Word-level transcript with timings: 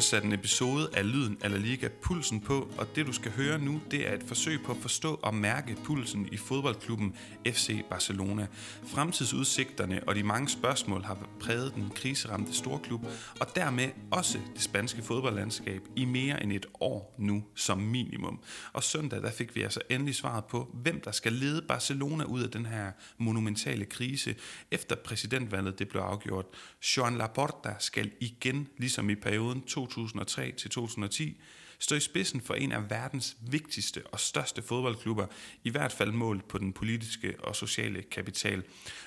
har 0.00 0.02
sat 0.02 0.24
en 0.24 0.32
episode 0.32 0.88
af 0.94 1.12
Lyden 1.12 1.38
af 1.42 1.50
La 1.50 1.56
Liga 1.56 1.88
Pulsen 2.02 2.40
på, 2.40 2.70
og 2.78 2.96
det 2.96 3.06
du 3.06 3.12
skal 3.12 3.32
høre 3.32 3.58
nu, 3.58 3.80
det 3.90 4.08
er 4.08 4.14
et 4.14 4.22
forsøg 4.26 4.62
på 4.64 4.72
at 4.72 4.78
forstå 4.78 5.20
og 5.22 5.34
mærke 5.34 5.76
pulsen 5.84 6.28
i 6.32 6.36
fodboldklubben 6.36 7.14
FC 7.46 7.84
Barcelona. 7.90 8.46
Fremtidsudsigterne 8.86 10.08
og 10.08 10.14
de 10.14 10.22
mange 10.22 10.48
spørgsmål 10.48 11.02
har 11.02 11.28
præget 11.40 11.74
den 11.74 11.90
kriseramte 11.94 12.54
storklub, 12.54 13.06
og 13.40 13.46
dermed 13.54 13.88
også 14.10 14.38
det 14.54 14.62
spanske 14.62 15.02
fodboldlandskab 15.02 15.82
i 15.96 16.04
mere 16.04 16.42
end 16.42 16.52
et 16.52 16.66
år 16.80 17.14
nu 17.18 17.44
som 17.54 17.78
minimum. 17.78 18.40
Og 18.72 18.82
søndag 18.82 19.22
der 19.22 19.30
fik 19.30 19.56
vi 19.56 19.62
altså 19.62 19.80
endelig 19.90 20.14
svaret 20.14 20.44
på, 20.44 20.70
hvem 20.74 21.00
der 21.00 21.12
skal 21.12 21.32
lede 21.32 21.62
Barcelona 21.62 22.24
ud 22.24 22.42
af 22.42 22.50
den 22.50 22.66
her 22.66 22.92
monumentale 23.18 23.84
krise, 23.84 24.34
efter 24.70 24.96
præsidentvalget 24.96 25.78
det 25.78 25.88
blev 25.88 26.00
afgjort. 26.00 26.46
Joan 26.96 27.18
Laporta 27.18 27.74
skal 27.78 28.10
igen, 28.20 28.68
ligesom 28.78 29.10
i 29.10 29.14
perioden 29.14 29.62
2003 29.90 30.52
til 30.52 30.70
2010, 30.70 31.40
stå 31.78 31.94
i 31.94 32.00
spidsen 32.00 32.40
for 32.40 32.54
en 32.54 32.72
af 32.72 32.90
verdens 32.90 33.36
vigtigste 33.40 34.02
og 34.06 34.20
største 34.20 34.62
fodboldklubber, 34.62 35.26
i 35.64 35.70
hvert 35.70 35.92
fald 35.92 36.12
målt 36.12 36.48
på 36.48 36.58
den 36.58 36.72
politiske 36.72 37.34
og 37.38 37.56
sociale 37.56 38.02
kapital. 38.02 38.62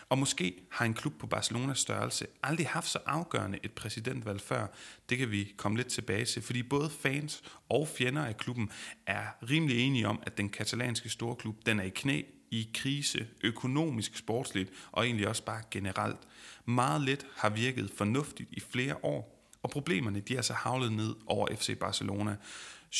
Og 0.09 0.17
måske 0.17 0.55
har 0.71 0.85
en 0.85 0.93
klub 0.93 1.13
på 1.19 1.27
Barcelonas 1.27 1.79
størrelse 1.79 2.27
aldrig 2.43 2.67
haft 2.67 2.87
så 2.87 2.99
afgørende 3.05 3.59
et 3.63 3.71
præsidentvalg 3.71 4.41
før. 4.41 4.67
Det 5.09 5.17
kan 5.17 5.31
vi 5.31 5.53
komme 5.57 5.77
lidt 5.77 5.87
tilbage 5.87 6.25
til, 6.25 6.41
fordi 6.41 6.63
både 6.63 6.89
fans 6.89 7.43
og 7.69 7.87
fjender 7.87 8.25
af 8.25 8.37
klubben 8.37 8.69
er 9.05 9.25
rimelig 9.49 9.79
enige 9.79 10.07
om, 10.07 10.19
at 10.25 10.37
den 10.37 10.49
katalanske 10.49 11.09
storklub 11.09 11.55
den 11.65 11.79
er 11.79 11.83
i 11.83 11.89
knæ, 11.89 12.21
i 12.51 12.69
krise, 12.73 13.27
økonomisk, 13.43 14.17
sportsligt 14.17 14.69
og 14.91 15.05
egentlig 15.05 15.27
også 15.27 15.43
bare 15.43 15.61
generelt. 15.71 16.19
Meget 16.65 17.01
lidt 17.01 17.25
har 17.35 17.49
virket 17.49 17.91
fornuftigt 17.97 18.49
i 18.51 18.59
flere 18.59 18.95
år, 19.03 19.42
og 19.63 19.69
problemerne 19.69 20.19
de 20.19 20.37
er 20.37 20.41
så 20.41 20.53
havlet 20.53 20.93
ned 20.93 21.15
over 21.27 21.47
FC 21.55 21.79
Barcelona. 21.79 22.35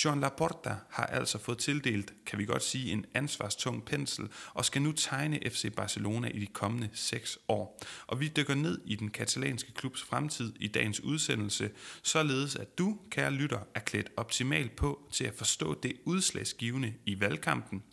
Jean 0.05 0.19
Laporta 0.19 0.75
har 0.89 1.05
altså 1.05 1.37
fået 1.37 1.57
tildelt, 1.57 2.13
kan 2.25 2.39
vi 2.39 2.45
godt 2.45 2.63
sige, 2.63 2.91
en 2.91 3.05
ansvarstung 3.13 3.85
pensel, 3.85 4.29
og 4.53 4.65
skal 4.65 4.81
nu 4.81 4.91
tegne 4.91 5.39
FC 5.49 5.73
Barcelona 5.75 6.27
i 6.27 6.39
de 6.39 6.47
kommende 6.47 6.89
seks 6.93 7.39
år. 7.47 7.81
Og 8.07 8.19
vi 8.19 8.27
dykker 8.27 8.55
ned 8.55 8.81
i 8.85 8.95
den 8.95 9.09
katalanske 9.09 9.73
klubs 9.73 10.03
fremtid 10.03 10.53
i 10.59 10.67
dagens 10.67 10.99
udsendelse, 10.99 11.69
således 12.03 12.55
at 12.55 12.77
du, 12.77 12.97
kære 13.11 13.31
lytter, 13.31 13.59
er 13.75 13.79
klædt 13.79 14.11
optimalt 14.17 14.75
på 14.75 15.07
til 15.11 15.23
at 15.23 15.35
forstå 15.35 15.79
det 15.83 15.93
udslagsgivende 16.05 16.93
i 17.05 17.19
valgkampen, 17.19 17.83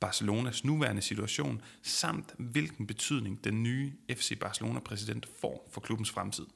Barcelonas 0.00 0.64
nuværende 0.64 1.02
situation, 1.02 1.62
samt 1.82 2.34
hvilken 2.38 2.86
betydning 2.86 3.44
den 3.44 3.62
nye 3.62 3.92
FC 4.10 4.38
Barcelona-præsident 4.38 5.28
får 5.40 5.68
for 5.72 5.80
klubbens 5.80 6.10
fremtid. 6.10 6.46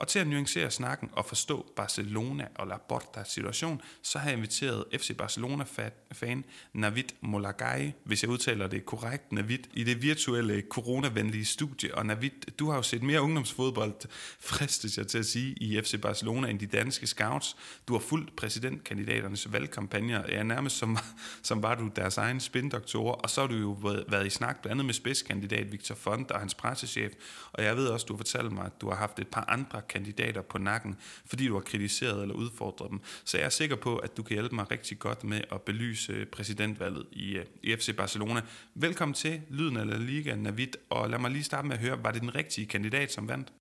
Og 0.00 0.08
til 0.08 0.18
at 0.18 0.26
nuancere 0.26 0.70
snakken 0.70 1.10
og 1.12 1.26
forstå 1.26 1.72
Barcelona 1.76 2.46
og 2.54 2.66
La 2.66 2.76
Porta 2.88 3.24
situation, 3.24 3.80
så 4.02 4.18
har 4.18 4.28
jeg 4.28 4.36
inviteret 4.36 4.84
FC 4.98 5.16
Barcelona-fan 5.16 6.44
Navid 6.72 7.04
Molagai, 7.20 7.92
hvis 8.04 8.22
jeg 8.22 8.30
udtaler 8.30 8.66
det 8.66 8.86
korrekt, 8.86 9.32
Navid, 9.32 9.58
i 9.74 9.84
det 9.84 10.02
virtuelle 10.02 10.62
coronavenlige 10.70 11.44
studie. 11.44 11.94
Og 11.94 12.06
Navid, 12.06 12.30
du 12.58 12.70
har 12.70 12.76
jo 12.76 12.82
set 12.82 13.02
mere 13.02 13.22
ungdomsfodbold, 13.22 13.94
fristes 14.40 14.98
jeg 14.98 15.06
til 15.06 15.18
at 15.18 15.26
sige, 15.26 15.54
i 15.54 15.80
FC 15.80 16.00
Barcelona 16.00 16.48
end 16.48 16.58
de 16.58 16.66
danske 16.66 17.06
scouts. 17.06 17.56
Du 17.88 17.92
har 17.92 18.00
fulgt 18.00 18.36
præsidentkandidaternes 18.36 19.52
valgkampagner. 19.52 20.24
Ja, 20.28 20.42
nærmest 20.42 20.76
som, 20.76 20.98
som 21.42 21.62
var 21.62 21.74
du 21.74 21.90
deres 21.96 22.18
egen 22.18 22.40
spindoktorer, 22.40 23.12
Og 23.12 23.30
så 23.30 23.40
har 23.40 23.48
du 23.48 23.56
jo 23.56 23.72
været 24.08 24.26
i 24.26 24.30
snak 24.30 24.62
blandt 24.62 24.72
andet 24.72 24.86
med 24.86 24.94
spidskandidat 24.94 25.72
Victor 25.72 25.94
Font 25.94 26.30
og 26.30 26.40
hans 26.40 26.54
pressechef. 26.54 27.12
Og 27.52 27.64
jeg 27.64 27.76
ved 27.76 27.86
også, 27.86 28.06
du 28.06 28.12
har 28.12 28.18
fortalt 28.18 28.52
mig, 28.52 28.66
at 28.66 28.80
du 28.80 28.88
har 28.88 28.96
haft 28.96 29.18
et 29.18 29.28
par 29.28 29.44
andre 29.48 29.82
kandidater 29.90 30.42
på 30.42 30.58
nakken, 30.58 30.96
fordi 31.26 31.46
du 31.46 31.54
har 31.54 31.60
kritiseret 31.60 32.22
eller 32.22 32.34
udfordret 32.34 32.90
dem. 32.90 33.00
Så 33.24 33.36
jeg 33.38 33.46
er 33.46 33.50
sikker 33.50 33.76
på, 33.76 33.96
at 33.96 34.16
du 34.16 34.22
kan 34.22 34.34
hjælpe 34.34 34.54
mig 34.54 34.70
rigtig 34.70 34.98
godt 34.98 35.24
med 35.24 35.40
at 35.52 35.62
belyse 35.62 36.26
præsidentvalget 36.32 37.06
i, 37.12 37.36
øh, 37.36 37.44
i 37.62 37.76
FC 37.76 37.96
Barcelona. 37.96 38.40
Velkommen 38.74 39.14
til 39.14 39.40
Lyden 39.50 39.76
af 39.76 39.86
La 39.86 39.96
Liga, 39.96 40.34
Navid, 40.34 40.72
og 40.90 41.10
lad 41.10 41.18
mig 41.18 41.30
lige 41.30 41.44
starte 41.44 41.68
med 41.68 41.76
at 41.76 41.82
høre, 41.82 42.04
var 42.04 42.10
det 42.10 42.22
den 42.22 42.34
rigtige 42.34 42.66
kandidat, 42.66 43.12
som 43.12 43.28
vandt? 43.28 43.52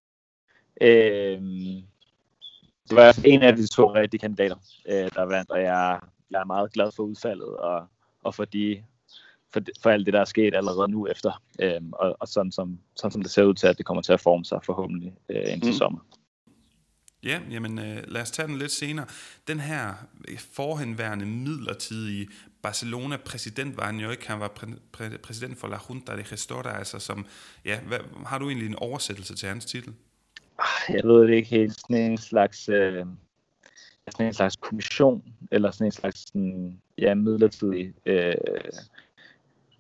Øhm, 0.82 1.84
det 2.90 2.96
var 2.96 3.20
en 3.26 3.44
af 3.44 3.56
de 3.56 3.68
to 3.68 3.94
rigtige 3.94 4.20
kandidater, 4.20 4.56
øh, 4.90 5.10
der 5.16 5.24
vandt, 5.24 5.50
og 5.50 5.62
jeg, 5.62 6.00
jeg 6.32 6.42
er 6.42 6.46
meget 6.46 6.72
glad 6.72 6.92
for 6.96 7.04
udfaldet, 7.04 7.48
og, 7.58 7.88
og 8.24 8.36
for, 8.36 8.46
de, 8.46 8.84
for, 9.54 9.62
for 9.82 9.90
alt 9.90 10.06
det, 10.06 10.14
der 10.14 10.20
er 10.22 10.26
sket 10.26 10.56
allerede 10.56 10.92
nu 10.92 11.08
efter, 11.08 11.42
øhm, 11.62 11.94
og, 11.94 12.18
og 12.20 12.28
sådan, 12.28 12.52
som, 12.52 12.80
sådan 12.96 13.12
som 13.12 13.22
det 13.22 13.32
ser 13.32 13.44
ud 13.44 13.54
til, 13.54 13.68
at 13.68 13.78
det 13.78 13.86
kommer 13.86 14.02
til 14.02 14.14
at 14.14 14.22
forme 14.22 14.46
sig 14.46 14.60
forhåbentlig 14.64 15.14
øh, 15.30 15.54
indtil 15.54 15.72
mm. 15.72 15.78
sommer. 15.78 16.00
Ja, 17.24 17.40
jamen 17.52 17.80
øh, 17.80 18.04
lad 18.08 18.22
os 18.22 18.32
tage 18.32 18.48
den 18.48 18.58
lidt 18.58 18.72
senere. 18.72 19.06
Den 19.48 19.60
her 19.60 19.94
øh, 20.28 20.38
forhenværende 20.38 21.26
midlertidige 21.26 22.28
Barcelona-præsident 22.62 23.78
var 23.78 23.86
han 23.86 24.00
jo 24.00 24.10
ikke. 24.10 24.28
Han 24.28 24.40
var 24.40 24.48
præ- 24.60 24.98
præ- 24.98 25.18
præsident 25.18 25.58
for 25.58 25.68
La 25.68 25.78
Junta 25.90 26.18
de 26.18 26.24
Gestora, 26.30 26.78
altså 26.78 27.00
som, 27.00 27.26
ja, 27.66 27.80
hvad, 27.80 28.00
har 28.26 28.38
du 28.38 28.48
egentlig 28.48 28.68
en 28.68 28.76
oversættelse 28.76 29.36
til 29.36 29.50
hans 29.50 29.66
titel? 29.66 29.94
Ah, 30.60 30.96
jeg 30.96 31.02
ved 31.04 31.28
det 31.28 31.34
ikke 31.34 31.50
helt. 31.50 31.80
Sådan 31.80 32.12
en 32.12 32.18
slags, 32.18 32.70
øh, 32.70 33.06
sådan 34.12 34.26
en 34.26 34.34
slags 34.34 34.56
kommission, 34.56 35.24
eller 35.52 35.72
sådan 35.72 35.88
en 35.88 35.92
slags 35.92 36.28
sådan, 36.28 36.82
ja, 36.98 37.16
midlertidig 37.16 37.94
øh, 38.06 38.34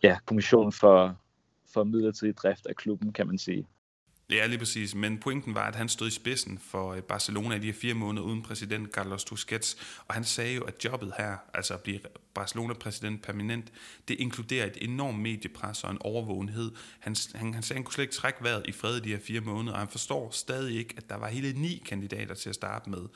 ja, 0.03 0.17
kommission 0.25 0.71
for, 0.71 1.19
for 1.73 1.83
midlertidig 1.83 2.38
drift 2.38 2.66
af 2.66 2.75
klubben, 2.75 3.13
kan 3.13 3.27
man 3.27 3.38
sige. 3.38 3.67
Ja, 4.29 4.45
lige 4.45 4.59
præcis. 4.59 4.95
Men 4.95 5.17
pointen 5.17 5.56
var, 5.56 5.67
at 5.67 5.75
han 5.75 5.90
stod 5.90 6.07
i 6.07 6.12
spidsen 6.12 6.57
for 6.57 6.94
øh, 6.94 7.01
Barcelona 7.01 7.56
i 7.56 7.59
de 7.59 7.66
her 7.66 7.73
fire 7.73 7.94
måneder 7.94 8.25
uden 8.25 8.41
præsident 8.41 8.91
Carlos 8.91 9.23
Tusquets, 9.23 9.78
og 10.07 10.13
han 10.13 10.23
sagde 10.23 10.56
jo, 10.56 10.63
at 10.63 10.85
jobbet 10.85 11.13
her, 11.17 11.38
altså 11.53 11.73
at 11.73 11.81
blive 11.81 12.00
Barcelona-præsident 12.34 13.22
permanent, 13.22 13.72
det 14.07 14.19
inkluderer 14.19 14.66
et 14.66 14.78
enormt 14.81 15.19
mediepres 15.19 15.84
og 15.84 15.91
en 15.91 15.97
overvågenhed. 16.01 16.72
Han, 17.00 17.16
han, 17.35 17.53
han 17.53 17.63
sagde, 17.63 17.75
at 17.75 17.78
han 17.78 17.84
kunne 17.84 17.94
slet 17.94 18.03
ikke 18.03 18.13
trække 18.13 18.44
vejret 18.44 18.63
i 18.68 18.72
fred 18.72 18.97
i 18.97 19.00
de 19.00 19.09
her 19.09 19.19
fire 19.19 19.41
måneder, 19.41 19.73
og 19.73 19.79
han 19.79 19.88
forstår 19.88 20.29
stadig 20.31 20.78
ikke, 20.78 20.94
at 20.97 21.09
der 21.09 21.16
var 21.16 21.28
hele 21.28 21.62
ni 21.62 21.84
kandidater 21.85 22.35
til 22.35 22.50
at 22.50 22.56
starte 22.56 22.89
med 22.89 23.07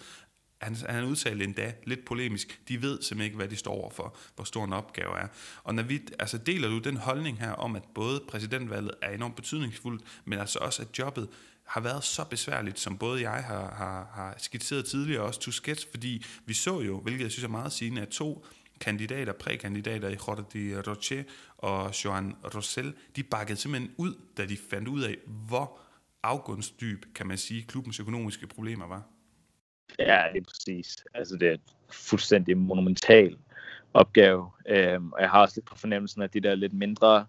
han, 0.64 0.76
han 0.90 1.04
udtalte 1.04 1.44
endda 1.44 1.74
lidt 1.84 2.06
polemisk, 2.06 2.60
de 2.68 2.82
ved 2.82 3.02
simpelthen 3.02 3.22
ikke, 3.22 3.38
hvad 3.38 3.48
de 3.48 3.56
står 3.56 3.74
overfor, 3.74 4.18
hvor 4.36 4.44
stor 4.44 4.66
en 4.66 4.74
opgave 4.74 5.20
er. 5.20 5.28
Og 5.64 5.76
når 5.76 5.84
vi, 5.84 6.02
altså 6.20 6.38
deler 6.38 6.70
du 6.70 6.80
den 6.80 6.98
holdning 6.98 7.40
her 7.40 7.52
om, 7.52 7.76
at 7.76 7.84
både 7.96 8.24
præsidentvalget 8.28 8.92
er 9.02 9.12
enormt 9.12 9.36
betydningsfuldt, 9.36 10.04
men 10.26 10.40
altså 10.40 10.60
også, 10.60 10.82
at 10.82 11.00
jobbet 11.00 11.30
har 11.66 11.82
været 11.82 12.04
så 12.04 12.24
besværligt, 12.24 12.80
som 12.80 12.98
både 12.98 13.30
jeg 13.30 13.44
har, 13.44 13.76
har, 13.76 14.10
har 14.14 14.36
skitseret 14.38 14.86
tidligere, 14.86 15.22
også 15.22 15.34
også 15.34 15.40
Tusquets, 15.40 15.88
fordi 15.92 16.26
vi 16.46 16.54
så 16.54 16.82
jo, 16.82 17.00
hvilket 17.00 17.24
jeg 17.24 17.32
synes 17.32 17.44
er 17.44 17.50
meget 17.50 17.72
sigende, 17.72 18.02
at 18.02 18.10
to 18.10 18.46
kandidater, 18.80 19.34
prækandidater 19.34 20.10
i 20.10 20.18
Jordi 20.28 20.76
Roche 20.76 21.26
og 21.58 22.06
Joan 22.06 22.36
Rosell, 22.56 22.94
de 23.16 23.24
bakkede 23.24 23.58
simpelthen 23.58 23.92
ud, 23.98 24.16
da 24.38 24.46
de 24.46 24.58
fandt 24.70 24.88
ud 24.88 25.02
af, 25.02 25.18
hvor 25.26 25.80
afgrundsdyb, 26.24 27.06
kan 27.16 27.28
man 27.28 27.38
sige, 27.38 27.64
klubbens 27.64 28.00
økonomiske 28.00 28.48
problemer 28.48 28.88
var. 28.88 29.13
Ja, 30.00 30.24
det 30.34 30.40
er 30.40 30.44
præcis. 30.44 31.06
Altså, 31.14 31.36
det 31.38 31.48
er 31.48 31.54
en 31.54 31.60
fuldstændig 31.92 32.58
monumental 32.58 33.38
opgave. 33.94 34.50
Øhm, 34.66 35.12
og 35.12 35.22
jeg 35.22 35.30
har 35.30 35.42
også 35.42 35.54
lidt 35.58 35.66
på 35.66 35.78
fornemmelsen, 35.78 36.22
at 36.22 36.34
de 36.34 36.40
der 36.40 36.56
lidt 36.56 36.74
mindre 36.74 37.26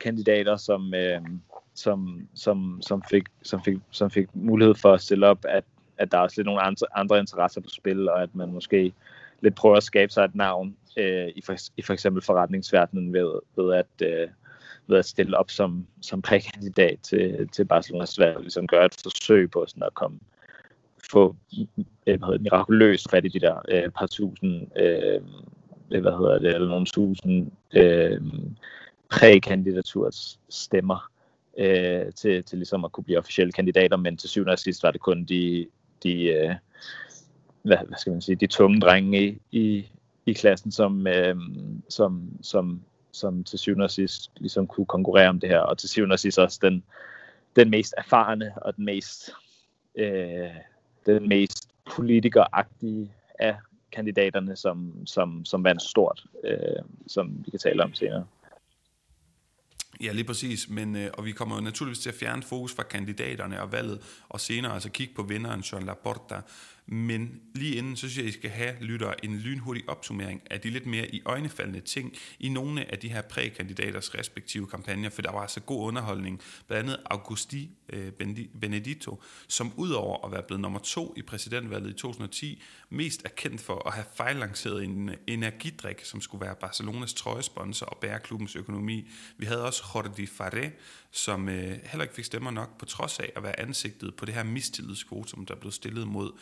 kandidater, 0.00 0.56
som, 0.56 0.94
øhm, 0.94 1.40
som, 1.74 2.28
som, 2.34 2.78
som, 2.82 3.02
fik, 3.10 3.24
som, 3.42 3.62
fik, 3.64 3.78
som 3.90 4.10
fik 4.10 4.26
mulighed 4.34 4.74
for 4.74 4.92
at 4.92 5.00
stille 5.00 5.26
op, 5.26 5.44
at, 5.48 5.64
at 5.98 6.12
der 6.12 6.18
er 6.18 6.22
også 6.22 6.40
lidt 6.40 6.46
nogle 6.46 6.60
andre, 6.60 6.86
andre 6.94 7.18
interesser 7.18 7.60
på 7.60 7.68
spil, 7.68 8.08
og 8.08 8.22
at 8.22 8.34
man 8.34 8.52
måske 8.52 8.94
lidt 9.40 9.54
prøver 9.54 9.76
at 9.76 9.82
skabe 9.82 10.12
sig 10.12 10.24
et 10.24 10.34
navn 10.34 10.76
øh, 10.96 11.28
i, 11.36 11.42
for, 11.42 11.56
i 11.76 11.82
for 11.82 11.92
eksempel 11.92 12.22
forretningsverdenen 12.22 13.12
ved, 13.12 13.32
ved 13.56 13.74
at 13.74 14.06
øh, 14.08 14.28
ved 14.86 14.98
at 14.98 15.04
stille 15.04 15.38
op 15.38 15.50
som, 15.50 15.86
som 16.00 16.22
prækandidat 16.22 16.98
til, 17.02 17.48
til 17.48 17.64
Barcelonas 17.64 18.18
valg, 18.18 18.40
ligesom 18.40 18.66
gøre 18.66 18.86
et 18.86 18.96
forsøg 19.02 19.50
på 19.50 19.64
sådan 19.68 19.82
at 19.82 19.94
komme, 19.94 20.18
få 21.10 21.36
øh, 22.06 22.18
hvad 22.18 22.26
hedder, 22.26 22.38
mirakuløst 22.38 23.10
fat 23.10 23.24
i 23.24 23.28
de 23.28 23.40
der 23.40 23.62
øh, 23.68 23.90
par 23.90 24.06
tusind, 24.06 24.78
øh, 24.78 25.20
hvad 25.88 26.18
hedder 26.18 26.38
det, 26.38 26.54
eller 26.54 26.68
nogle 26.68 26.86
tusind 26.86 27.50
øh, 27.74 28.20
prækandidaturs 29.10 30.40
stemmer 30.48 31.10
øh, 31.58 32.12
til, 32.12 32.44
til 32.44 32.58
ligesom 32.58 32.84
at 32.84 32.92
kunne 32.92 33.04
blive 33.04 33.18
officielle 33.18 33.52
kandidater, 33.52 33.96
men 33.96 34.16
til 34.16 34.30
syvende 34.30 34.52
og 34.52 34.58
sidst 34.58 34.82
var 34.82 34.90
det 34.90 35.00
kun 35.00 35.24
de, 35.24 35.66
de 36.02 36.22
øh, 36.24 36.54
hvad, 37.62 37.76
hvad 37.88 37.98
skal 37.98 38.12
man 38.12 38.20
sige, 38.20 38.36
de 38.36 38.46
tunge 38.46 38.80
drenge 38.80 39.22
i, 39.22 39.38
i, 39.52 39.90
i 40.26 40.32
klassen, 40.32 40.72
som, 40.72 41.06
øh, 41.06 41.36
som, 41.88 42.28
som, 42.42 42.82
som 43.12 43.44
til 43.44 43.58
syvende 43.58 43.84
og 43.84 43.90
sidst 43.90 44.30
ligesom 44.36 44.66
kunne 44.66 44.86
konkurrere 44.86 45.28
om 45.28 45.40
det 45.40 45.48
her, 45.48 45.58
og 45.58 45.78
til 45.78 45.88
syvende 45.88 46.12
og 46.12 46.18
sidst 46.18 46.38
også 46.38 46.58
den, 46.62 46.84
den 47.56 47.70
mest 47.70 47.94
erfarne 47.98 48.52
og 48.56 48.76
den 48.76 48.84
mest 48.84 49.30
øh, 49.94 50.50
den 51.06 51.28
mest 51.28 51.68
politikeragtige 51.96 53.12
af 53.38 53.56
kandidaterne, 53.92 54.56
som, 54.56 55.06
som, 55.06 55.44
som 55.44 55.64
vandt 55.64 55.82
stort, 55.82 56.24
øh, 56.44 56.82
som 57.06 57.44
vi 57.44 57.50
kan 57.50 57.60
tale 57.60 57.82
om 57.82 57.94
senere. 57.94 58.26
Ja, 60.02 60.12
lige 60.12 60.24
præcis, 60.24 60.68
men, 60.68 60.96
øh, 60.96 61.10
og 61.14 61.24
vi 61.24 61.32
kommer 61.32 61.54
jo 61.56 61.60
naturligvis 61.60 61.98
til 61.98 62.08
at 62.08 62.14
fjerne 62.14 62.42
fokus 62.42 62.74
fra 62.74 62.82
kandidaterne 62.82 63.62
og 63.62 63.72
valget, 63.72 64.22
og 64.28 64.40
senere 64.40 64.72
altså 64.74 64.90
kigge 64.90 65.14
på 65.14 65.22
vinderen 65.22 65.64
Jean 65.72 65.82
Laporta, 65.82 66.40
men 66.86 67.40
lige 67.54 67.76
inden, 67.76 67.96
så 67.96 68.00
synes 68.00 68.16
jeg, 68.16 68.24
at 68.24 68.28
I 68.28 68.38
skal 68.38 68.50
have, 68.50 68.74
lytter, 68.80 69.14
en 69.22 69.38
lynhurtig 69.38 69.88
opsummering 69.88 70.42
af 70.50 70.60
de 70.60 70.70
lidt 70.70 70.86
mere 70.86 71.14
i 71.14 71.22
øjnefaldende 71.24 71.80
ting 71.80 72.12
i 72.38 72.48
nogle 72.48 72.92
af 72.92 72.98
de 72.98 73.08
her 73.08 73.22
prækandidaters 73.22 74.14
respektive 74.14 74.66
kampagner, 74.66 75.10
for 75.10 75.22
der 75.22 75.32
var 75.32 75.40
altså 75.40 75.60
god 75.60 75.86
underholdning. 75.86 76.40
Blandt 76.66 76.82
andet 76.82 77.00
Augusti 77.10 77.70
øh, 77.88 78.12
Benedito, 78.60 79.22
som 79.48 79.72
udover 79.76 80.26
at 80.26 80.32
være 80.32 80.42
blevet 80.42 80.60
nummer 80.60 80.78
to 80.78 81.14
i 81.16 81.22
præsidentvalget 81.22 81.90
i 81.90 81.92
2010, 81.92 82.62
mest 82.90 83.22
er 83.24 83.28
kendt 83.28 83.60
for 83.60 83.88
at 83.88 83.94
have 83.94 84.06
fejllanceret 84.14 84.84
en 84.84 85.08
øh, 85.08 85.16
energidrik, 85.26 86.04
som 86.04 86.20
skulle 86.20 86.46
være 86.46 86.54
Barcelonas 86.54 87.14
trøjesponsor 87.14 87.86
og 87.86 87.98
bære 88.00 88.20
klubbens 88.20 88.56
økonomi. 88.56 89.08
Vi 89.38 89.46
havde 89.46 89.64
også 89.64 89.82
Jordi 89.94 90.26
Faré, 90.26 90.70
som 91.10 91.48
øh, 91.48 91.78
heller 91.84 92.02
ikke 92.02 92.14
fik 92.14 92.24
stemmer 92.24 92.50
nok, 92.50 92.78
på 92.78 92.84
trods 92.84 93.18
af 93.18 93.32
at 93.36 93.42
være 93.42 93.60
ansigtet 93.60 94.14
på 94.14 94.24
det 94.24 94.34
her 94.34 94.42
mistillidskvotum, 94.42 95.46
der 95.46 95.54
blev 95.54 95.72
stillet 95.72 96.08
mod 96.08 96.32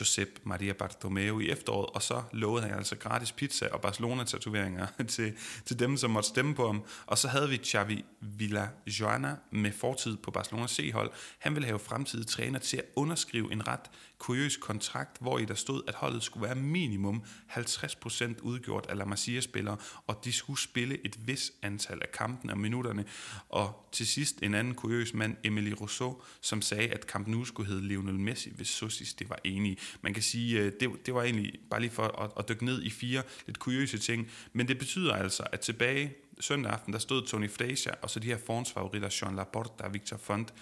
Josep 0.00 0.38
Maria 0.44 0.72
Bartomeu 0.72 1.40
i 1.40 1.50
efteråret, 1.50 1.90
og 1.94 2.02
så 2.02 2.22
lovede 2.32 2.66
han 2.66 2.78
altså 2.78 2.96
gratis 2.96 3.32
pizza 3.32 3.68
og 3.72 3.80
Barcelona-tatoveringer 3.80 4.86
til, 5.08 5.32
til 5.64 5.78
dem, 5.78 5.96
som 5.96 6.10
måtte 6.10 6.28
stemme 6.28 6.54
på 6.54 6.66
ham. 6.66 6.84
Og 7.06 7.18
så 7.18 7.28
havde 7.28 7.48
vi 7.48 7.56
Xavi 7.56 8.04
Villa 8.20 8.68
Joana 8.86 9.36
med 9.50 9.72
fortid 9.72 10.16
på 10.16 10.30
Barcelona 10.30 10.66
C-hold. 10.66 11.10
Han 11.38 11.54
ville 11.54 11.66
have 11.66 11.78
fremtidige 11.78 12.26
træner 12.26 12.58
til 12.58 12.76
at 12.76 12.84
underskrive 12.96 13.52
en 13.52 13.68
ret 13.68 13.90
kuriøs 14.24 14.56
kontrakt, 14.56 15.16
hvor 15.20 15.38
i 15.38 15.44
der 15.44 15.54
stod, 15.54 15.82
at 15.88 15.94
holdet 15.94 16.22
skulle 16.22 16.46
være 16.46 16.54
minimum 16.54 17.24
50% 17.50 18.40
udgjort 18.42 18.86
af 18.88 18.96
La 18.96 19.04
Masia-spillere, 19.04 19.76
og 20.06 20.20
de 20.24 20.32
skulle 20.32 20.60
spille 20.60 21.06
et 21.06 21.26
vis 21.26 21.52
antal 21.62 21.98
af 22.02 22.12
kampene 22.12 22.52
og 22.52 22.58
minutterne. 22.58 23.04
Og 23.48 23.88
til 23.92 24.06
sidst 24.06 24.42
en 24.42 24.54
anden 24.54 24.74
kuriøs 24.74 25.14
mand, 25.14 25.36
Emily 25.44 25.72
Rousseau, 25.80 26.22
som 26.40 26.62
sagde, 26.62 26.88
at 26.88 27.06
kampen 27.06 27.34
nu 27.34 27.44
skulle 27.44 27.68
hedde 27.68 27.88
Lionel 27.88 28.20
Messi, 28.20 28.50
hvis 28.56 28.68
Sosis 28.68 29.14
det 29.14 29.30
var 29.30 29.38
enige. 29.44 29.76
Man 30.02 30.14
kan 30.14 30.22
sige, 30.22 30.60
øh, 30.60 30.72
det, 30.80 31.06
det 31.06 31.14
var 31.14 31.22
egentlig 31.22 31.52
bare 31.70 31.80
lige 31.80 31.90
for 31.90 32.02
at, 32.02 32.30
at 32.38 32.48
dykke 32.48 32.64
ned 32.64 32.82
i 32.82 32.90
fire 32.90 33.22
lidt 33.46 33.58
kuriøse 33.58 33.98
ting, 33.98 34.30
men 34.52 34.68
det 34.68 34.78
betyder 34.78 35.14
altså, 35.14 35.42
at 35.52 35.60
tilbage 35.60 36.14
søndag 36.40 36.72
aften, 36.72 36.92
der 36.92 36.98
stod 36.98 37.22
Tony 37.26 37.50
Frazier, 37.50 37.94
og 38.02 38.10
så 38.10 38.20
de 38.20 38.26
her 38.26 38.38
forhåndsfavoritter, 38.46 39.18
Jean 39.22 39.36
Laporta 39.36 39.84
og 39.84 39.94
Victor 39.94 40.16
Font, 40.16 40.54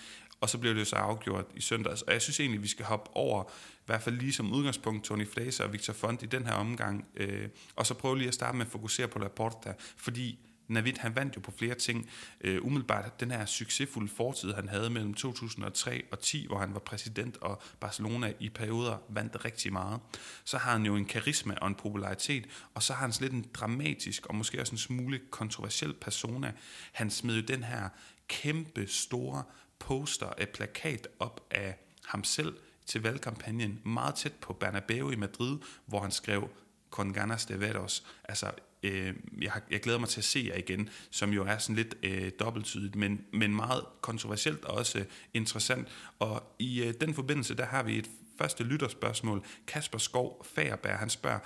og 0.42 0.48
så 0.48 0.58
blev 0.58 0.74
det 0.74 0.86
så 0.86 0.96
afgjort 0.96 1.44
i 1.54 1.60
søndags. 1.60 2.02
Og 2.02 2.12
jeg 2.12 2.22
synes 2.22 2.40
egentlig, 2.40 2.62
vi 2.62 2.68
skal 2.68 2.84
hoppe 2.84 3.10
over, 3.16 3.44
i 3.74 3.86
hvert 3.86 4.02
fald 4.02 4.18
lige 4.18 4.32
som 4.32 4.52
udgangspunkt, 4.52 5.04
Tony 5.04 5.28
Fraser 5.28 5.64
og 5.64 5.72
Victor 5.72 5.92
Font 5.92 6.22
i 6.22 6.26
den 6.26 6.46
her 6.46 6.52
omgang, 6.52 7.06
øh, 7.16 7.48
og 7.76 7.86
så 7.86 7.94
prøve 7.94 8.18
lige 8.18 8.28
at 8.28 8.34
starte 8.34 8.56
med 8.56 8.66
at 8.66 8.72
fokusere 8.72 9.08
på 9.08 9.18
Laporta, 9.18 9.74
fordi 9.96 10.38
Navid, 10.68 10.92
han 10.98 11.16
vandt 11.16 11.36
jo 11.36 11.40
på 11.40 11.50
flere 11.58 11.74
ting. 11.74 12.10
Øh, 12.40 12.64
umiddelbart 12.64 13.20
den 13.20 13.30
her 13.30 13.46
succesfulde 13.46 14.08
fortid, 14.08 14.52
han 14.52 14.68
havde 14.68 14.90
mellem 14.90 15.14
2003 15.14 16.02
og 16.10 16.20
10, 16.20 16.46
hvor 16.46 16.58
han 16.58 16.74
var 16.74 16.80
præsident, 16.80 17.36
og 17.36 17.62
Barcelona 17.80 18.32
i 18.40 18.48
perioder 18.48 18.96
vandt 19.08 19.44
rigtig 19.44 19.72
meget. 19.72 20.00
Så 20.44 20.58
har 20.58 20.72
han 20.72 20.86
jo 20.86 20.96
en 20.96 21.04
karisma 21.04 21.54
og 21.54 21.68
en 21.68 21.74
popularitet, 21.74 22.46
og 22.74 22.82
så 22.82 22.92
har 22.92 23.00
han 23.00 23.12
sådan 23.12 23.24
lidt 23.24 23.44
en 23.44 23.50
dramatisk 23.54 24.26
og 24.26 24.34
måske 24.34 24.60
også 24.60 24.72
en 24.72 24.78
smule 24.78 25.20
kontroversiel 25.30 25.92
persona. 25.92 26.52
Han 26.92 27.10
smed 27.10 27.36
jo 27.36 27.42
den 27.42 27.64
her 27.64 27.88
kæmpe 28.28 28.86
store 28.86 29.42
poster, 29.82 30.32
et 30.38 30.48
plakat 30.48 31.08
op 31.18 31.46
af 31.50 31.78
ham 32.04 32.24
selv 32.24 32.56
til 32.86 33.02
valgkampagnen, 33.02 33.80
meget 33.84 34.14
tæt 34.14 34.32
på 34.32 34.52
Bernabeu 34.52 35.10
i 35.10 35.16
Madrid, 35.16 35.58
hvor 35.86 36.00
han 36.00 36.10
skrev 36.10 36.48
Con 36.90 37.12
ganas 37.12 37.46
de 37.46 37.60
veros, 37.60 38.06
altså 38.24 38.50
øh, 38.82 39.14
jeg, 39.40 39.52
jeg 39.70 39.80
glæder 39.80 39.98
mig 39.98 40.08
til 40.08 40.20
at 40.20 40.24
se 40.24 40.44
jer 40.48 40.58
igen, 40.58 40.88
som 41.10 41.30
jo 41.30 41.44
er 41.44 41.58
sådan 41.58 41.76
lidt 41.76 41.94
øh, 42.02 42.30
dobbelttydigt, 42.40 42.96
men, 42.96 43.24
men 43.32 43.54
meget 43.54 43.84
kontroversielt 44.00 44.64
og 44.64 44.74
også 44.74 44.98
øh, 44.98 45.04
interessant. 45.34 45.88
Og 46.18 46.42
i 46.58 46.82
øh, 46.82 46.94
den 47.00 47.14
forbindelse, 47.14 47.54
der 47.54 47.64
har 47.64 47.82
vi 47.82 47.98
et 47.98 48.10
første 48.38 48.64
lytterspørgsmål. 48.64 49.44
Kasper 49.66 49.98
Skov 49.98 50.46
Fagerberg, 50.54 50.98
han 50.98 51.10
spørger, 51.10 51.38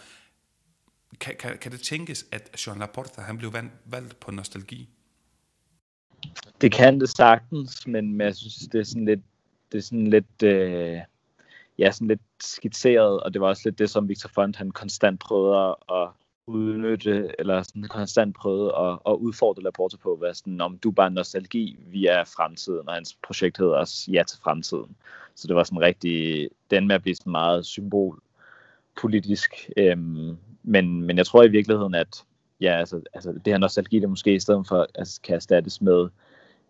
kan, 1.21 1.37
kan, 1.39 1.59
kan 1.59 1.73
det 1.73 1.81
tænkes, 1.81 2.27
at 2.33 2.67
Jean 2.67 2.79
Laporta 2.79 3.21
han 3.21 3.39
blev 3.39 3.55
valgt 3.85 4.21
på 4.21 4.31
nostalgi? 4.31 4.89
Det 6.61 6.73
kan 6.73 7.01
det 7.01 7.09
sagtens, 7.09 7.87
men, 7.87 8.13
men 8.13 8.27
jeg 8.27 8.35
synes, 8.35 8.69
det 8.73 8.81
er 8.81 8.85
sådan 8.85 9.05
lidt, 9.05 9.21
det 9.73 9.79
er 9.79 9.83
sådan 9.83 10.07
lidt, 10.07 10.43
øh, 10.43 10.99
ja, 11.79 11.91
sådan 11.91 12.09
lidt 12.09 12.21
skitseret, 12.41 13.21
og 13.21 13.35
det 13.35 13.41
var 13.41 13.49
også 13.49 13.63
lidt 13.65 13.79
det, 13.79 13.91
som 13.91 14.09
Victor 14.09 14.29
Font 14.29 14.57
han 14.57 14.71
konstant 14.71 15.21
prøvede 15.21 15.77
at 15.91 16.09
udnytte, 16.47 17.31
eller 17.39 17.63
sådan 17.63 17.83
konstant 17.83 18.37
prøvede 18.37 18.77
at, 18.77 18.99
at 19.07 19.13
udfordre 19.13 19.63
Laporte 19.63 19.99
på, 19.99 20.17
hvad 20.17 20.35
sådan, 20.35 20.61
om 20.61 20.79
du 20.79 20.89
er 20.89 20.95
bare 20.95 21.11
nostalgi, 21.11 21.79
vi 21.87 22.07
er 22.07 22.25
fremtiden, 22.25 22.89
og 22.89 22.95
hans 22.95 23.19
projekt 23.23 23.59
hedder 23.59 23.77
også 23.77 24.11
Ja 24.13 24.23
til 24.23 24.39
fremtiden. 24.45 24.97
Så 25.35 25.49
det 25.49 25.57
var 25.57 25.65
sådan 25.65 25.81
rigtig, 25.81 26.49
den 26.71 26.87
med 26.87 26.95
at 26.95 27.03
blive 27.03 27.15
sådan 27.15 27.31
meget 27.31 27.67
symbolpolitisk, 27.67 29.71
øhm, 29.77 30.37
men, 30.63 31.03
men 31.03 31.17
jeg 31.17 31.27
tror 31.27 31.43
i 31.43 31.49
virkeligheden, 31.49 31.95
at 31.95 32.25
ja, 32.61 32.79
altså, 32.79 33.01
altså 33.15 33.33
det 33.33 33.47
her 33.47 33.59
nostalgi, 33.59 33.99
det 33.99 34.09
måske 34.09 34.35
i 34.35 34.41
stedet 34.41 34.69
for 34.69 34.87
altså, 34.95 35.21
kan 35.23 35.37
erstattes 35.37 35.81
med 35.81 36.09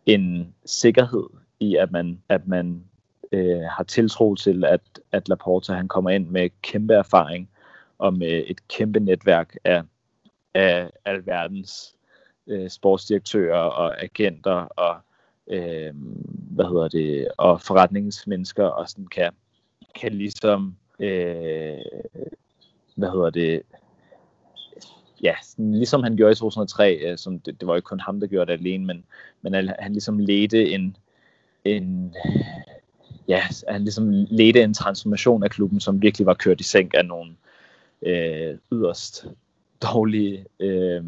en 0.06 0.54
sikkerhed 0.64 1.26
i, 1.60 1.76
at 1.76 1.92
man, 1.92 2.22
at 2.28 2.46
man 2.46 2.84
øh, 3.32 3.60
har 3.60 3.84
tiltro 3.84 4.34
til, 4.34 4.64
at, 4.64 4.80
at 5.12 5.28
Laporta 5.28 5.72
han 5.72 5.88
kommer 5.88 6.10
ind 6.10 6.28
med 6.28 6.50
kæmpe 6.62 6.94
erfaring 6.94 7.50
og 7.98 8.14
med 8.14 8.44
et 8.46 8.68
kæmpe 8.68 9.00
netværk 9.00 9.56
af, 9.64 9.82
af 10.54 10.90
alverdens 11.04 11.96
øh, 12.46 12.70
sportsdirektører 12.70 13.58
og 13.58 14.02
agenter 14.02 14.52
og 14.52 14.96
øh, 15.46 15.94
hvad 16.50 16.64
hedder 16.64 16.88
det 16.88 17.28
og 17.38 17.60
forretningsmennesker 17.60 18.64
og 18.64 18.88
sådan 18.88 19.06
kan 19.06 19.32
kan 19.94 20.12
ligesom 20.12 20.76
øh, 21.00 21.78
hvad 22.96 23.10
hedder 23.10 23.30
det 23.30 23.62
ja, 25.22 25.34
ligesom 25.58 26.02
han 26.02 26.16
gjorde 26.16 26.32
i 26.32 26.34
2003, 26.34 26.94
øh, 26.94 27.18
som 27.18 27.40
det, 27.40 27.60
det 27.60 27.68
var 27.68 27.76
ikke 27.76 27.86
kun 27.86 28.00
ham, 28.00 28.20
der 28.20 28.26
gjorde 28.26 28.52
det 28.52 28.58
alene, 28.58 28.86
men, 28.86 29.04
men 29.42 29.54
han 29.54 29.92
ligesom 29.92 30.18
ledte 30.18 30.70
en, 30.70 30.96
en 31.64 32.14
ja, 33.28 33.42
han 33.68 33.82
ligesom 33.82 34.10
ledte 34.10 34.62
en 34.62 34.74
transformation 34.74 35.42
af 35.42 35.50
klubben, 35.50 35.80
som 35.80 36.02
virkelig 36.02 36.26
var 36.26 36.34
kørt 36.34 36.60
i 36.60 36.64
sænk 36.64 36.94
af 36.94 37.04
nogle 37.04 37.36
øh, 38.02 38.58
yderst 38.72 39.26
dårlige, 39.82 40.46
øh, 40.60 41.04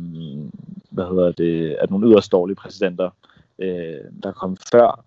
hvad 0.91 1.05
hedder 1.05 1.33
det, 1.33 1.77
at 1.81 1.91
nogle 1.91 2.09
yderst 2.09 2.33
dårlige 2.33 2.57
præsidenter, 2.57 3.11
øh, 3.59 4.05
der 4.23 4.33
kom 4.33 4.57
før. 4.73 5.05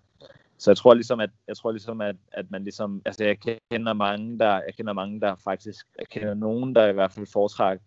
Så 0.58 0.70
jeg 0.70 0.76
tror 0.76 0.94
ligesom, 0.94 1.20
at, 1.20 1.30
jeg 1.48 1.56
tror 1.56 1.72
ligesom, 1.72 2.00
at, 2.00 2.16
at 2.32 2.50
man 2.50 2.62
ligesom, 2.62 3.02
altså 3.04 3.24
jeg 3.24 3.38
kender 3.70 3.92
mange, 3.92 4.38
der, 4.38 4.52
jeg 4.52 4.74
kender 4.76 4.92
mange, 4.92 5.20
der 5.20 5.34
faktisk, 5.44 5.86
jeg 5.98 6.06
kender 6.08 6.34
nogen, 6.34 6.74
der 6.74 6.88
i 6.88 6.92
hvert 6.92 7.12
fald 7.12 7.26
foretræk 7.26 7.78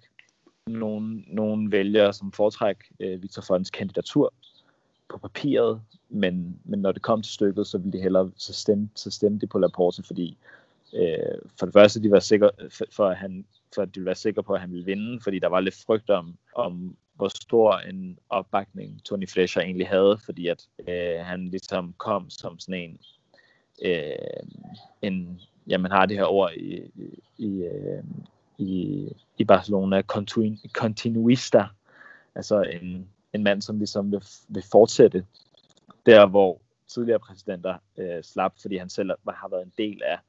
nogle, 0.67 1.23
nogle 1.27 1.71
vælgere, 1.71 2.13
som 2.13 2.31
foretræk 2.31 2.77
øh, 2.99 3.21
Victor 3.21 3.41
Fonds 3.41 3.69
kandidatur 3.69 4.33
på 5.09 5.17
papiret, 5.17 5.81
men, 6.09 6.59
men 6.63 6.79
når 6.79 6.91
det 6.91 7.01
kom 7.01 7.21
til 7.21 7.33
stykket, 7.33 7.67
så 7.67 7.77
ville 7.77 7.97
de 7.97 8.01
hellere 8.01 8.31
så 8.37 8.53
stemme, 8.53 8.89
så 8.95 9.11
stemme 9.11 9.39
de 9.39 9.47
på 9.47 9.59
Laporte, 9.59 10.03
fordi 10.03 10.37
øh, 10.93 11.39
for 11.59 11.65
det 11.65 11.73
første, 11.73 12.03
de 12.03 12.11
var 12.11 12.19
sikre, 12.19 12.49
for, 12.69 12.85
for, 12.91 13.07
at 13.07 13.17
han, 13.17 13.45
for 13.75 13.81
at 13.81 13.87
de 13.87 13.99
ville 13.99 14.05
være 14.05 14.15
sikre 14.15 14.43
på, 14.43 14.53
at 14.53 14.61
han 14.61 14.71
ville 14.71 14.85
vinde, 14.85 15.21
fordi 15.21 15.39
der 15.39 15.47
var 15.47 15.59
lidt 15.59 15.83
frygt 15.85 16.09
om, 16.09 16.37
om 16.55 16.97
hvor 17.15 17.27
stor 17.27 17.77
en 17.77 18.19
opbakning 18.29 19.03
Tony 19.03 19.29
Fletcher 19.29 19.61
egentlig 19.61 19.87
havde, 19.87 20.17
fordi 20.25 20.47
at 20.47 20.67
øh, 20.87 21.25
han 21.25 21.47
ligesom 21.47 21.93
kom 21.97 22.29
som 22.29 22.59
sådan 22.59 22.81
en, 22.81 22.99
øh, 23.85 24.15
en 25.01 25.41
ja, 25.67 25.77
man 25.77 25.91
har 25.91 26.05
det 26.05 26.17
her 26.17 26.25
ord 26.25 26.53
i, 26.53 26.81
i, 27.37 27.63
øh, 27.63 28.03
i, 28.57 29.07
i 29.37 29.43
Barcelona, 29.43 30.01
continuista, 30.73 31.63
altså 32.35 32.61
en, 32.61 33.09
en 33.33 33.43
mand, 33.43 33.61
som 33.61 33.77
ligesom 33.77 34.11
vil, 34.11 34.23
vil 34.47 34.63
fortsætte 34.71 35.25
der, 36.05 36.25
hvor 36.25 36.61
tidligere 36.87 37.19
præsidenter 37.19 37.77
øh, 37.97 38.23
slap, 38.23 38.53
fordi 38.61 38.77
han 38.77 38.89
selv 38.89 39.11
har 39.29 39.47
været 39.47 39.63
en 39.63 39.73
del 39.77 40.01
af, 40.03 40.19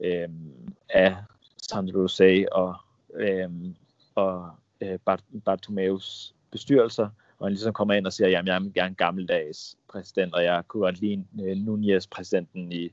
øh, 0.00 0.28
af 0.90 1.16
Sandro 1.62 2.06
Rosé 2.06 2.44
og, 2.52 2.74
øh, 3.14 3.50
og 4.14 4.50
øh, 4.80 4.98
Bart, 5.04 5.24
Bartomeus 5.44 6.34
bestyrelser, 6.50 7.08
og 7.38 7.46
han 7.46 7.52
ligesom 7.52 7.72
kommer 7.72 7.94
ind 7.94 8.06
og 8.06 8.12
siger, 8.12 8.28
jamen 8.28 8.72
jeg 8.76 8.82
er 8.82 8.86
en 8.86 8.94
gammeldags 8.94 9.76
præsident, 9.88 10.34
og 10.34 10.44
jeg 10.44 10.62
kunne 10.68 10.80
godt 10.80 11.00
lide 11.00 11.24
øh, 11.44 11.56
Nunez 11.56 12.06
præsidenten 12.06 12.72
i, 12.72 12.92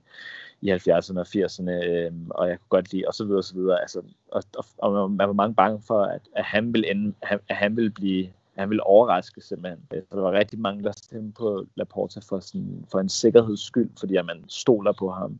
i 0.63 0.71
70'erne 0.71 1.19
og 1.19 1.27
80'erne, 1.27 1.71
øh, 1.71 2.11
og 2.29 2.49
jeg 2.49 2.59
kunne 2.59 2.69
godt 2.69 2.91
lide, 2.91 3.03
og 3.07 3.13
så 3.13 3.23
videre, 3.23 3.39
og 3.39 3.43
så 3.43 3.55
videre. 3.55 3.81
Altså, 3.81 4.01
og, 4.31 4.43
og, 4.57 4.65
og 4.77 5.11
man 5.11 5.27
var 5.27 5.33
mange 5.33 5.55
bange 5.55 5.81
for, 5.87 6.03
at, 6.03 6.21
at 6.35 6.45
han 6.45 6.73
ville 6.73 6.91
ende, 6.91 7.13
at 7.21 7.55
han 7.55 7.75
ville 7.75 7.91
blive 7.91 8.29
han 8.55 8.69
ville 8.69 8.83
overraske 8.83 9.41
simpelthen. 9.41 9.79
Øh, 9.93 10.01
så 10.09 10.15
der 10.15 10.21
var 10.21 10.31
rigtig 10.31 10.59
mange, 10.59 10.83
der 10.83 10.91
stemte 10.91 11.33
på 11.37 11.65
Laporta 11.75 12.19
for, 12.29 12.39
sådan, 12.39 12.85
for 12.91 12.99
en 12.99 13.09
sikkerheds 13.09 13.61
skyld, 13.61 13.89
fordi 13.99 14.15
at 14.15 14.25
man 14.25 14.43
stoler 14.47 14.91
på 14.91 15.11
ham, 15.11 15.39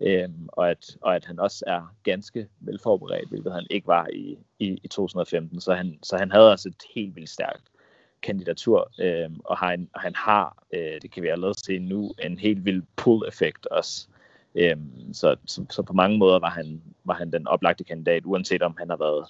øhm, 0.00 0.48
og, 0.48 0.70
at, 0.70 0.96
og 1.00 1.16
at 1.16 1.24
han 1.24 1.38
også 1.38 1.64
er 1.66 1.94
ganske 2.02 2.48
velforberedt, 2.60 3.28
hvilket 3.28 3.52
han 3.52 3.66
ikke 3.70 3.86
var 3.86 4.08
i, 4.12 4.38
i, 4.58 4.80
i 4.84 4.88
2015. 4.88 5.60
Så 5.60 5.74
han, 5.74 5.98
så 6.02 6.16
han 6.16 6.32
havde 6.32 6.52
også 6.52 6.68
et 6.68 6.82
helt 6.94 7.16
vildt 7.16 7.30
stærkt 7.30 7.62
kandidatur, 8.22 8.90
øhm, 9.00 9.40
og 9.44 9.58
han, 9.58 9.88
han 9.96 10.14
har, 10.14 10.64
øh, 10.72 11.00
det 11.02 11.10
kan 11.10 11.22
vi 11.22 11.28
allerede 11.28 11.64
se 11.64 11.78
nu, 11.78 12.12
en 12.24 12.38
helt 12.38 12.64
vild 12.64 12.82
pull-effekt 12.96 13.66
også. 13.66 14.08
Øh, 14.54 14.76
så, 15.12 15.36
så, 15.46 15.64
så 15.70 15.82
på 15.82 15.92
mange 15.92 16.18
måder 16.18 16.38
var 16.38 16.50
han, 16.50 16.82
var 17.04 17.14
han 17.14 17.32
den 17.32 17.46
oplagte 17.46 17.84
kandidat, 17.84 18.22
uanset 18.24 18.62
om 18.62 18.74
han 18.78 18.90
har 18.90 18.96
været, 18.96 19.26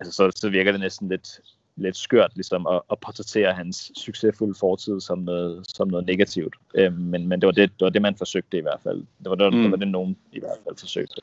altså 0.00 0.12
så, 0.12 0.32
så 0.36 0.50
virker 0.50 0.72
det 0.72 0.80
næsten 0.80 1.08
lidt, 1.08 1.40
lidt 1.76 1.96
skørt 1.96 2.30
ligesom 2.34 2.66
at, 2.66 2.80
at 2.90 2.98
portrættere 3.00 3.54
hans 3.54 3.92
succesfulde 3.96 4.54
fortid 4.60 5.00
som 5.00 5.18
noget, 5.18 5.66
som 5.68 5.88
noget 5.88 6.06
negativt. 6.06 6.54
Øh, 6.74 6.92
men, 6.98 7.28
men 7.28 7.40
det 7.40 7.46
var 7.46 7.52
det, 7.52 7.70
det 7.70 7.84
var 7.84 7.90
det, 7.90 8.02
man 8.02 8.16
forsøgte 8.16 8.58
i 8.58 8.60
hvert 8.60 8.80
fald. 8.82 8.98
Det 8.98 9.30
var 9.30 9.34
det, 9.34 9.52
mm. 9.52 9.62
det, 9.62 9.70
var 9.70 9.76
det 9.76 9.88
nogen 9.88 10.16
i 10.32 10.40
hvert 10.40 10.58
fald 10.64 10.76
forsøgte. 10.78 11.20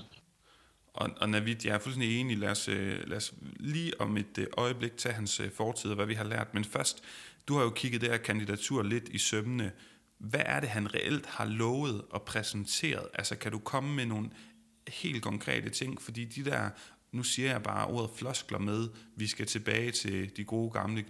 Og, 0.93 1.09
og 1.21 1.29
Navid, 1.29 1.55
jeg 1.65 1.75
er 1.75 1.79
fuldstændig 1.79 2.19
enig. 2.19 2.37
Lad 2.37 2.49
os, 2.49 2.67
øh, 2.67 3.07
lad 3.07 3.17
os 3.17 3.33
lige 3.59 4.01
om 4.01 4.17
et 4.17 4.37
øh, 4.37 4.47
øjeblik 4.57 4.97
tage 4.97 5.13
hans 5.13 5.39
øh, 5.39 5.51
fortid 5.51 5.89
og 5.89 5.95
hvad 5.95 6.05
vi 6.05 6.13
har 6.13 6.23
lært. 6.23 6.53
Men 6.53 6.63
først, 6.63 7.03
du 7.47 7.53
har 7.53 7.63
jo 7.63 7.69
kigget 7.69 8.01
det 8.01 8.09
her 8.09 8.17
kandidatur 8.17 8.83
lidt 8.83 9.09
i 9.09 9.17
sømmene. 9.17 9.71
Hvad 10.21 10.41
er 10.45 10.59
det, 10.59 10.69
han 10.69 10.93
reelt 10.93 11.25
har 11.25 11.45
lovet 11.45 12.01
og 12.09 12.21
præsenteret? 12.21 13.07
Altså, 13.13 13.35
kan 13.35 13.51
du 13.51 13.59
komme 13.59 13.95
med 13.95 14.05
nogle 14.05 14.29
helt 14.87 15.23
konkrete 15.23 15.69
ting? 15.69 16.01
Fordi 16.01 16.25
de 16.25 16.45
der, 16.45 16.69
nu 17.11 17.23
siger 17.23 17.51
jeg 17.51 17.63
bare 17.63 17.87
ordet 17.87 18.09
floskler 18.15 18.59
med, 18.59 18.89
vi 19.15 19.27
skal 19.27 19.45
tilbage 19.45 19.91
til 19.91 20.37
de 20.37 20.43
gode 20.43 20.71
gamle 20.71 21.05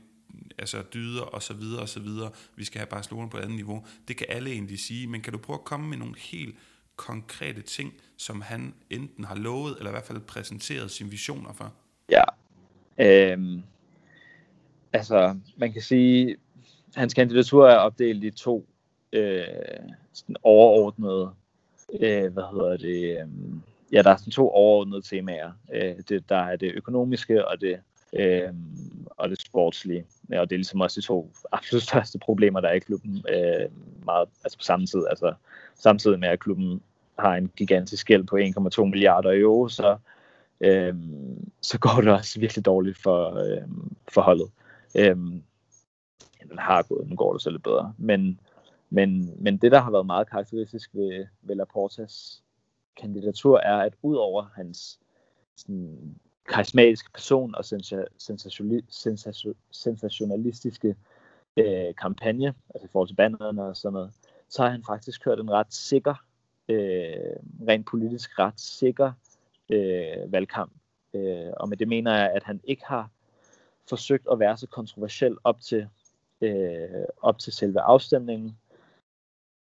altså 0.57 0.83
dyder 0.93 1.21
og 1.21 1.41
så 1.41 1.53
videre 1.53 1.81
og 1.81 1.89
så 1.89 1.99
videre. 1.99 2.31
Vi 2.55 2.63
skal 2.63 2.79
have 2.79 2.87
Barcelona 2.87 3.27
på 3.27 3.37
et 3.37 3.41
andet 3.41 3.55
niveau. 3.55 3.85
Det 4.07 4.17
kan 4.17 4.27
alle 4.29 4.51
egentlig 4.51 4.79
sige, 4.79 5.07
men 5.07 5.21
kan 5.21 5.33
du 5.33 5.39
prøve 5.39 5.59
at 5.59 5.65
komme 5.65 5.89
med 5.89 5.97
nogle 5.97 6.15
helt 6.17 6.55
konkrete 6.95 7.61
ting, 7.61 7.93
som 8.17 8.41
han 8.41 8.73
enten 8.89 9.25
har 9.25 9.35
lovet, 9.35 9.75
eller 9.77 9.89
i 9.89 9.93
hvert 9.93 10.03
fald 10.03 10.19
præsenteret 10.19 10.91
sine 10.91 11.09
visioner 11.09 11.53
for? 11.53 11.73
Ja, 12.09 12.23
øhm, 12.99 13.63
altså 14.93 15.39
man 15.57 15.73
kan 15.73 15.81
sige, 15.81 16.35
hans 16.95 17.13
kandidatur 17.13 17.67
er 17.67 17.75
opdelt 17.75 18.23
i 18.23 18.31
to 18.31 18.67
øh, 19.13 19.43
sådan 20.13 20.35
overordnede, 20.43 21.31
øh, 21.99 22.33
hvad 22.33 22.43
hedder 22.51 22.77
det, 22.77 23.19
øh, 23.19 23.27
ja, 23.91 24.01
der 24.01 24.09
er 24.09 24.17
sådan 24.17 24.31
to 24.31 24.49
overordnede 24.49 25.01
temaer. 25.01 25.51
Øh, 25.73 25.95
det, 26.09 26.29
der 26.29 26.35
er 26.35 26.55
det 26.55 26.71
økonomiske 26.75 27.47
og 27.47 27.61
det, 27.61 27.79
øh, 28.13 28.53
og 29.09 29.29
det 29.29 29.41
sportslige. 29.41 30.05
Ja, 30.29 30.39
og 30.39 30.49
det 30.49 30.55
er 30.55 30.57
ligesom 30.57 30.81
også 30.81 31.01
de 31.01 31.05
to 31.05 31.31
absolut 31.51 31.83
største 31.83 32.19
problemer, 32.19 32.59
der 32.59 32.67
er 32.67 32.73
i 32.73 32.79
klubben 32.79 33.25
øh, 33.29 33.69
meget, 34.05 34.29
altså 34.43 34.57
på 34.57 34.63
samme 34.63 34.85
tid. 34.85 35.03
Altså 35.09 35.33
samtidig 35.75 36.19
med, 36.19 36.27
at 36.27 36.39
klubben 36.39 36.81
har 37.19 37.35
en 37.35 37.51
gigantisk 37.57 38.07
gæld 38.07 38.23
på 38.23 38.37
1,2 38.81 38.85
milliarder 38.85 39.39
euro, 39.41 39.67
så, 39.67 39.97
øh, 40.61 40.95
så 41.61 41.79
går 41.79 42.01
det 42.01 42.11
også 42.11 42.39
virkelig 42.39 42.65
dårligt 42.65 42.97
for, 42.97 43.35
øh, 43.35 43.67
for 44.07 44.21
holdet. 44.21 44.51
Øh, 44.95 45.15
den 46.49 46.59
har 46.59 46.81
gået, 46.81 47.09
nu 47.09 47.15
går 47.15 47.33
det 47.33 47.41
så 47.41 47.49
lidt 47.49 47.63
bedre. 47.63 47.93
Men, 47.97 48.39
men, 48.93 49.33
men 49.43 49.57
det, 49.57 49.71
der 49.71 49.79
har 49.79 49.91
været 49.91 50.05
meget 50.05 50.29
karakteristisk 50.29 50.89
ved, 50.93 51.25
ved 51.41 51.55
Laportas 51.55 52.43
kandidatur, 52.97 53.59
er, 53.59 53.77
at 53.77 53.93
udover 54.01 54.43
hans 54.55 54.99
sådan, 55.55 56.15
karismatiske 56.49 57.11
person 57.13 57.55
og 57.55 57.65
sensationalistiske 59.71 60.95
øh, 61.57 61.95
kampagne, 61.95 62.53
altså 62.75 62.85
i 62.85 62.89
forhold 62.91 63.07
til 63.07 63.15
banderne 63.15 63.63
og 63.63 63.77
sådan 63.77 63.93
noget, 63.93 64.11
så 64.49 64.63
har 64.63 64.69
han 64.69 64.83
faktisk 64.87 65.23
kørt 65.23 65.39
en 65.39 65.51
ret 65.51 65.73
sikker 65.73 66.15
øh, 66.69 67.35
rent 67.67 67.85
politisk 67.87 68.39
ret 68.39 68.59
sikker 68.59 69.11
øh, 69.69 70.31
valgkamp. 70.31 70.71
Øh, 71.13 71.51
og 71.57 71.69
med 71.69 71.77
det 71.77 71.87
mener 71.87 72.13
jeg, 72.17 72.31
at 72.31 72.43
han 72.43 72.61
ikke 72.63 72.85
har 72.85 73.09
forsøgt 73.89 74.27
at 74.31 74.39
være 74.39 74.57
så 74.57 74.67
kontroversiel 74.67 75.37
op 75.43 75.61
til, 75.61 75.87
øh, 76.41 77.05
op 77.21 77.39
til 77.39 77.53
selve 77.53 77.81
afstemningen, 77.81 78.57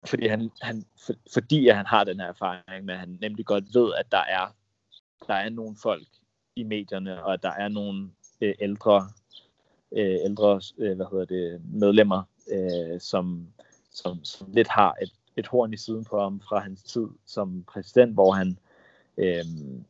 fordi 0.06 0.26
han, 0.26 0.50
han, 0.62 0.84
for, 1.06 1.12
fordi 1.32 1.68
at 1.68 1.76
han 1.76 1.86
har 1.86 2.04
den 2.04 2.20
her 2.20 2.26
erfaring 2.26 2.84
med, 2.84 2.94
at 2.94 3.00
han 3.00 3.18
nemlig 3.20 3.46
godt 3.46 3.64
ved, 3.74 3.94
at 3.98 4.12
der 4.12 4.22
er, 4.28 4.54
der 5.26 5.34
er 5.34 5.48
nogle 5.48 5.76
folk 5.82 6.06
i 6.56 6.62
medierne, 6.62 7.24
og 7.24 7.32
at 7.32 7.42
der 7.42 7.52
er 7.52 7.68
nogle 7.68 8.10
øh, 8.40 8.54
ældre, 8.60 9.08
øh, 9.92 10.18
ældre 10.24 10.60
øh, 10.78 10.96
hvad 10.96 11.06
hedder 11.10 11.24
det, 11.24 11.60
medlemmer, 11.64 12.22
øh, 12.52 13.00
som, 13.00 13.48
som, 13.90 14.24
som 14.24 14.52
lidt 14.52 14.68
har 14.68 14.94
et 15.02 15.12
et 15.36 15.46
horn 15.46 15.72
i 15.72 15.76
siden 15.76 16.04
på 16.04 16.20
ham 16.20 16.40
fra 16.40 16.58
hans 16.58 16.82
tid 16.82 17.06
som 17.26 17.64
præsident, 17.64 18.12
hvor 18.12 18.32
han 18.32 18.58
øh, 19.18 19.44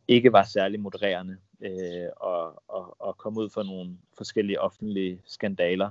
ikke 0.09 0.33
var 0.33 0.45
særlig 0.45 0.81
modererende 0.81 1.37
øh, 1.61 2.09
og, 2.17 2.63
og, 2.69 2.97
og 2.99 3.17
kom 3.17 3.37
ud 3.37 3.51
for 3.51 3.63
nogle 3.63 3.99
forskellige 4.17 4.61
offentlige 4.61 5.21
skandaler. 5.25 5.91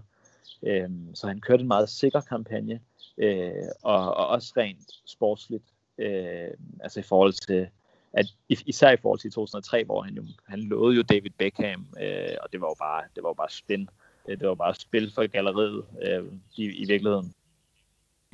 Øh, 0.64 0.90
så 1.14 1.28
han 1.28 1.42
kørte 1.42 1.62
en 1.62 1.68
meget 1.68 1.90
sikker 1.90 2.22
kampagne, 2.22 2.80
øh, 3.18 3.52
og, 3.84 4.16
og 4.16 4.28
også 4.28 4.54
rent 4.58 4.92
sportsligt, 5.06 5.64
øh, 5.98 6.48
altså 6.80 7.00
i 7.00 7.04
forhold 7.04 7.34
til 7.34 7.68
at 8.14 8.26
især 8.48 8.92
i 8.92 8.98
forhold 8.98 9.20
til 9.20 9.32
2003, 9.32 9.84
hvor 9.84 10.02
han 10.02 10.14
jo 10.14 10.24
han 10.46 10.60
lovede 10.60 10.96
jo 10.96 11.02
David 11.02 11.32
Beckham, 11.38 11.88
øh, 12.02 12.36
og 12.42 12.52
det 12.52 12.62
var 12.62 12.68
jo 12.68 12.76
bare 12.80 13.04
det 13.16 13.24
var 13.24 13.30
jo 13.30 13.34
bare 13.34 13.50
spin. 13.50 13.90
Øh, 14.30 14.40
det 14.40 14.48
var 14.48 14.56
bare 14.56 14.76
spil 14.76 15.12
for 15.16 15.28
galleriet 15.28 15.86
øh, 16.02 16.24
i, 16.58 16.64
i 16.64 16.86
virkeligheden. 16.88 17.34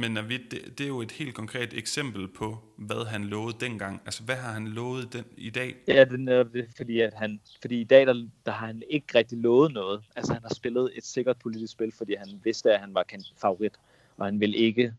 Men 0.02 0.12
Navid, 0.12 0.40
det, 0.40 0.78
det 0.78 0.84
er 0.84 0.88
jo 0.88 1.02
et 1.02 1.12
helt 1.12 1.36
konkret 1.36 1.74
eksempel 1.74 2.28
på, 2.28 2.58
hvad 2.78 3.06
han 3.06 3.24
lovede 3.24 3.58
dengang. 3.60 4.02
Altså, 4.06 4.24
hvad 4.24 4.36
har 4.36 4.52
han 4.52 4.68
lovet 4.68 5.14
den, 5.14 5.26
i 5.38 5.50
dag? 5.50 5.76
Ja, 5.88 6.04
det 6.04 6.30
er 6.30 6.44
det, 6.44 6.68
fordi, 6.78 7.00
at 7.00 7.14
han, 7.14 7.40
fordi 7.62 7.82
i 7.82 7.84
dag, 7.84 8.08
der, 8.08 8.28
der 8.46 8.52
har 8.52 8.68
han 8.68 8.84
ikke 8.90 9.08
rigtig 9.16 9.38
lovet 9.38 9.74
noget. 9.74 10.04
Altså, 10.16 10.34
han 10.34 10.42
har 10.42 10.54
spillet 10.54 10.92
et 10.96 11.06
sikkert 11.06 11.38
politisk 11.38 11.72
spil, 11.72 11.92
fordi 11.98 12.16
han 12.16 12.42
vidste, 12.44 12.74
at 12.74 12.80
han 12.80 12.94
var 12.94 13.06
favorit, 13.42 13.74
og 14.20 14.26
han 14.26 14.40
ville 14.40 14.58
ikke 14.58 14.94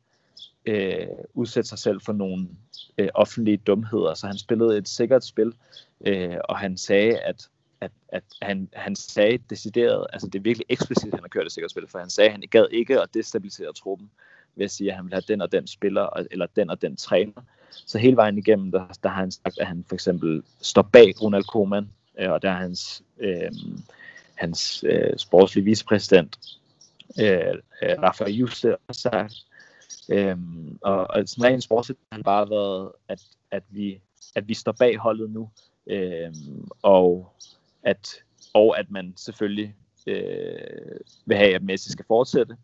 øh, 0.67 1.07
udsætte 1.35 1.69
sig 1.69 1.79
selv 1.79 2.01
for 2.01 2.13
nogle 2.13 2.49
øh, 2.99 3.09
offentlige 3.15 3.57
dumheder. 3.57 4.15
Så 4.15 4.27
han 4.27 4.39
spillede 4.39 4.79
et 4.79 4.89
sikkert 4.89 5.25
spil, 5.25 5.55
øh, 6.07 6.37
og 6.45 6.59
han 6.59 6.77
sagde, 6.77 7.19
at 7.19 7.49
at, 7.81 7.93
at 8.09 8.25
han, 8.43 8.69
han 8.73 8.97
sagde 8.97 9.39
decideret, 9.51 10.07
altså 10.13 10.29
det 10.29 10.39
er 10.39 10.43
virkelig 10.43 10.67
eksplicit, 10.69 11.07
at 11.07 11.15
han 11.15 11.23
har 11.23 11.29
kørt 11.29 11.47
et 11.47 11.53
sikkert 11.53 11.71
spil, 11.71 11.87
for 11.87 11.99
han 11.99 12.11
sagde, 12.11 12.29
at 12.29 12.33
han 12.33 12.43
gad 12.51 12.67
ikke 12.71 13.01
at 13.03 13.15
destabilisere 13.15 13.73
truppen 13.73 14.11
ved 14.57 14.65
at 14.65 14.71
sige, 14.71 14.91
at 14.91 14.97
han 14.97 15.05
vil 15.05 15.13
have 15.13 15.23
den 15.29 15.41
og 15.41 15.53
den 15.53 15.67
spiller, 15.67 16.27
eller 16.31 16.47
den 16.57 16.71
og 16.71 16.83
den 16.83 16.97
træner. 16.97 17.43
Så 17.71 17.99
hele 17.99 18.17
vejen 18.17 18.39
igennem, 18.39 18.71
der, 18.71 18.99
der 19.03 19.09
har 19.09 19.21
han 19.21 19.31
sagt, 19.31 19.59
at 19.61 19.67
han 19.67 19.85
for 19.89 19.95
eksempel 19.95 20.43
står 20.61 20.83
bag 20.83 21.23
Ronald 21.23 21.45
Koeman, 21.45 21.91
øh, 22.19 22.31
og 22.31 22.43
der 22.43 22.51
er 22.51 22.57
hans, 22.57 23.03
øh, 23.19 23.53
hans 24.35 24.85
øh, 24.87 25.17
sportslige 25.17 25.65
vicepræsident, 25.65 26.39
øh, 27.21 27.55
øh 27.83 28.03
Rafael 28.03 28.35
Juste, 28.35 28.77
også 28.77 29.01
sagt. 29.01 29.35
Øh, 30.09 30.37
og, 30.83 31.07
og 31.11 31.29
sådan 31.29 31.45
rent 31.45 31.63
sportsligt 31.63 32.01
har 32.13 32.17
han 32.17 32.23
bare 32.23 32.51
været, 32.51 32.93
at, 33.09 33.23
at, 33.51 33.63
vi, 33.69 34.01
at 34.37 34.49
vi 34.49 34.55
står 34.55 34.73
bag 34.73 34.97
holdet 34.97 35.31
nu, 35.31 35.51
øh, 35.87 36.35
og, 36.83 37.33
at, 37.83 38.09
og 38.55 38.79
at 38.79 38.91
man 38.91 39.15
selvfølgelig 39.17 39.75
øh, 40.07 41.01
vil 41.27 41.37
have, 41.37 41.55
at 41.55 41.63
Messi 41.63 41.91
skal 41.91 42.05
fortsætte, 42.09 42.57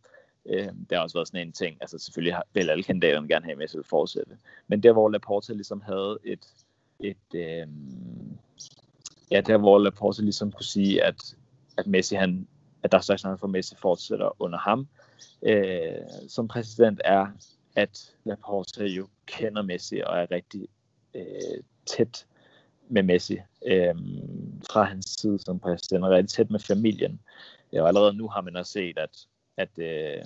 Øh, 0.49 0.69
det 0.91 0.93
har 0.93 0.99
også 0.99 1.19
været 1.19 1.29
sådan 1.29 1.47
en 1.47 1.53
ting, 1.53 1.77
altså 1.81 1.99
selvfølgelig 1.99 2.35
har, 2.35 2.45
vil 2.53 2.71
alle 2.71 2.83
kandidaterne 2.83 3.29
gerne 3.29 3.45
have, 3.45 3.53
at 3.53 3.59
Messi 3.59 3.77
vil 3.77 3.85
fortsætte. 3.85 4.37
Men 4.69 4.83
der 4.83 4.93
hvor 4.93 5.09
Laporta 5.09 5.53
ligesom 5.53 5.81
havde 5.81 6.19
et, 6.25 6.47
et 7.01 7.35
øh, 7.35 7.67
ja, 9.31 9.41
der 9.41 9.59
hvor 9.59 9.79
Laporta 9.79 10.23
ligesom 10.23 10.53
kunne 10.53 10.65
sige, 10.65 11.05
at, 11.05 11.37
at 11.79 11.87
Messi 11.87 12.15
han, 12.15 12.49
at 12.87 12.93
der 12.93 12.99
er 12.99 13.03
størst 13.03 13.27
for 13.41 13.47
Messi 13.47 13.77
fortsætter 13.77 14.43
under 14.43 14.59
ham 14.59 14.89
øh, 15.43 16.29
som 16.29 16.49
præsident, 16.49 17.01
er, 17.05 17.27
at 17.77 18.15
Laporte 18.25 18.85
jo 18.85 19.09
kender 19.27 19.63
Messi 19.63 20.01
og 20.07 20.19
er 20.19 20.31
rigtig 20.31 20.69
øh, 21.15 21.63
tæt 21.87 22.27
med 22.89 23.03
Messi 23.03 23.39
øh, 23.67 23.95
fra 24.71 24.83
hans 24.83 25.17
side 25.21 25.39
som 25.39 25.59
præsident, 25.59 26.05
og 26.05 26.11
rigtig 26.11 26.37
tæt 26.37 26.51
med 26.51 26.61
familien. 26.61 27.21
Ja, 27.73 27.83
og 27.83 27.89
allerede 27.89 28.13
nu 28.13 28.29
har 28.29 28.41
man 28.41 28.57
også 28.57 28.73
set, 28.73 28.99
at 28.99 29.27
at, 29.57 29.79
øh, 29.79 30.23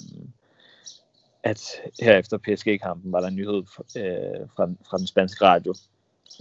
at 1.42 1.62
her 2.00 2.18
efter 2.18 2.38
PSG-kampen 2.38 3.12
var 3.12 3.20
der 3.20 3.28
en 3.28 3.36
nyhed 3.36 3.62
øh, 3.96 4.48
fra, 4.56 4.68
fra 4.90 4.98
den 4.98 5.06
spanske 5.06 5.44
radio, 5.44 5.74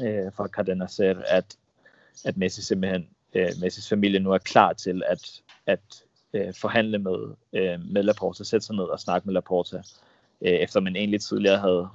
øh, 0.01 0.33
fra 0.33 0.47
Cadena 0.47 0.88
Ser, 0.88 1.21
at, 1.27 1.57
at 2.25 2.38
Messi 2.38 2.61
simpelthen, 2.61 3.09
øh, 3.33 3.49
Messis 3.61 3.89
familie 3.89 4.19
nu 4.19 4.31
er 4.31 4.38
klar 4.38 4.73
til 4.73 5.03
at, 5.05 5.41
at 5.65 6.03
øh, 6.33 6.53
forhandle 6.62 6.98
med, 6.98 7.36
øh, 7.53 7.79
med 7.91 8.03
Laporta, 8.03 8.43
sætte 8.43 8.65
sig 8.65 8.75
ned 8.75 8.83
og 8.83 9.00
snakke 9.00 9.25
med 9.25 9.33
Laporta, 9.33 9.77
øh, 10.41 10.51
efter 10.51 10.79
man 10.79 10.95
egentlig 10.95 11.21
tidligere 11.21 11.57
havde 11.57 11.89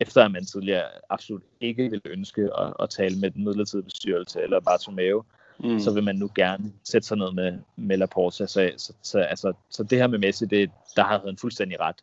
efter 0.00 0.24
at 0.24 0.30
man 0.30 0.44
tidligere 0.44 0.84
absolut 1.10 1.42
ikke 1.60 1.90
ville 1.90 2.10
ønske 2.10 2.42
at, 2.58 2.74
at 2.80 2.90
tale 2.90 3.20
med 3.20 3.30
den 3.30 3.44
midlertidige 3.44 3.84
bestyrelse 3.84 4.42
eller 4.42 4.60
Bartomeu, 4.60 5.24
mm. 5.58 5.80
så 5.80 5.94
vil 5.94 6.04
man 6.04 6.16
nu 6.16 6.30
gerne 6.34 6.72
sætte 6.84 7.08
sig 7.08 7.16
ned 7.16 7.32
med, 7.32 7.58
med 7.76 7.96
Laporta. 7.96 8.46
Så, 8.46 8.72
så, 8.76 8.92
så, 9.02 9.18
altså, 9.18 9.52
så 9.70 9.82
det 9.82 9.98
her 9.98 10.06
med 10.06 10.18
Messi, 10.18 10.46
det, 10.46 10.70
der 10.96 11.04
har 11.04 11.22
han 11.26 11.36
fuldstændig 11.36 11.80
ret. 11.80 11.96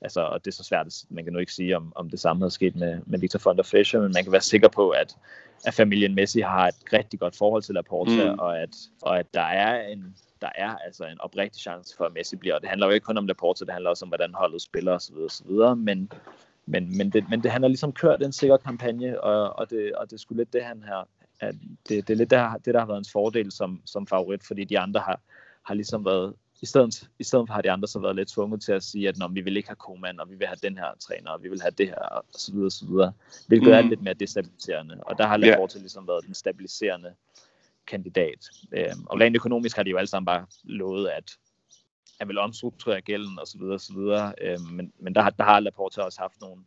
Altså, 0.00 0.20
og 0.20 0.44
det 0.44 0.50
er 0.50 0.54
så 0.54 0.64
svært, 0.64 0.86
man 1.10 1.24
kan 1.24 1.32
nu 1.32 1.38
ikke 1.38 1.52
sige, 1.52 1.76
om, 1.76 1.92
om 1.94 2.10
det 2.10 2.20
samme 2.20 2.44
har 2.44 2.48
sket 2.48 2.76
med, 2.76 2.98
med 3.06 3.18
Victor 3.18 3.40
von 3.44 3.56
der 3.56 3.62
Fischer, 3.62 4.00
men 4.00 4.12
man 4.14 4.22
kan 4.22 4.32
være 4.32 4.40
sikker 4.40 4.68
på, 4.68 4.90
at, 4.90 5.16
at 5.66 5.74
familien 5.74 6.14
Messi 6.14 6.40
har 6.40 6.68
et 6.68 6.92
rigtig 6.92 7.20
godt 7.20 7.36
forhold 7.36 7.62
til 7.62 7.74
Laporta, 7.74 8.32
mm. 8.32 8.38
og, 8.38 8.62
at, 8.62 8.76
og 9.02 9.18
at 9.18 9.26
der 9.34 9.42
er 9.42 9.88
en, 9.88 10.14
der 10.46 10.64
er 10.64 10.76
altså 10.76 11.04
en 11.04 11.20
oprigtig 11.20 11.62
chance 11.62 11.96
for, 11.96 12.04
at 12.04 12.12
Messi 12.12 12.36
bliver. 12.36 12.54
Og 12.54 12.60
det 12.60 12.68
handler 12.68 12.86
jo 12.86 12.92
ikke 12.92 13.04
kun 13.04 13.18
om 13.18 13.26
Laporte, 13.26 13.64
det 13.64 13.72
handler 13.72 13.90
også 13.90 14.04
om, 14.04 14.08
hvordan 14.08 14.34
holdet 14.34 14.62
spiller 14.62 14.92
osv. 14.92 15.16
osv. 15.16 15.50
Men, 15.76 16.12
men, 16.66 16.96
men, 16.96 17.10
det, 17.10 17.24
men 17.30 17.42
det, 17.42 17.50
han 17.50 17.62
har 17.62 17.68
ligesom 17.68 17.92
kørt 17.92 18.22
en 18.22 18.32
sikker 18.32 18.56
kampagne, 18.56 19.20
og, 19.20 19.58
og, 19.58 19.70
det, 19.70 19.94
og 19.94 20.10
det 20.10 20.12
er 20.12 20.18
sgu 20.18 20.34
lidt 20.34 20.52
det, 20.52 20.64
han 20.64 20.82
har, 20.82 21.08
at 21.40 21.54
det, 21.88 22.08
det 22.08 22.14
er 22.14 22.16
lidt 22.16 22.30
det, 22.30 22.64
det, 22.64 22.74
der 22.74 22.80
har 22.80 22.86
været 22.86 22.96
hans 22.96 23.12
fordel 23.12 23.52
som, 23.52 23.82
som 23.84 24.06
favorit, 24.06 24.44
fordi 24.44 24.64
de 24.64 24.78
andre 24.78 25.00
har, 25.00 25.20
har 25.62 25.74
ligesom 25.74 26.04
været, 26.04 26.34
i 26.62 26.66
stedet, 26.66 27.08
i 27.18 27.24
stedet 27.24 27.48
for 27.48 27.54
har 27.54 27.62
de 27.62 27.70
andre 27.70 27.88
så 27.88 27.98
været 27.98 28.16
lidt 28.16 28.28
tvunget 28.28 28.62
til 28.62 28.72
at 28.72 28.82
sige, 28.82 29.08
at 29.08 29.18
når 29.18 29.28
vi 29.28 29.40
vil 29.40 29.56
ikke 29.56 29.68
have 29.68 29.76
Koeman, 29.76 30.20
og 30.20 30.30
vi 30.30 30.34
vil 30.34 30.46
have 30.46 30.58
den 30.62 30.78
her 30.78 30.86
træner, 31.00 31.30
og 31.30 31.42
vi 31.42 31.48
vil 31.48 31.60
have 31.60 31.74
det 31.78 31.88
her, 31.88 31.98
og 31.98 32.24
så 32.30 32.52
videre, 32.52 32.66
og 32.66 32.72
så 32.72 32.86
videre. 32.86 33.12
Hvilket 33.46 33.68
mm. 33.68 33.74
er 33.74 33.80
lidt 33.80 34.02
mere 34.02 34.14
destabiliserende. 34.14 35.00
Og 35.06 35.18
der 35.18 35.26
har 35.26 35.36
Laporte 35.36 35.74
yeah. 35.74 35.82
ligesom 35.82 36.08
været 36.08 36.26
den 36.26 36.34
stabiliserende 36.34 37.14
kandidat. 37.86 38.48
Øh, 38.72 38.92
og 39.06 39.20
rent 39.20 39.36
økonomisk 39.36 39.76
har 39.76 39.82
de 39.82 39.90
jo 39.90 39.96
alle 39.96 40.08
sammen 40.08 40.26
bare 40.26 40.46
lovet, 40.64 41.08
at 41.08 41.32
han 42.18 42.28
vil 42.28 42.38
omstrukturere 42.38 43.00
gælden 43.00 43.38
osv. 43.38 43.60
videre. 43.98 44.34
Øh, 44.40 44.60
men, 44.60 44.92
men 44.98 45.14
der, 45.14 45.30
der 45.30 45.44
har 45.44 45.60
Laporte 45.60 46.04
også 46.04 46.20
haft 46.20 46.40
nogle, 46.40 46.62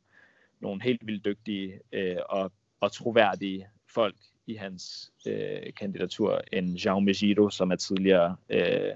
nogle 0.59 0.83
helt 0.83 1.07
vildt 1.07 1.25
dygtige 1.25 1.79
øh, 1.91 2.17
og, 2.29 2.51
og 2.79 2.91
troværdige 2.91 3.67
folk 3.87 4.15
i 4.47 4.53
hans 4.53 5.11
øh, 5.27 5.73
kandidatur 5.77 6.41
end 6.53 6.77
Jaume 6.77 7.05
Megido, 7.05 7.49
som 7.49 7.71
er 7.71 7.75
tidligere 7.75 8.35
øh, 8.49 8.95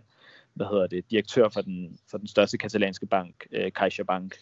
hvad 0.53 0.65
hedder 0.65 0.87
det, 0.87 1.11
direktør 1.11 1.49
for 1.49 1.61
den, 1.61 1.99
for 2.11 2.17
den 2.17 2.27
største 2.27 2.57
katalanske 2.57 3.05
bank, 3.05 3.47
øh, 3.51 3.71
CaixaBank. 3.71 4.35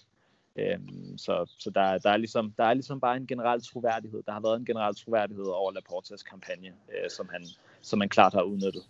Øhm, 0.59 1.17
så 1.17 1.55
så 1.59 1.69
der, 1.69 1.97
der, 1.97 2.09
er 2.09 2.17
ligesom, 2.17 2.53
der 2.57 2.63
er 2.63 2.73
ligesom 2.73 2.99
bare 2.99 3.17
en 3.17 3.27
generel 3.27 3.61
troværdighed. 3.61 4.23
Der 4.25 4.31
har 4.31 4.41
været 4.41 4.59
en 4.59 4.65
generel 4.65 4.95
troværdighed 4.95 5.45
over 5.45 5.71
Laportas 5.71 6.23
kampagne, 6.23 6.67
øh, 6.67 7.09
som, 7.09 7.29
han, 7.31 7.43
som 7.81 7.99
han 7.99 8.09
klart 8.09 8.33
har 8.33 8.41
udnyttet. 8.41 8.83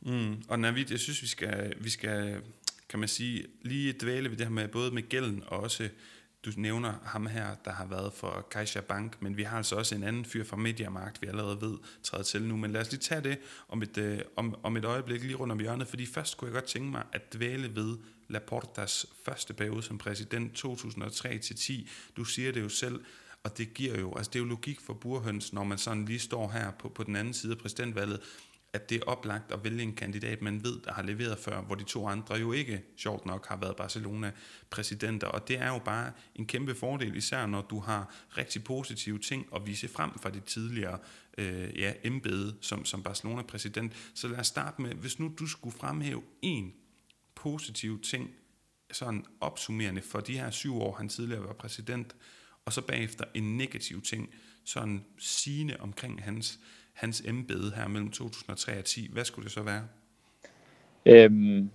Mm, 0.00 0.42
og 0.48 0.58
Navid, 0.58 0.90
jeg 0.90 0.98
synes, 0.98 1.22
vi 1.22 1.26
skal, 1.26 1.74
vi 1.80 1.90
skal, 1.90 2.42
kan 2.88 2.98
man 2.98 3.08
sige, 3.08 3.44
lige 3.62 3.94
dvæle 4.02 4.30
ved 4.30 4.36
det 4.36 4.46
her 4.46 4.52
med 4.52 4.68
både 4.68 4.90
med 4.90 5.08
gælden 5.08 5.42
og 5.46 5.60
også 5.60 5.88
du 6.46 6.50
nævner 6.56 6.94
ham 7.04 7.26
her, 7.26 7.54
der 7.64 7.72
har 7.72 7.86
været 7.86 8.12
for 8.12 8.46
Caixa 8.50 8.80
Bank, 8.80 9.22
men 9.22 9.36
vi 9.36 9.42
har 9.42 9.56
altså 9.56 9.76
også 9.76 9.94
en 9.94 10.02
anden 10.02 10.24
fyr 10.24 10.44
fra 10.44 10.56
Mediamarkt, 10.56 11.22
vi 11.22 11.26
allerede 11.26 11.60
ved 11.60 11.78
træder 12.02 12.24
til 12.24 12.42
nu. 12.42 12.56
Men 12.56 12.72
lad 12.72 12.80
os 12.80 12.90
lige 12.90 13.00
tage 13.00 13.20
det 13.20 13.38
om 13.68 13.82
et, 13.82 13.98
øh, 13.98 14.18
om, 14.36 14.56
om 14.62 14.76
et 14.76 14.84
øjeblik 14.84 15.22
lige 15.22 15.34
rundt 15.34 15.52
om 15.52 15.60
hjørnet, 15.60 15.88
fordi 15.88 16.06
først 16.06 16.36
kunne 16.36 16.48
jeg 16.48 16.54
godt 16.54 16.64
tænke 16.64 16.90
mig 16.90 17.02
at 17.12 17.34
dvæle 17.34 17.76
ved 17.76 17.96
Laportas 18.28 19.06
første 19.24 19.54
periode 19.54 19.82
som 19.82 19.98
præsident 19.98 20.64
2003-10. 20.64 21.88
Du 22.16 22.24
siger 22.24 22.52
det 22.52 22.60
jo 22.60 22.68
selv, 22.68 23.04
og 23.44 23.58
det 23.58 23.74
giver 23.74 24.00
jo, 24.00 24.16
altså 24.16 24.30
det 24.32 24.38
er 24.38 24.42
jo 24.42 24.48
logik 24.48 24.80
for 24.80 24.94
burhøns, 24.94 25.52
når 25.52 25.64
man 25.64 25.78
sådan 25.78 26.04
lige 26.04 26.18
står 26.18 26.50
her 26.50 26.70
på, 26.70 26.88
på 26.88 27.02
den 27.02 27.16
anden 27.16 27.34
side 27.34 27.52
af 27.52 27.58
præsidentvalget, 27.58 28.20
at 28.72 28.90
det 28.90 28.96
er 28.96 29.02
oplagt 29.06 29.52
at 29.52 29.64
vælge 29.64 29.82
en 29.82 29.94
kandidat, 29.94 30.42
man 30.42 30.64
ved, 30.64 30.80
der 30.84 30.92
har 30.92 31.02
leveret 31.02 31.38
før, 31.38 31.60
hvor 31.60 31.74
de 31.74 31.84
to 31.84 32.08
andre 32.08 32.34
jo 32.34 32.52
ikke, 32.52 32.82
sjovt 32.96 33.26
nok, 33.26 33.46
har 33.46 33.56
været 33.56 33.76
Barcelona-præsidenter. 33.76 35.26
Og 35.26 35.48
det 35.48 35.58
er 35.58 35.68
jo 35.68 35.78
bare 35.78 36.12
en 36.34 36.46
kæmpe 36.46 36.74
fordel, 36.74 37.16
især 37.16 37.46
når 37.46 37.62
du 37.62 37.80
har 37.80 38.14
rigtig 38.36 38.64
positive 38.64 39.18
ting 39.18 39.46
at 39.54 39.66
vise 39.66 39.88
frem 39.88 40.18
fra 40.18 40.30
dit 40.30 40.44
tidligere 40.44 40.98
øh, 41.38 41.78
ja, 41.78 41.92
embede 42.04 42.56
som, 42.60 42.84
som 42.84 43.02
Barcelona-præsident. 43.02 43.92
Så 44.14 44.28
lad 44.28 44.38
os 44.38 44.46
starte 44.46 44.82
med, 44.82 44.94
hvis 44.94 45.18
nu 45.18 45.32
du 45.38 45.46
skulle 45.46 45.78
fremhæve 45.78 46.22
en 46.42 46.74
positiv 47.34 48.02
ting, 48.02 48.30
sådan 48.92 49.24
opsummerende 49.40 50.02
for 50.02 50.20
de 50.20 50.38
her 50.38 50.50
syv 50.50 50.76
år, 50.76 50.96
han 50.96 51.08
tidligere 51.08 51.44
var 51.44 51.52
præsident, 51.52 52.16
og 52.64 52.72
så 52.72 52.80
bagefter 52.80 53.24
en 53.34 53.56
negativ 53.56 54.02
ting, 54.02 54.34
sådan 54.64 55.04
sigende 55.18 55.76
omkring 55.80 56.22
hans 56.22 56.60
hans 56.96 57.20
embede 57.20 57.72
her 57.76 57.88
mellem 57.88 58.10
2003 58.10 58.78
og 58.78 58.84
10, 58.84 59.08
hvad 59.12 59.24
skulle 59.24 59.44
det 59.44 59.52
så 59.52 59.62
være? 59.62 59.88
Øhm, 61.06 61.70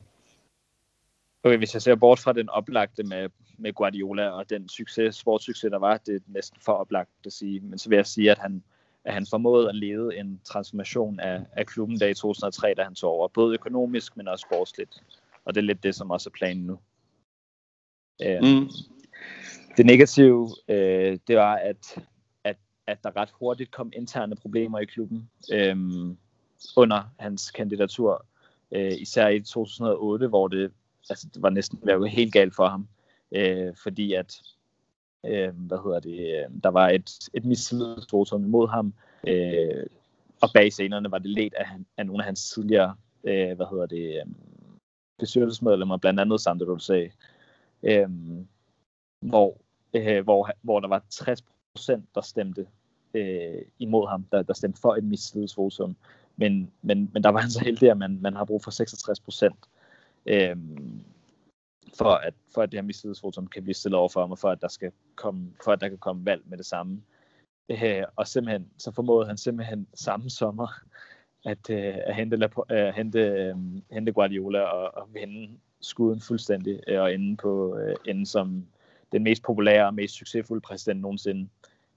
okay, 1.44 1.58
hvis 1.58 1.74
jeg 1.74 1.82
ser 1.82 1.96
bort 1.96 2.20
fra 2.20 2.34
den 2.34 2.50
oplagte 2.50 3.04
med, 3.04 3.30
med 3.58 3.74
Guardiola 3.74 4.30
og 4.30 4.50
den 4.50 4.70
succes, 4.70 5.16
sportssucces, 5.16 5.72
der 5.72 5.80
var, 5.80 5.98
det 5.98 6.16
er 6.16 6.20
næsten 6.28 6.62
for 6.62 6.74
oplagt 6.74 7.10
at 7.26 7.34
sige, 7.34 7.60
men 7.60 7.80
så 7.80 7.89
vil 7.89 7.95
jeg 7.95 8.06
sige, 8.06 8.32
at 8.32 8.38
han, 8.38 8.63
at 9.04 9.13
han 9.13 9.26
formåede 9.30 9.69
at 9.69 9.76
lede 9.76 10.17
en 10.17 10.41
transformation 10.43 11.19
af, 11.19 11.41
af 11.52 11.65
klubben 11.65 12.00
der 12.00 12.08
i 12.08 12.13
2003, 12.13 12.74
da 12.78 12.84
han 12.84 12.95
tog 12.95 13.12
over, 13.12 13.28
både 13.28 13.54
økonomisk, 13.54 14.17
men 14.17 14.28
også 14.28 14.48
sportsligt. 14.52 15.04
Og 15.45 15.56
det 15.56 15.62
er 15.62 15.65
lidt 15.65 15.84
det, 15.84 15.95
som 15.95 16.12
også 16.12 16.30
er 16.30 16.38
planen 16.38 16.65
nu. 16.65 16.80
Øhm, 18.24 18.45
mm. 18.45 18.69
Det 19.78 19.86
negative, 19.86 20.50
øh, 20.67 21.19
det 21.28 21.36
var, 21.36 21.56
at 21.56 21.98
at 22.88 23.04
der 23.04 23.15
ret 23.15 23.30
hurtigt 23.39 23.72
kom 23.72 23.91
interne 23.96 24.36
problemer 24.36 24.80
i 24.80 24.86
klubben 24.86 25.30
øh, 25.54 25.78
under 26.76 27.04
hans 27.20 27.52
kandidatur. 27.52 28.26
Øh, 28.72 28.91
især 28.98 29.28
i 29.28 29.41
2008, 29.41 30.28
hvor 30.28 30.48
det, 30.48 30.72
altså, 31.10 31.28
det 31.34 31.41
var 31.41 31.50
næsten 31.50 31.80
været 31.84 32.10
helt 32.10 32.34
galt 32.34 32.56
for 32.56 32.67
ham. 32.67 32.88
Øh, 33.32 33.76
fordi 33.84 34.13
at 34.13 34.41
øh, 35.26 35.50
hvad 35.56 35.78
hedder 35.84 36.00
det, 36.00 36.20
øh, 36.20 36.62
der 36.63 36.70
var 36.70 36.89
et, 36.89 37.30
et 37.34 37.46
mislidsvotum 37.46 38.46
imod 38.46 38.67
ham, 38.67 38.94
øh, 39.28 39.86
og 40.41 40.50
bag 40.54 40.74
scenerne 40.74 41.12
var 41.12 41.17
det 41.17 41.30
let 41.30 41.54
af, 41.54 41.65
af 41.98 42.06
nogle 42.06 42.24
af 42.24 42.26
hans 42.26 42.50
tidligere 42.50 42.96
øh, 43.24 43.56
hvad 43.56 43.65
hedder 43.72 43.86
det, 43.86 44.15
øh, 44.15 44.26
bestyrelsesmedlemmer, 45.20 45.98
blandt 45.98 46.20
andet 46.20 46.41
Sandro 46.41 46.65
Dulce, 46.65 47.12
øh, 47.84 48.10
hvor, 49.20 49.58
øh, 49.94 50.24
hvor, 50.24 50.50
hvor 50.62 50.80
der 50.80 50.88
var 50.88 51.04
60 51.10 51.41
procent, 51.75 52.15
der 52.15 52.21
stemte 52.21 52.67
øh, 53.13 53.62
imod 53.79 54.07
ham, 54.10 54.25
der, 54.31 54.41
der 54.41 54.53
stemte 54.53 54.81
for 54.81 54.95
et 54.95 55.03
mistillidsvotum. 55.03 55.95
Men, 56.36 56.71
men, 56.81 57.10
men 57.13 57.23
der 57.23 57.29
var 57.29 57.39
han 57.39 57.49
så 57.49 57.63
heldig, 57.63 57.91
at 57.91 57.97
man, 57.97 58.19
man 58.21 58.36
har 58.36 58.45
brug 58.45 58.63
for 58.63 58.71
66 58.71 59.19
procent, 59.19 59.69
øh, 60.25 60.57
for, 61.97 62.10
at, 62.10 62.34
for 62.53 62.62
at 62.62 62.71
det 62.71 62.77
her 62.77 62.86
mistillidsvotum 62.86 63.47
kan 63.47 63.63
blive 63.63 63.73
stillet 63.73 63.99
over 63.99 64.10
for 64.10 64.19
ham, 64.19 64.31
og 64.31 64.39
for 64.39 64.49
at 64.49 64.62
der, 64.62 64.67
skal 64.67 64.91
komme, 65.15 65.53
for 65.63 65.71
at 65.71 65.81
der 65.81 65.89
kan 65.89 65.97
komme 65.97 66.25
valg 66.25 66.41
med 66.45 66.57
det 66.57 66.65
samme. 66.65 67.01
Øh, 67.69 68.03
og 68.15 68.27
simpelthen, 68.27 68.69
så 68.77 68.91
formåede 68.91 69.27
han 69.27 69.38
simpelthen 69.38 69.88
samme 69.93 70.29
sommer 70.29 70.67
at, 71.45 71.69
øh, 71.69 71.95
at 72.05 72.15
hente, 72.15 72.49
øh, 72.71 72.93
hente, 72.93 73.19
øh, 73.19 73.55
hente 73.91 74.12
Guardiola 74.12 74.60
og, 74.60 75.03
og 75.03 75.13
vende 75.13 75.49
skuden 75.81 76.21
fuldstændig 76.21 76.79
øh, 76.88 77.01
og 77.01 77.13
ende, 77.13 77.38
på, 77.38 77.77
øh, 77.77 77.95
ende 78.05 78.25
som 78.25 78.65
den 79.12 79.24
mest 79.24 79.43
populære 79.43 79.86
og 79.86 79.93
mest 79.93 80.15
succesfulde 80.15 80.62
præsident 80.62 81.02
nogensinde. 81.02 81.50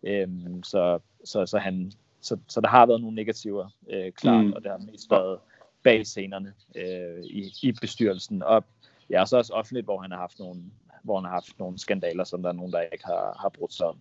Øhm, 0.03 0.63
så, 0.63 0.99
så, 1.25 1.47
så, 1.47 1.59
han, 1.59 1.93
så, 2.21 2.37
så 2.49 2.61
der 2.61 2.69
har 2.69 2.87
været 2.87 3.01
nogle 3.01 3.15
negativer, 3.15 3.69
øh, 3.91 4.13
klart, 4.13 4.45
mm. 4.45 4.53
og 4.53 4.63
det 4.63 4.71
har 4.71 4.79
mest 4.79 5.11
været 5.11 5.39
bag 5.83 6.07
scenerne 6.07 6.55
øh, 6.77 7.25
i, 7.25 7.53
i 7.63 7.73
bestyrelsen. 7.73 8.43
Og 8.43 8.65
ja, 9.11 9.27
så 9.27 9.37
også 9.37 9.53
offentligt, 9.53 9.85
hvor 9.85 10.01
han 10.01 10.11
har 10.11 10.19
haft 10.19 10.39
nogle, 10.39 10.63
hvor 11.03 11.21
han 11.21 11.25
har 11.25 11.33
haft 11.33 11.59
nogle 11.59 11.79
skandaler, 11.79 12.25
som 12.25 12.43
der 12.43 12.49
er 12.49 12.53
nogen, 12.53 12.73
der 12.73 12.81
ikke 12.81 13.05
har, 13.05 13.39
har 13.41 13.49
brudt 13.49 13.73
sig 13.73 13.87
om. 13.87 13.99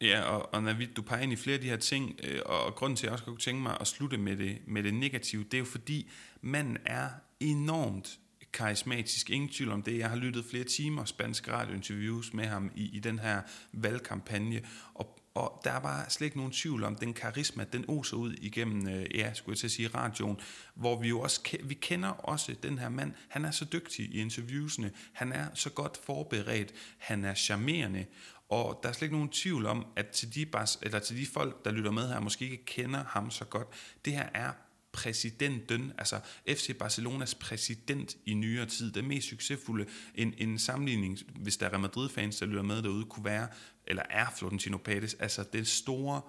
Ja, 0.00 0.22
og, 0.22 0.54
og 0.54 0.62
Navid, 0.62 0.86
du 0.96 1.02
peger 1.02 1.22
ind 1.22 1.32
i 1.32 1.36
flere 1.36 1.54
af 1.54 1.60
de 1.60 1.68
her 1.68 1.76
ting, 1.76 2.20
øh, 2.24 2.40
og, 2.46 2.64
og 2.66 2.74
grunden 2.74 2.96
til, 2.96 3.06
at 3.06 3.10
jeg 3.10 3.12
også 3.12 3.24
kunne 3.24 3.38
tænke 3.38 3.62
mig 3.62 3.76
at 3.80 3.86
slutte 3.86 4.18
med 4.18 4.36
det, 4.36 4.58
med 4.66 4.82
det 4.82 4.94
negative, 4.94 5.44
det 5.44 5.54
er 5.54 5.58
jo 5.58 5.64
fordi, 5.64 6.10
manden 6.40 6.78
er 6.86 7.08
enormt 7.40 8.18
karismatisk, 8.54 9.30
ingen 9.30 9.48
tvivl 9.48 9.72
om 9.72 9.82
det. 9.82 9.98
Jeg 9.98 10.10
har 10.10 10.16
lyttet 10.16 10.44
flere 10.44 10.64
timer 10.64 11.04
spanske 11.04 11.52
radiointerviews 11.52 12.34
med 12.34 12.44
ham 12.44 12.70
i, 12.74 12.96
i 12.96 13.00
den 13.00 13.18
her 13.18 13.40
valgkampagne, 13.72 14.60
og, 14.94 15.18
og 15.34 15.60
der 15.64 15.70
er 15.70 15.80
bare 15.80 16.10
slet 16.10 16.24
ikke 16.24 16.36
nogen 16.36 16.52
tvivl 16.52 16.84
om, 16.84 16.96
den 16.96 17.14
karisma, 17.14 17.64
den 17.72 17.84
oser 17.88 18.16
ud 18.16 18.32
igennem, 18.32 18.88
øh, 18.88 19.06
ja, 19.14 19.34
skulle 19.34 19.52
jeg 19.52 19.58
til 19.58 19.66
at 19.66 19.70
sige, 19.70 19.88
radioen, 19.88 20.36
hvor 20.74 21.00
vi 21.00 21.08
jo 21.08 21.20
også, 21.20 21.40
vi 21.64 21.74
kender 21.74 22.08
også 22.08 22.54
den 22.62 22.78
her 22.78 22.88
mand, 22.88 23.12
han 23.28 23.44
er 23.44 23.50
så 23.50 23.64
dygtig 23.72 24.04
i 24.04 24.20
interviewsene, 24.20 24.90
han 25.12 25.32
er 25.32 25.46
så 25.54 25.70
godt 25.70 26.00
forberedt, 26.04 26.72
han 26.98 27.24
er 27.24 27.34
charmerende, 27.34 28.06
og 28.48 28.80
der 28.82 28.88
er 28.88 28.92
slet 28.92 29.06
ikke 29.06 29.16
nogen 29.16 29.28
tvivl 29.28 29.66
om, 29.66 29.86
at 29.96 30.08
til 30.08 30.34
de, 30.34 30.46
bas, 30.46 30.78
eller 30.82 30.98
til 30.98 31.16
de 31.16 31.26
folk, 31.26 31.64
der 31.64 31.70
lytter 31.70 31.90
med 31.90 32.08
her, 32.08 32.20
måske 32.20 32.44
ikke 32.44 32.64
kender 32.64 33.04
ham 33.04 33.30
så 33.30 33.44
godt, 33.44 33.68
det 34.04 34.12
her 34.12 34.28
er 34.34 34.52
præsidenten, 34.94 35.92
altså 35.98 36.20
FC 36.48 36.78
Barcelonas 36.78 37.34
præsident 37.34 38.16
i 38.26 38.34
nyere 38.34 38.66
tid, 38.66 38.92
den 38.92 39.08
mest 39.08 39.28
succesfulde, 39.28 39.86
en, 40.14 40.34
en 40.38 40.58
sammenligning, 40.58 41.18
hvis 41.36 41.56
der 41.56 41.66
er 41.66 41.70
Real 41.70 41.80
Madrid-fans, 41.80 42.36
der 42.36 42.46
lytter 42.46 42.62
med 42.62 42.82
derude, 42.82 43.04
kunne 43.04 43.24
være, 43.24 43.48
eller 43.86 44.02
er 44.10 44.26
Florentino 44.36 44.78
Pérez, 44.88 45.16
altså 45.18 45.44
det 45.52 45.66
store 45.66 46.20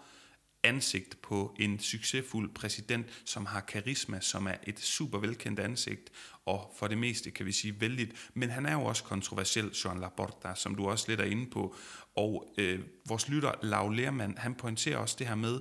ansigt 0.63 1.21
på 1.21 1.55
en 1.59 1.79
succesfuld 1.79 2.53
præsident, 2.53 3.05
som 3.25 3.45
har 3.45 3.59
karisma, 3.59 4.19
som 4.21 4.47
er 4.47 4.55
et 4.63 4.79
super 4.79 5.19
velkendt 5.19 5.59
ansigt, 5.59 6.09
og 6.45 6.73
for 6.77 6.87
det 6.87 6.97
meste 6.97 7.31
kan 7.31 7.45
vi 7.45 7.51
sige 7.51 7.81
vældigt, 7.81 8.29
men 8.33 8.49
han 8.49 8.65
er 8.65 8.73
jo 8.73 8.81
også 8.83 9.03
kontroversiel, 9.03 9.71
Joan 9.85 9.99
Laporta, 9.99 10.55
som 10.55 10.75
du 10.75 10.87
også 10.87 11.05
lidt 11.07 11.19
er 11.19 11.25
inde 11.25 11.49
på, 11.49 11.75
og 12.15 12.53
øh, 12.57 12.79
vores 13.07 13.29
lytter, 13.29 13.51
Lav 13.63 13.91
Lermand, 13.91 14.37
han 14.37 14.55
pointerer 14.55 14.97
også 14.97 15.15
det 15.19 15.27
her 15.27 15.35
med, 15.35 15.59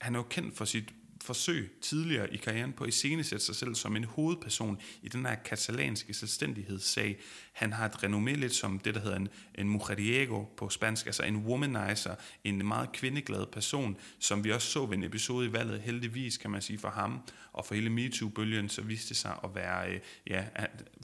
han 0.00 0.14
er 0.14 0.18
jo 0.18 0.26
kendt 0.30 0.56
for 0.56 0.64
sit 0.64 0.92
forsøg 1.30 1.70
tidligere 1.80 2.34
i 2.34 2.36
karrieren 2.36 2.72
på 2.72 2.84
at 2.84 2.88
iscenesætte 2.88 3.44
sig 3.44 3.56
selv 3.56 3.74
som 3.74 3.96
en 3.96 4.04
hovedperson 4.04 4.80
i 5.02 5.08
den 5.08 5.26
her 5.26 5.34
katalanske 5.34 6.14
selvstændighedssag. 6.14 7.18
Han 7.52 7.72
har 7.72 7.86
et 7.86 7.92
renommé 7.92 8.34
lidt 8.36 8.54
som 8.54 8.78
det, 8.78 8.94
der 8.94 9.00
hedder 9.00 9.16
en, 9.16 9.28
en 9.54 9.68
mujeriego 9.68 10.44
på 10.56 10.68
spansk, 10.68 11.06
altså 11.06 11.22
en 11.22 11.36
womanizer, 11.36 12.14
en 12.44 12.66
meget 12.66 12.92
kvindeglad 12.92 13.46
person, 13.46 13.96
som 14.18 14.44
vi 14.44 14.52
også 14.52 14.68
så 14.68 14.86
ved 14.86 14.96
en 14.96 15.04
episode 15.04 15.46
i 15.46 15.52
valget, 15.52 15.80
heldigvis 15.80 16.36
kan 16.36 16.50
man 16.50 16.62
sige 16.62 16.78
for 16.78 16.90
ham, 16.90 17.20
og 17.52 17.66
for 17.66 17.74
hele 17.74 17.90
MeToo-bølgen, 17.90 18.68
så 18.68 18.82
viste 18.82 19.08
det 19.08 19.16
sig 19.16 19.36
at 19.44 19.50
være, 19.54 19.92
øh, 19.92 20.00
ja, 20.26 20.44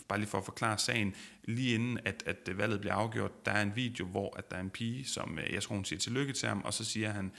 bare 0.09 0.19
lige 0.19 0.29
for 0.29 0.39
at 0.39 0.45
forklare 0.45 0.79
sagen, 0.79 1.15
lige 1.45 1.75
inden 1.75 1.99
at, 2.05 2.23
at 2.27 2.59
valget 2.59 2.81
bliver 2.81 2.95
afgjort, 2.95 3.47
der 3.47 3.53
er 3.53 3.63
en 3.63 3.73
video, 3.77 4.07
hvor 4.07 4.37
at 4.39 4.51
der 4.51 4.57
er 4.57 4.61
en 4.61 4.71
pige, 4.71 5.05
som 5.05 5.39
øh, 5.39 5.55
jeg 5.55 5.63
tror 5.63 5.75
hun 5.75 5.85
siger 5.85 6.01
tillykke 6.01 6.33
til 6.33 6.49
ham, 6.49 6.63
og 6.65 6.75
så 6.75 6.85
siger 6.85 7.11
han, 7.11 7.33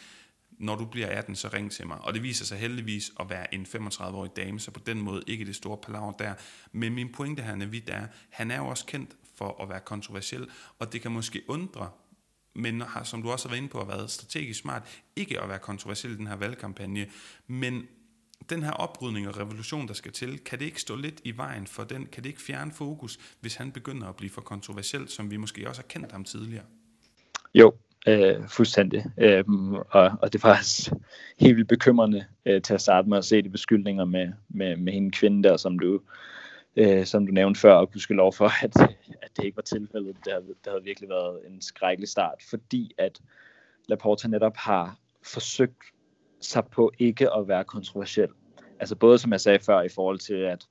når 0.57 0.75
du 0.75 0.85
bliver 0.85 1.07
18, 1.07 1.35
så 1.35 1.49
ring 1.53 1.71
til 1.71 1.87
mig. 1.87 1.97
Og 2.01 2.13
det 2.13 2.23
viser 2.23 2.45
sig 2.45 2.57
heldigvis 2.57 3.11
at 3.19 3.29
være 3.29 3.53
en 3.53 3.65
35-årig 3.65 4.35
dame, 4.35 4.59
så 4.59 4.71
på 4.71 4.79
den 4.79 5.01
måde 5.01 5.23
ikke 5.27 5.45
det 5.45 5.55
store 5.55 5.77
palaver 5.77 6.11
der. 6.11 6.33
Men 6.71 6.93
min 6.93 7.11
pointe 7.11 7.43
her, 7.43 7.55
Navid, 7.55 7.81
er, 7.87 8.07
han 8.29 8.51
er 8.51 8.57
jo 8.57 8.67
også 8.67 8.85
kendt 8.85 9.15
for 9.35 9.61
at 9.63 9.69
være 9.69 9.79
kontroversiel, 9.79 10.47
og 10.79 10.93
det 10.93 11.01
kan 11.01 11.11
måske 11.11 11.41
undre, 11.47 11.89
men 12.55 12.81
har, 12.81 13.03
som 13.03 13.21
du 13.21 13.31
også 13.31 13.47
har 13.47 13.53
været 13.53 13.57
inde 13.57 13.69
på, 13.69 13.77
har 13.77 13.85
været 13.85 14.11
strategisk 14.11 14.59
smart, 14.59 15.01
ikke 15.15 15.41
at 15.41 15.49
være 15.49 15.59
kontroversiel 15.59 16.13
i 16.13 16.15
den 16.15 16.27
her 16.27 16.35
valgkampagne. 16.35 17.07
Men 17.47 17.87
den 18.49 18.63
her 18.63 18.71
oprydning 18.71 19.27
og 19.27 19.37
revolution, 19.37 19.87
der 19.87 19.93
skal 19.93 20.11
til, 20.11 20.39
kan 20.39 20.59
det 20.59 20.65
ikke 20.65 20.81
stå 20.81 20.95
lidt 20.95 21.21
i 21.23 21.37
vejen 21.37 21.67
for 21.67 21.83
den? 21.83 22.05
Kan 22.05 22.23
det 22.23 22.29
ikke 22.29 22.41
fjerne 22.41 22.71
fokus, 22.71 23.19
hvis 23.41 23.55
han 23.55 23.71
begynder 23.71 24.07
at 24.07 24.15
blive 24.15 24.29
for 24.29 24.41
kontroversiel, 24.41 25.07
som 25.07 25.31
vi 25.31 25.37
måske 25.37 25.69
også 25.69 25.81
har 25.81 25.87
kendt 25.87 26.11
ham 26.11 26.23
tidligere? 26.23 26.65
Jo, 27.53 27.73
øh, 28.07 28.47
fuldstændig. 28.47 29.05
Øh, 29.17 29.43
og, 29.89 30.11
og 30.21 30.33
det 30.33 30.43
var 30.43 30.55
faktisk 30.55 30.91
helt 31.39 31.55
vildt 31.57 31.69
bekymrende 31.69 32.25
øh, 32.45 32.61
til 32.61 32.73
at 32.73 32.81
starte 32.81 33.09
med 33.09 33.17
at 33.17 33.25
se 33.25 33.41
de 33.41 33.49
beskyldninger 33.49 34.05
med, 34.05 34.27
med, 34.49 34.77
med 34.77 34.93
hende 34.93 35.11
kvinde 35.11 35.49
der, 35.49 35.57
som 35.57 35.79
du, 35.79 36.01
øh, 36.75 37.05
som 37.05 37.25
du 37.25 37.31
nævnte 37.31 37.59
før, 37.59 37.73
og 37.73 37.91
kunne 37.91 38.15
lov 38.15 38.33
for, 38.33 38.45
at, 38.65 38.81
at 39.21 39.31
det 39.37 39.45
ikke 39.45 39.55
var 39.55 39.61
tilfældet. 39.61 40.15
Det 40.25 40.33
havde, 40.33 40.45
det 40.47 40.67
havde 40.67 40.83
virkelig 40.83 41.09
været 41.09 41.39
en 41.47 41.61
skrækkelig 41.61 42.09
start, 42.09 42.43
fordi 42.49 42.91
at 42.97 43.19
Laporta 43.87 44.27
netop 44.27 44.57
har 44.57 44.97
forsøgt 45.23 45.83
sig 46.41 46.65
på 46.65 46.91
ikke 46.99 47.33
at 47.33 47.47
være 47.47 47.63
kontroversiel. 47.63 48.29
Altså 48.79 48.95
både 48.95 49.17
som 49.17 49.31
jeg 49.31 49.41
sagde 49.41 49.59
før 49.59 49.81
i 49.81 49.89
forhold 49.95 50.19
til, 50.19 50.33
at, 50.33 50.65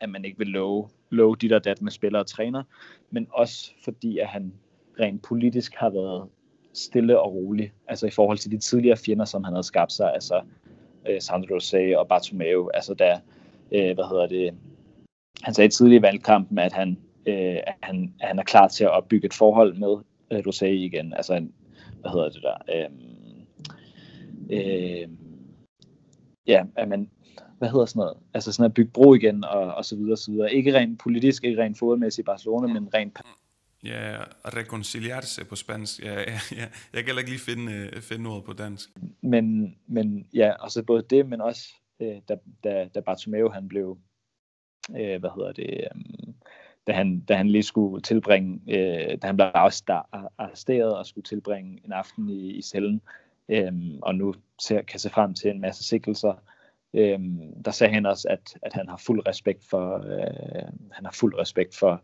at 0.00 0.10
man 0.10 0.24
ikke 0.24 0.38
vil 0.38 0.46
love, 0.46 0.88
love 1.10 1.36
dit 1.36 1.52
og 1.52 1.64
dat 1.64 1.82
med 1.82 1.92
spillere 1.92 2.22
og 2.22 2.26
træner, 2.26 2.62
men 3.10 3.26
også 3.30 3.72
fordi, 3.84 4.18
at 4.18 4.28
han 4.28 4.52
rent 5.00 5.22
politisk 5.22 5.74
har 5.74 5.90
været 5.90 6.28
stille 6.78 7.20
og 7.20 7.34
rolig, 7.34 7.72
altså 7.88 8.06
i 8.06 8.10
forhold 8.10 8.38
til 8.38 8.50
de 8.50 8.58
tidligere 8.58 8.96
fjender, 8.96 9.24
som 9.24 9.44
han 9.44 9.52
havde 9.52 9.66
skabt 9.66 9.92
sig, 9.92 10.14
altså 10.14 10.40
øh, 11.08 11.20
Sandro 11.20 11.56
Rosé 11.56 11.96
og 11.96 12.08
Bartomeu, 12.08 12.70
altså 12.74 12.94
da, 12.94 13.20
øh, 13.72 13.94
hvad 13.94 14.08
hedder 14.10 14.26
det, 14.26 14.54
han 15.42 15.54
sagde 15.54 15.68
tidligere 15.68 16.00
i 16.00 16.02
valgkampen, 16.02 16.58
at 16.58 16.72
han, 16.72 16.98
øh, 17.26 17.56
at 17.66 17.74
han, 17.82 18.14
at 18.20 18.28
han 18.28 18.38
er 18.38 18.42
klar 18.42 18.68
til 18.68 18.84
at 18.84 18.90
opbygge 18.90 19.26
et 19.26 19.34
forhold 19.34 19.76
med 19.76 19.96
øh, 20.32 20.38
Rosé 20.38 20.66
igen, 20.66 21.12
altså 21.12 21.34
en, 21.34 21.52
hvad 22.00 22.10
hedder 22.10 22.28
det 22.28 22.42
der, 22.42 22.56
øh, 22.74 22.90
øh, 24.50 25.08
ja, 26.46 26.64
at 26.76 26.88
man, 26.88 27.10
hvad 27.58 27.68
hedder 27.68 27.86
sådan 27.86 28.00
noget, 28.00 28.16
altså 28.34 28.52
sådan 28.52 28.70
at 28.70 28.74
bygge 28.74 28.90
bro 28.90 29.14
igen, 29.14 29.44
og, 29.44 29.74
og 29.74 29.84
så 29.84 29.96
videre, 29.96 30.12
og 30.12 30.18
så 30.18 30.30
videre. 30.30 30.54
Ikke 30.54 30.78
rent 30.78 30.98
politisk, 30.98 31.44
ikke 31.44 31.62
rent 31.62 31.78
fodboldmæssigt 31.78 32.24
i 32.24 32.26
Barcelona, 32.26 32.72
men 32.72 32.94
rent 32.94 33.18
Ja, 33.84 34.24
reconciliarse 34.44 35.44
på 35.44 35.56
spansk. 35.56 36.00
Ja, 36.00 36.20
ja, 36.20 36.38
ja. 36.52 36.66
Jeg 36.92 37.04
kan 37.04 37.04
heller 37.06 37.18
ikke 37.18 37.30
lige 37.30 37.40
finde, 37.40 37.72
øh, 37.72 38.02
finde 38.02 38.30
ordet 38.30 38.44
på 38.44 38.52
dansk. 38.52 38.88
Men, 39.20 39.76
men 39.86 40.28
ja, 40.34 40.52
og 40.52 40.70
så 40.70 40.82
både 40.82 41.02
det, 41.10 41.26
men 41.26 41.40
også 41.40 41.68
øh, 42.00 42.16
da, 42.28 42.36
da, 42.64 42.88
da 42.94 43.00
Bartomeu 43.00 43.48
han 43.48 43.68
blev, 43.68 43.98
øh, 44.90 45.20
hvad 45.20 45.30
hedder 45.36 45.52
det, 45.52 45.70
øh, 45.70 46.02
da, 46.86 46.92
han, 46.92 47.20
da 47.20 47.36
han 47.36 47.48
lige 47.48 47.62
skulle 47.62 48.02
tilbringe, 48.02 48.60
øh, 48.68 49.18
da 49.22 49.26
han 49.26 49.36
blev 49.36 49.50
arresteret 50.38 50.96
og 50.96 51.06
skulle 51.06 51.24
tilbringe 51.24 51.80
en 51.84 51.92
aften 51.92 52.28
i, 52.28 52.50
i 52.50 52.62
cellen, 52.62 53.00
øh, 53.48 53.72
og 54.02 54.14
nu 54.14 54.34
ser, 54.60 54.82
kan 54.82 55.00
se 55.00 55.10
frem 55.10 55.34
til 55.34 55.50
en 55.50 55.60
masse 55.60 55.84
sikkelser, 55.84 56.42
øh, 56.94 57.18
der 57.64 57.70
sagde 57.70 57.94
han 57.94 58.06
også, 58.06 58.28
at, 58.28 58.54
at 58.62 58.72
han 58.72 58.88
har 58.88 58.96
fuld 58.96 59.28
respekt 59.28 59.64
for, 59.64 59.96
øh, 59.96 60.72
han 60.92 61.04
har 61.04 61.12
fuld 61.12 61.38
respekt 61.38 61.76
for, 61.76 61.92
øh, 61.92 61.98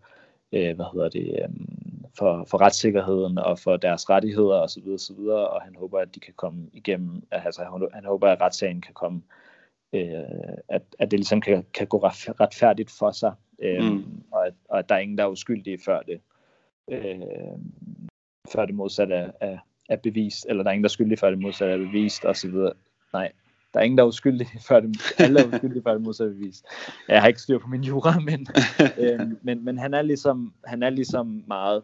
hvad 0.50 0.92
hedder 0.92 1.08
det, 1.08 1.28
øh, 1.42 1.48
for, 2.18 2.44
for 2.44 2.60
retssikkerheden 2.60 3.38
og 3.38 3.58
for 3.58 3.76
deres 3.76 4.10
rettigheder 4.10 4.60
osv. 4.60 4.88
osv. 4.88 5.18
Og, 5.18 5.48
og 5.48 5.62
han 5.62 5.74
håber, 5.74 5.98
at 5.98 6.14
de 6.14 6.20
kan 6.20 6.34
komme 6.36 6.68
igennem, 6.72 7.22
altså 7.30 7.62
han, 7.62 7.88
han 7.92 8.04
håber, 8.04 8.28
at 8.28 8.40
retssagen 8.40 8.80
kan 8.80 8.94
komme, 8.94 9.22
øh, 9.92 10.22
at, 10.68 10.82
at 10.98 11.10
det 11.10 11.18
ligesom 11.18 11.40
kan, 11.40 11.66
kan 11.74 11.86
gå 11.86 11.98
retfærdigt 12.40 12.90
for 12.90 13.10
sig, 13.10 13.32
øh, 13.58 13.84
mm. 13.84 14.22
og, 14.32 14.46
at, 14.46 14.54
og 14.68 14.78
at 14.78 14.88
der 14.88 14.94
er 14.94 14.98
ingen, 14.98 15.18
der 15.18 15.24
er 15.24 15.28
uskyldige 15.28 15.78
før 15.84 16.00
det, 16.00 16.20
øh, 16.90 17.20
før 18.52 18.66
det 18.66 18.74
modsatte 18.74 19.14
er, 19.14 19.30
er, 19.40 19.58
er 19.88 19.96
bevist, 19.96 20.46
eller 20.48 20.62
der 20.62 20.70
er 20.70 20.72
ingen, 20.72 20.84
der 20.84 20.88
er 20.88 20.98
skyldige 20.98 21.18
før 21.18 21.30
det 21.30 21.38
modsatte 21.38 21.74
er 21.74 21.78
bevist 21.78 22.24
osv. 22.24 22.54
Nej, 23.12 23.32
der 23.74 23.80
er 23.80 23.84
ingen, 23.84 23.98
der 23.98 24.04
er 24.04 24.08
uskyldig, 24.08 24.46
før 24.68 24.80
det, 24.80 25.14
alle 25.18 25.40
er 25.40 25.46
uskyldige, 25.46 25.82
før 25.82 25.92
det 25.92 26.02
modsatte 26.02 26.34
bevis. 26.34 26.62
Jeg 27.08 27.20
har 27.20 27.28
ikke 27.28 27.40
styr 27.40 27.58
på 27.58 27.68
min 27.68 27.82
jura, 27.82 28.20
men, 28.28 28.46
øh, 28.98 29.20
men, 29.42 29.64
men 29.64 29.78
han, 29.78 29.94
er 29.94 30.02
ligesom, 30.02 30.54
han 30.64 30.82
er 30.82 30.90
ligesom 30.90 31.44
meget... 31.46 31.82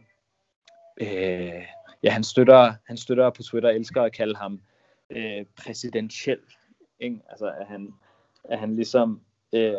Øh, 1.00 1.64
ja, 2.02 2.10
han 2.10 2.24
støtter, 2.24 2.74
han 2.86 2.96
støtter 2.96 3.30
på 3.30 3.42
Twitter, 3.42 3.70
elsker 3.70 4.02
at 4.02 4.12
kalde 4.12 4.36
ham 4.36 4.60
øh, 5.10 5.44
præsidentiel. 5.56 6.38
Ikke? 7.00 7.20
Altså, 7.30 7.46
at 7.46 7.66
han, 7.66 7.94
at 8.44 8.58
han 8.58 8.76
ligesom... 8.76 9.20
Øh, 9.52 9.74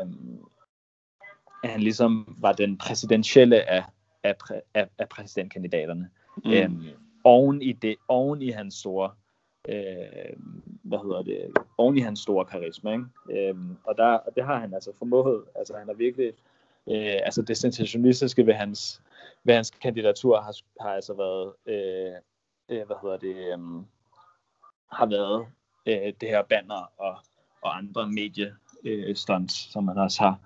at 1.64 1.70
han 1.70 1.82
ligesom 1.82 2.38
var 2.40 2.52
den 2.52 2.78
præsidentielle 2.78 3.70
af, 3.70 3.84
af, 4.24 4.36
af, 4.74 4.88
af 4.98 5.10
præsidentkandidaterne. 5.10 6.10
Mm. 6.46 6.52
Øhm, 6.52 6.86
oven, 7.24 7.62
i 7.62 7.72
det, 7.72 7.96
oven 8.08 8.42
i 8.42 8.50
hans 8.50 8.74
store 8.74 9.12
øh, 9.70 10.36
hvad 10.92 11.00
hedder 11.00 11.22
det, 11.22 11.58
oven 11.78 11.98
i 11.98 12.02
hans 12.02 12.20
store 12.20 12.46
karisma. 12.46 12.92
Ikke? 12.92 13.50
Øhm, 13.50 13.78
og, 13.84 13.98
der, 13.98 14.06
og 14.06 14.36
det 14.36 14.44
har 14.44 14.60
han 14.60 14.74
altså 14.74 14.92
formået. 15.00 15.44
Altså 15.56 15.74
han 15.78 15.88
har 15.88 15.94
virkelig, 15.94 16.34
øh, 16.88 17.20
altså 17.24 17.42
det 17.42 17.58
sensationistiske 17.58 18.46
ved 18.46 18.54
hans, 18.54 19.02
ved 19.44 19.56
hans 19.56 19.70
kandidatur 19.70 20.42
har, 20.42 20.56
har 20.82 20.90
altså 20.90 21.14
været, 21.14 21.54
øh, 21.66 22.14
øh, 22.70 22.86
hvad 22.86 22.96
hedder 23.02 23.18
det, 23.18 23.36
øh, 23.36 23.60
har 24.92 25.06
været 25.06 25.46
øh, 25.86 26.14
det 26.22 26.30
her 26.30 26.44
banner 26.50 26.92
og, 26.98 27.16
og 27.62 27.78
andre 27.78 28.08
medie 28.08 28.56
øh, 28.84 29.16
stunts, 29.16 29.72
som 29.72 29.88
han 29.88 29.98
også 29.98 30.22
har, 30.24 30.40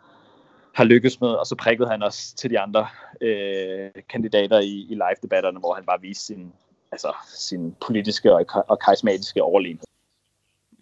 har 0.74 0.84
lykkes 0.84 1.22
med, 1.22 1.30
og 1.30 1.46
så 1.46 1.56
prikkede 1.56 1.90
han 1.90 2.04
også 2.04 2.36
til 2.36 2.50
de 2.50 2.60
andre 2.60 2.88
øh, 3.22 3.92
kandidater 4.10 4.60
i, 4.60 4.88
i 4.90 4.94
live-debatterne, 4.94 5.60
hvor 5.60 5.74
han 5.74 5.86
bare 5.86 6.02
viste 6.02 6.26
sin, 6.26 6.54
altså, 6.92 7.16
sin 7.28 7.76
politiske 7.86 8.34
og, 8.34 8.46
og 8.68 8.80
karismatiske 8.80 9.44
overlegenhed. 9.44 9.95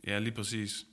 Ja, 0.08 0.20
lige 0.20 0.36
præcis. 0.36 0.86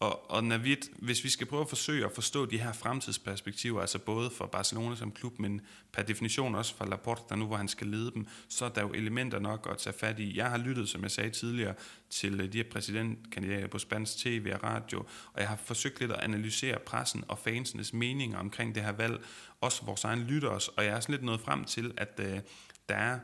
Og, 0.00 0.30
og 0.30 0.44
Navid, 0.44 0.76
hvis 0.98 1.24
vi 1.24 1.28
skal 1.28 1.46
prøve 1.46 1.62
at 1.62 1.68
forsøge 1.68 2.04
at 2.04 2.12
forstå 2.12 2.46
de 2.46 2.58
her 2.58 2.72
fremtidsperspektiver, 2.72 3.80
altså 3.80 3.98
både 3.98 4.30
for 4.30 4.46
Barcelona 4.46 4.96
som 4.96 5.12
klub, 5.12 5.38
men 5.38 5.60
per 5.92 6.02
definition 6.02 6.54
også 6.54 6.74
for 6.74 6.84
Laporta, 6.84 7.36
nu 7.36 7.46
hvor 7.46 7.56
han 7.56 7.68
skal 7.68 7.86
lede 7.86 8.10
dem, 8.10 8.26
så 8.48 8.64
er 8.64 8.68
der 8.68 8.82
jo 8.82 8.92
elementer 8.92 9.38
nok 9.38 9.68
at 9.70 9.78
tage 9.78 9.96
fat 9.98 10.18
i. 10.18 10.36
Jeg 10.36 10.50
har 10.50 10.58
lyttet, 10.58 10.88
som 10.88 11.02
jeg 11.02 11.10
sagde 11.10 11.30
tidligere, 11.30 11.74
til 12.10 12.40
øh, 12.40 12.52
de 12.52 12.58
her 12.58 12.64
præsidentkandidater 12.70 13.66
på 13.66 13.78
spansk 13.78 14.16
tv 14.16 14.50
og 14.54 14.62
radio, 14.64 14.98
og 15.32 15.40
jeg 15.40 15.48
har 15.48 15.56
forsøgt 15.56 16.00
lidt 16.00 16.12
at 16.12 16.20
analysere 16.20 16.78
pressen 16.78 17.24
og 17.28 17.38
fansenes 17.38 17.92
meninger 17.92 18.38
omkring 18.38 18.74
det 18.74 18.82
her 18.82 18.92
valg, 18.92 19.24
også 19.60 19.84
vores 19.84 20.04
egen 20.04 20.22
lytteres, 20.22 20.68
og 20.68 20.84
jeg 20.84 20.96
er 20.96 21.00
sådan 21.00 21.12
lidt 21.12 21.24
nået 21.24 21.40
frem 21.40 21.64
til, 21.64 21.94
at 21.96 22.20
øh, 22.22 22.40
der 22.88 22.94
er 22.94 23.18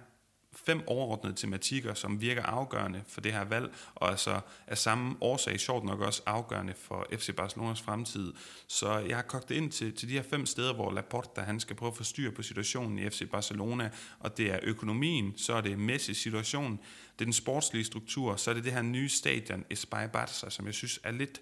fem 0.54 0.82
overordnede 0.86 1.36
tematikker, 1.36 1.94
som 1.94 2.20
virker 2.20 2.42
afgørende 2.42 3.02
for 3.08 3.20
det 3.20 3.32
her 3.32 3.44
valg, 3.44 3.74
og 3.94 4.10
altså 4.10 4.40
af 4.66 4.78
samme 4.78 5.16
årsag 5.20 5.60
sjovt 5.60 5.84
nok 5.84 6.00
også 6.00 6.22
afgørende 6.26 6.74
for 6.74 7.06
FC 7.12 7.34
Barcelonas 7.36 7.80
fremtid. 7.80 8.32
Så 8.66 8.98
jeg 8.98 9.16
har 9.16 9.22
kogt 9.22 9.48
det 9.48 9.54
ind 9.54 9.72
til, 9.72 9.96
til 9.96 10.08
de 10.08 10.12
her 10.12 10.22
fem 10.22 10.46
steder, 10.46 10.74
hvor 10.74 10.92
Laporta 10.92 11.40
han 11.40 11.60
skal 11.60 11.76
prøve 11.76 11.90
at 11.90 11.96
få 11.96 12.04
styr 12.04 12.30
på 12.30 12.42
situationen 12.42 12.98
i 12.98 13.10
FC 13.10 13.30
Barcelona, 13.30 13.90
og 14.20 14.36
det 14.36 14.52
er 14.52 14.58
økonomien, 14.62 15.38
så 15.38 15.52
er 15.52 15.60
det 15.60 15.90
Messi's 15.90 16.12
situation, 16.12 16.72
det 17.18 17.20
er 17.20 17.24
den 17.24 17.32
sportslige 17.32 17.84
struktur, 17.84 18.36
så 18.36 18.50
er 18.50 18.54
det 18.54 18.64
det 18.64 18.72
her 18.72 18.82
nye 18.82 19.08
stadion, 19.08 19.64
Espai 19.70 20.06
Barça, 20.06 20.50
som 20.50 20.66
jeg 20.66 20.74
synes 20.74 21.00
er 21.04 21.12
lidt 21.12 21.40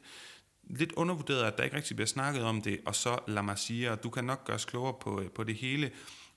lidt 0.76 0.92
undervurderet, 0.92 1.44
at 1.44 1.58
der 1.58 1.64
ikke 1.64 1.76
rigtig 1.76 1.96
bliver 1.96 2.06
snakket 2.06 2.42
om 2.42 2.62
det, 2.62 2.80
og 2.86 2.94
så 2.94 3.18
La 3.28 3.42
Masia, 3.42 3.94
du 3.94 4.10
kan 4.10 4.24
nok 4.24 4.44
gøre 4.44 4.54
os 4.54 4.64
klogere 4.64 4.94
på, 5.00 5.20
øh, 5.20 5.30
på 5.30 5.44
det 5.44 5.54
hele. 5.54 5.90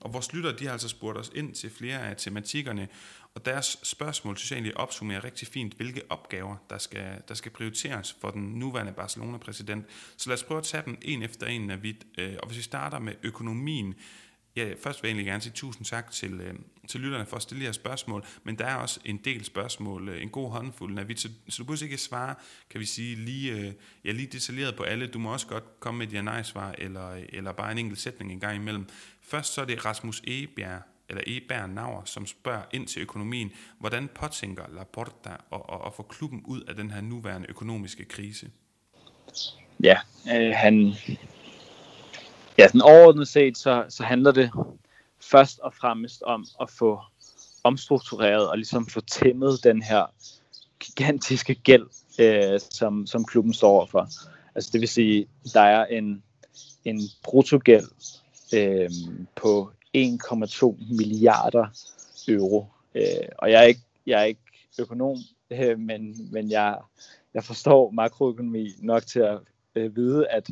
Og 0.04 0.14
vores 0.14 0.32
lytter, 0.32 0.56
de 0.56 0.64
har 0.64 0.72
altså 0.72 0.88
spurgt 0.88 1.18
os 1.18 1.30
ind 1.34 1.54
til 1.54 1.70
flere 1.70 1.98
af 1.98 2.16
tematikkerne, 2.16 2.88
og 3.34 3.44
deres 3.44 3.78
spørgsmål 3.82 4.36
synes 4.36 4.50
jeg 4.50 4.56
egentlig 4.56 4.76
opsummerer 4.76 5.24
rigtig 5.24 5.48
fint, 5.48 5.74
hvilke 5.74 6.02
opgaver, 6.08 6.56
der 6.70 6.78
skal, 6.78 7.22
der 7.28 7.34
skal 7.34 7.52
prioriteres 7.52 8.16
for 8.20 8.30
den 8.30 8.42
nuværende 8.42 8.92
Barcelona-præsident. 8.92 9.86
Så 10.16 10.30
lad 10.30 10.34
os 10.34 10.42
prøve 10.42 10.58
at 10.58 10.64
tage 10.64 10.82
dem 10.86 10.98
en 11.02 11.22
efter 11.22 11.46
en, 11.46 11.66
Navid. 11.66 11.94
Øh, 12.18 12.36
og 12.42 12.46
hvis 12.46 12.58
vi 12.58 12.62
starter 12.62 12.98
med 12.98 13.12
økonomien, 13.22 13.94
Ja, 14.56 14.74
først 14.82 15.02
vil 15.02 15.08
jeg 15.08 15.12
egentlig 15.12 15.26
gerne 15.26 15.40
sige 15.40 15.52
tusind 15.52 15.86
tak 15.86 16.10
til, 16.10 16.40
øh, 16.40 16.54
til 16.88 17.00
lytterne 17.00 17.26
for 17.26 17.36
at 17.36 17.42
stille 17.42 17.64
jer 17.64 17.72
spørgsmål, 17.72 18.24
men 18.44 18.58
der 18.58 18.64
er 18.64 18.74
også 18.74 19.00
en 19.04 19.16
del 19.16 19.44
spørgsmål, 19.44 20.08
øh, 20.08 20.22
en 20.22 20.28
god 20.28 20.50
håndfuld, 20.50 20.94
Navid, 20.94 21.16
så, 21.16 21.28
så 21.48 21.62
du 21.62 21.64
pludselig 21.64 21.90
ikke 21.90 22.02
svare, 22.02 22.34
kan 22.70 22.80
vi 22.80 22.84
sige, 22.84 23.16
lige, 23.16 23.52
øh, 23.52 23.72
ja, 24.04 24.12
lige 24.12 24.26
detaljeret 24.26 24.76
på 24.76 24.82
alle. 24.82 25.06
Du 25.06 25.18
må 25.18 25.32
også 25.32 25.46
godt 25.46 25.80
komme 25.80 25.98
med 25.98 26.06
et 26.06 26.12
ja-nej-svar, 26.12 26.74
eller, 26.78 27.10
øh, 27.10 27.22
eller 27.28 27.52
bare 27.52 27.72
en 27.72 27.78
enkelt 27.78 28.00
sætning 28.00 28.32
en 28.32 28.40
gang 28.40 28.56
imellem. 28.56 28.86
Først 29.26 29.54
så 29.54 29.60
er 29.60 29.64
det 29.64 29.84
Rasmus 29.84 30.22
Ebjerg, 30.24 30.82
eller 31.08 31.22
Eberg 31.26 31.68
Nauer, 31.68 32.04
som 32.04 32.26
spørger 32.26 32.62
ind 32.72 32.86
til 32.86 33.02
økonomien. 33.02 33.52
Hvordan 33.80 34.08
påtænker 34.14 34.64
Laporta 34.68 35.30
at, 35.52 35.60
at, 35.72 35.80
at 35.86 35.94
få 35.94 36.02
klubben 36.02 36.42
ud 36.46 36.60
af 36.60 36.74
den 36.74 36.90
her 36.90 37.00
nuværende 37.00 37.50
økonomiske 37.50 38.04
krise? 38.04 38.50
Ja, 39.82 39.98
øh, 40.34 40.52
han, 40.56 40.92
ja, 42.58 42.66
den 42.72 42.82
overordnet 42.82 43.28
set, 43.28 43.58
så, 43.58 43.84
så 43.88 44.02
handler 44.02 44.32
det 44.32 44.50
først 45.20 45.58
og 45.58 45.74
fremmest 45.74 46.22
om 46.22 46.46
at 46.60 46.70
få 46.70 47.00
omstruktureret 47.64 48.48
og 48.48 48.56
ligesom 48.56 48.86
få 48.86 49.00
tæmmet 49.00 49.64
den 49.64 49.82
her 49.82 50.06
gigantiske 50.80 51.54
gæld, 51.54 51.86
øh, 52.18 52.60
som, 52.70 53.06
som 53.06 53.24
klubben 53.24 53.54
står 53.54 53.70
overfor. 53.70 54.08
Altså 54.54 54.70
det 54.72 54.80
vil 54.80 54.88
sige, 54.88 55.26
der 55.54 55.60
er 55.60 55.86
en, 55.86 56.22
en 56.84 57.00
bruttogæld 57.22 57.88
øh, 58.54 58.90
på 59.36 59.70
1,2 59.96 60.94
milliarder 60.96 61.66
euro. 62.28 62.66
Øh, 62.94 63.28
og 63.38 63.50
jeg 63.50 63.62
er 63.62 63.66
ikke, 63.66 63.80
jeg 64.06 64.20
er 64.20 64.24
ikke 64.24 64.40
økonom, 64.80 65.16
øh, 65.50 65.78
men, 65.78 66.28
men 66.32 66.50
jeg, 66.50 66.78
jeg 67.34 67.44
forstår 67.44 67.90
makroøkonomi 67.90 68.70
nok 68.78 69.06
til 69.06 69.20
at 69.20 69.38
øh, 69.74 69.96
vide, 69.96 70.28
at, 70.28 70.48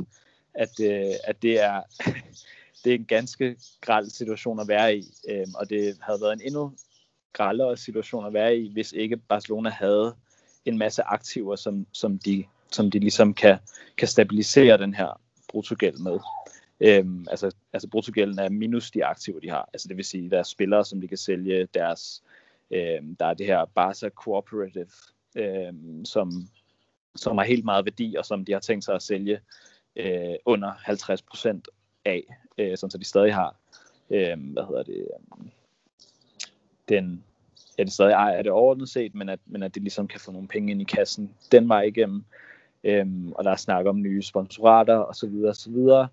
at, 0.54 0.80
øh, 0.80 1.14
at 1.24 1.42
det 1.42 1.60
er 1.60 1.82
det 2.84 2.90
er 2.90 2.94
en 2.94 3.04
ganske 3.04 3.56
græld 3.80 4.10
situation 4.10 4.60
at 4.60 4.68
være 4.68 4.96
i, 4.96 5.04
øh, 5.28 5.46
og 5.54 5.70
det 5.70 5.96
havde 6.00 6.20
været 6.20 6.32
en 6.32 6.40
endnu 6.44 6.72
grældere 7.32 7.76
situation 7.76 8.26
at 8.26 8.32
være 8.32 8.56
i, 8.56 8.72
hvis 8.72 8.92
ikke 8.92 9.16
Barcelona 9.16 9.70
havde 9.70 10.14
en 10.64 10.78
masse 10.78 11.02
aktiver, 11.02 11.56
som, 11.56 11.86
som, 11.92 12.18
de, 12.18 12.44
som 12.70 12.90
de 12.90 12.98
ligesom 12.98 13.34
kan, 13.34 13.58
kan 13.96 14.08
stabilisere 14.08 14.78
den 14.78 14.94
her 14.94 15.20
bruttogæld 15.48 15.98
med. 15.98 16.18
Øhm, 16.84 17.26
altså, 17.30 17.50
altså 17.72 17.88
bruttogælden 17.88 18.38
er 18.38 18.48
minus 18.48 18.90
de 18.90 19.04
aktiver, 19.04 19.40
de 19.40 19.50
har. 19.50 19.68
Altså 19.72 19.88
det 19.88 19.96
vil 19.96 20.04
sige, 20.04 20.30
der 20.30 20.38
er 20.38 20.42
spillere, 20.42 20.84
som 20.84 21.00
de 21.00 21.08
kan 21.08 21.16
sælge 21.16 21.68
deres... 21.74 22.22
Øhm, 22.70 23.16
der 23.16 23.26
er 23.26 23.34
det 23.34 23.46
her 23.46 23.64
Barca 23.64 24.08
Cooperative, 24.08 24.86
øhm, 25.36 26.04
som, 26.04 26.32
som 27.16 27.38
har 27.38 27.44
helt 27.44 27.64
meget 27.64 27.84
værdi, 27.84 28.14
og 28.18 28.24
som 28.24 28.44
de 28.44 28.52
har 28.52 28.60
tænkt 28.60 28.84
sig 28.84 28.94
at 28.94 29.02
sælge 29.02 29.40
øh, 29.96 30.34
under 30.44 30.72
50 30.84 31.22
procent 31.22 31.68
af, 32.04 32.24
øh, 32.58 32.76
sådan 32.76 32.90
så 32.90 32.98
de 32.98 33.04
stadig 33.04 33.34
har, 33.34 33.56
øh, 34.10 34.52
hvad 34.52 34.66
hedder 34.66 34.82
det, 34.82 34.96
øh, 34.96 35.46
den, 36.88 37.24
ja, 37.78 37.84
det 37.84 37.92
stadig 37.92 38.12
ejer 38.12 38.42
det 38.42 38.52
overordnet 38.52 38.88
set, 38.88 39.14
men 39.14 39.28
at, 39.28 39.40
men 39.46 39.62
at 39.62 39.74
de 39.74 39.80
ligesom 39.80 40.08
kan 40.08 40.20
få 40.20 40.32
nogle 40.32 40.48
penge 40.48 40.70
ind 40.70 40.80
i 40.80 40.84
kassen 40.84 41.34
den 41.52 41.68
vej 41.68 41.82
igennem. 41.82 42.24
Øhm, 42.84 43.32
og 43.32 43.44
der 43.44 43.50
er 43.50 43.56
snak 43.56 43.86
om 43.86 44.02
nye 44.02 44.22
sponsorater 44.22 44.96
og 44.96 45.14
så 45.14 45.26
videre 45.26 45.50
og 45.50 45.56
så 45.56 45.70
videre. 45.70 46.08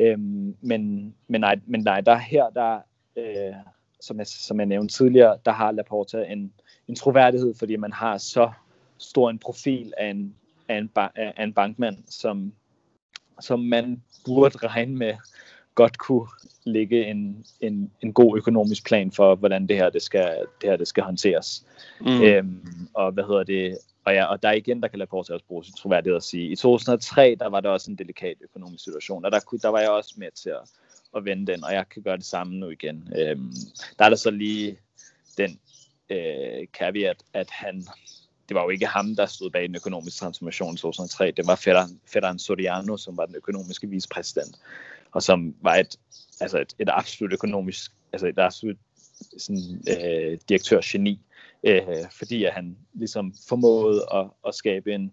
Øhm, 0.00 0.56
men, 0.60 1.14
men, 1.28 1.40
nej, 1.40 1.56
men 1.66 1.80
nej, 1.80 2.00
der 2.00 2.16
her, 2.16 2.50
der, 2.50 2.78
øh, 3.16 3.54
som, 4.00 4.18
jeg, 4.18 4.26
som 4.26 4.58
jeg 4.58 4.66
nævnte 4.66 4.94
tidligere, 4.94 5.38
der 5.44 5.52
har 5.52 5.72
Laporta 5.72 6.22
en, 6.22 6.52
en 6.88 6.94
troværdighed, 6.94 7.54
fordi 7.54 7.76
man 7.76 7.92
har 7.92 8.18
så 8.18 8.50
stor 8.98 9.30
en 9.30 9.38
profil 9.38 9.92
af 9.98 10.06
en, 10.06 10.34
af 10.68 10.78
en, 10.78 10.90
af 11.16 11.44
en 11.44 11.52
bankmand, 11.52 11.96
som, 12.06 12.52
som 13.40 13.60
man 13.60 14.02
burde 14.26 14.66
regne 14.66 14.96
med 14.96 15.14
godt 15.74 15.98
kunne 15.98 16.28
ligge 16.64 17.06
en, 17.06 17.44
en, 17.60 17.90
en 18.00 18.12
god 18.12 18.36
økonomisk 18.36 18.86
plan 18.86 19.12
for, 19.12 19.34
hvordan 19.34 19.66
det 19.66 19.76
her 19.76 19.90
det 19.90 20.02
skal, 20.02 20.46
det 20.60 20.70
her, 20.70 20.76
det 20.76 20.88
skal 20.88 21.02
håndteres. 21.02 21.66
Mm. 22.00 22.22
Øhm, 22.22 22.88
og 22.94 23.12
hvad 23.12 23.24
hedder 23.24 23.44
det? 23.44 23.78
Og, 24.08 24.14
ja, 24.14 24.24
og 24.24 24.42
der 24.42 24.48
er 24.48 24.52
igen, 24.52 24.82
der 24.82 24.88
kan 24.88 24.98
Laporte 24.98 25.34
også 25.34 25.46
bruge 25.46 25.64
sin 25.64 25.74
troværdighed 25.74 26.16
at 26.16 26.22
sige. 26.22 26.50
I 26.50 26.56
2003, 26.56 27.36
der 27.40 27.48
var 27.48 27.60
der 27.60 27.68
også 27.68 27.90
en 27.90 27.98
delikat 27.98 28.36
økonomisk 28.40 28.84
situation, 28.84 29.24
og 29.24 29.32
der, 29.32 29.40
kunne, 29.40 29.58
der 29.58 29.68
var 29.68 29.80
jeg 29.80 29.90
også 29.90 30.14
med 30.16 30.28
til 30.30 30.50
at, 30.50 30.70
at 31.16 31.24
vende 31.24 31.52
den, 31.52 31.64
og 31.64 31.72
jeg 31.72 31.88
kan 31.88 32.02
gøre 32.02 32.16
det 32.16 32.24
samme 32.24 32.54
nu 32.54 32.68
igen. 32.70 33.08
Øhm, 33.16 33.52
der 33.98 34.04
er 34.04 34.08
der 34.08 34.16
så 34.16 34.30
lige 34.30 34.78
den 35.36 35.60
øh, 36.10 36.66
caveat, 36.66 37.22
at 37.32 37.50
han, 37.50 37.86
det 38.48 38.54
var 38.54 38.62
jo 38.62 38.68
ikke 38.68 38.86
ham, 38.86 39.16
der 39.16 39.26
stod 39.26 39.50
bag 39.50 39.62
den 39.62 39.76
økonomiske 39.76 40.18
transformation 40.18 40.74
i 40.74 40.78
2003. 40.78 41.30
Det 41.30 41.46
var 41.46 41.56
Ferran 42.06 42.38
Soriano, 42.38 42.96
som 42.96 43.16
var 43.16 43.26
den 43.26 43.36
økonomiske 43.36 43.88
vicepræsident, 43.88 44.56
og 45.12 45.22
som 45.22 45.54
var 45.62 45.74
et, 45.74 45.96
altså 46.40 46.58
et, 46.58 46.74
et 46.78 46.88
absolut 46.92 47.32
økonomisk, 47.32 47.92
altså 48.12 48.26
et 48.26 48.38
absolut 48.38 48.78
sådan, 49.38 49.82
øh, 49.88 50.38
direktørgeni, 50.48 51.20
øh, 51.64 51.82
fordi 52.18 52.44
at 52.44 52.52
han 52.52 52.76
ligesom 52.94 53.34
formåede 53.48 54.06
at, 54.14 54.26
at 54.46 54.54
skabe 54.54 54.94
en, 54.94 55.12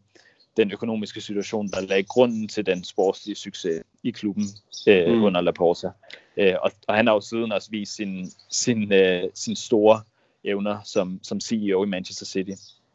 den 0.57 0.71
økonomiske 0.71 1.21
situation, 1.21 1.67
der 1.67 1.81
lagde 1.81 2.03
grunden 2.03 2.47
til 2.47 2.65
den 2.65 2.83
sportslige 2.83 3.35
succes 3.35 3.83
i 4.03 4.11
klubben 4.11 4.45
øh, 4.87 5.13
mm. 5.13 5.23
under 5.23 5.41
Laporta. 5.41 5.89
Øh, 6.37 6.55
og, 6.61 6.71
og 6.87 6.95
han 6.95 7.07
har 7.07 7.13
jo 7.13 7.21
siden 7.21 7.51
også 7.51 7.71
vist 7.71 7.95
sin, 7.95 8.31
sin, 8.49 8.93
øh, 8.93 9.23
sin 9.33 9.55
store 9.55 10.01
evner 10.43 10.77
som, 10.83 11.19
som 11.23 11.39
CEO 11.39 11.83
i 11.83 11.87
Manchester 11.87 12.25
City. 12.25 12.51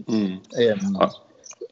Mm. 0.08 0.32
Øhm, 0.62 0.96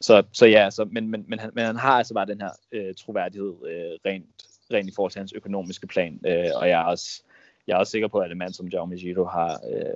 så, 0.01 0.23
så 0.31 0.45
ja, 0.45 0.69
så, 0.69 0.85
men, 0.85 1.07
men, 1.07 1.25
men, 1.27 1.39
han, 1.39 1.51
men 1.53 1.65
han 1.65 1.75
har 1.75 1.91
altså 1.91 2.13
bare 2.13 2.25
den 2.25 2.41
her 2.41 2.51
øh, 2.71 2.95
troværdighed 2.95 3.53
øh, 3.65 4.11
rent, 4.11 4.25
rent 4.73 4.89
i 4.89 4.93
forhold 4.95 5.11
til 5.11 5.19
hans 5.19 5.33
økonomiske 5.33 5.87
plan, 5.87 6.19
øh, 6.25 6.49
og 6.55 6.69
jeg 6.69 6.81
er 6.81 6.85
også 6.85 7.21
jeg 7.69 7.75
er 7.75 7.79
også 7.79 7.91
sikker 7.91 8.07
på, 8.07 8.19
at 8.19 8.31
en 8.31 8.37
mand 8.37 8.53
som 8.53 8.67
Jaume 8.67 8.95
Giro 8.95 9.25
har, 9.25 9.61
øh, 9.71 9.93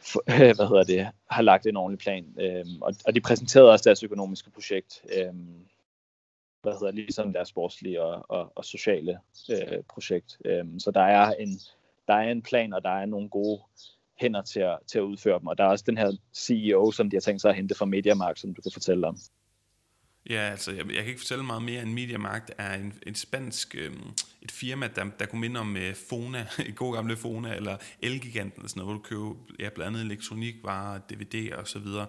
for, 0.00 0.22
øh, 0.34 0.56
hvad 0.56 0.68
hedder 0.68 0.84
det, 0.84 1.08
har 1.30 1.42
lagt 1.42 1.66
en 1.66 1.76
ordentlig 1.76 1.98
plan, 1.98 2.34
øh, 2.40 2.64
og, 2.80 2.94
og 3.06 3.14
de 3.14 3.20
præsenterede 3.20 3.70
også 3.70 3.82
deres 3.84 4.02
økonomiske 4.02 4.50
projekt, 4.50 5.04
øh, 5.16 5.34
hvad 6.62 6.72
hedder 6.72 6.90
ligesom 6.90 7.32
deres 7.32 7.48
sportslige 7.48 8.02
og, 8.02 8.26
og, 8.28 8.52
og 8.54 8.64
sociale 8.64 9.18
øh, 9.50 9.82
projekt. 9.88 10.38
Øh, 10.44 10.64
så 10.78 10.90
der 10.90 11.02
er 11.02 11.32
en 11.32 11.58
der 12.08 12.14
er 12.14 12.30
en 12.30 12.42
plan, 12.42 12.72
og 12.72 12.82
der 12.82 12.90
er 12.90 13.06
nogle 13.06 13.28
gode 13.28 13.60
hænder 14.20 14.42
til 14.42 14.60
at, 14.60 14.78
til 14.86 14.98
at 14.98 15.02
udføre 15.02 15.38
dem. 15.38 15.46
Og 15.46 15.58
der 15.58 15.64
er 15.64 15.68
også 15.68 15.84
den 15.86 15.98
her 15.98 16.12
CEO, 16.34 16.90
som 16.90 17.10
de 17.10 17.16
har 17.16 17.20
tænkt 17.20 17.42
sig 17.42 17.48
at 17.48 17.56
hente 17.56 17.74
fra 17.74 17.84
Mediamarkt, 17.84 18.40
som 18.40 18.54
du 18.54 18.62
kan 18.62 18.72
fortælle 18.72 19.06
om. 19.06 19.16
Ja, 20.30 20.50
altså, 20.50 20.70
jeg, 20.72 20.86
jeg 20.86 20.96
kan 20.96 21.06
ikke 21.06 21.20
fortælle 21.20 21.44
meget 21.44 21.62
mere, 21.62 21.82
end 21.82 21.92
Mediamarkt 21.92 22.50
er 22.58 22.74
en, 22.74 22.94
en 23.06 23.14
spansk 23.14 23.74
øh, 23.78 23.92
et 24.42 24.50
firma, 24.50 24.88
der, 24.96 25.04
der 25.18 25.26
kunne 25.26 25.40
minde 25.40 25.60
om 25.60 25.76
øh, 25.76 25.94
Fona, 26.08 26.46
et 26.66 26.76
god 26.76 26.94
gamle 26.94 27.16
Fona, 27.16 27.54
eller 27.54 27.76
Elgiganten, 28.02 28.60
eller 28.60 28.68
sådan 28.68 28.82
noget, 28.82 28.94
hvor 28.94 29.02
du 29.02 29.08
køber 29.08 29.34
ja, 29.58 29.68
blandt 29.68 29.96
andet 29.96 30.06
elektronikvarer, 30.06 30.98
DVD 30.98 31.52
og 31.52 31.68
så 31.68 31.78
videre, 31.78 32.06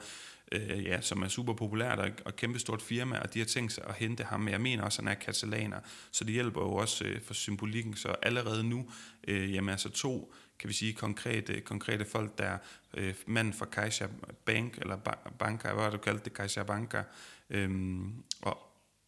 øh, 0.52 0.84
ja, 0.86 1.02
som 1.02 1.22
er 1.22 1.28
super 1.28 1.54
populært 1.54 2.00
og, 2.00 2.10
og 2.26 2.36
kæmpestort 2.36 2.82
firma, 2.82 3.20
og 3.20 3.34
de 3.34 3.40
har 3.40 3.46
tænkt 3.46 3.74
sig 3.74 3.84
at 3.88 3.96
hente 3.96 4.24
ham, 4.24 4.40
men 4.40 4.52
jeg 4.52 4.62
mener 4.62 4.84
også, 4.84 5.02
at 5.02 5.08
han 5.08 5.18
er 5.18 5.20
katalaner, 5.20 5.80
så 6.12 6.24
det 6.24 6.34
hjælper 6.34 6.62
jo 6.62 6.74
også 6.74 7.06
øh, 7.06 7.22
for 7.22 7.34
symbolikken, 7.34 7.96
så 7.96 8.16
allerede 8.22 8.64
nu, 8.64 8.86
øh, 9.28 9.54
jamen 9.54 9.70
altså 9.70 9.90
to 9.90 10.34
kan 10.60 10.68
vi 10.68 10.74
sige, 10.74 10.94
konkrete, 10.94 11.62
konkrete 11.62 12.06
folk, 12.06 12.38
der 12.38 12.58
øh, 12.94 13.14
manden 13.28 13.54
fra 13.54 13.66
Caixa 13.66 14.08
Bank, 14.46 14.78
eller 14.78 14.98
Banka, 15.40 15.74
hvad 15.74 15.84
har 15.84 15.92
du 15.92 15.98
kaldt 15.98 16.26
det, 16.26 16.34
Kaiser 16.34 16.64
Banka, 16.64 17.04
øhm, 17.50 18.24
og 18.42 18.58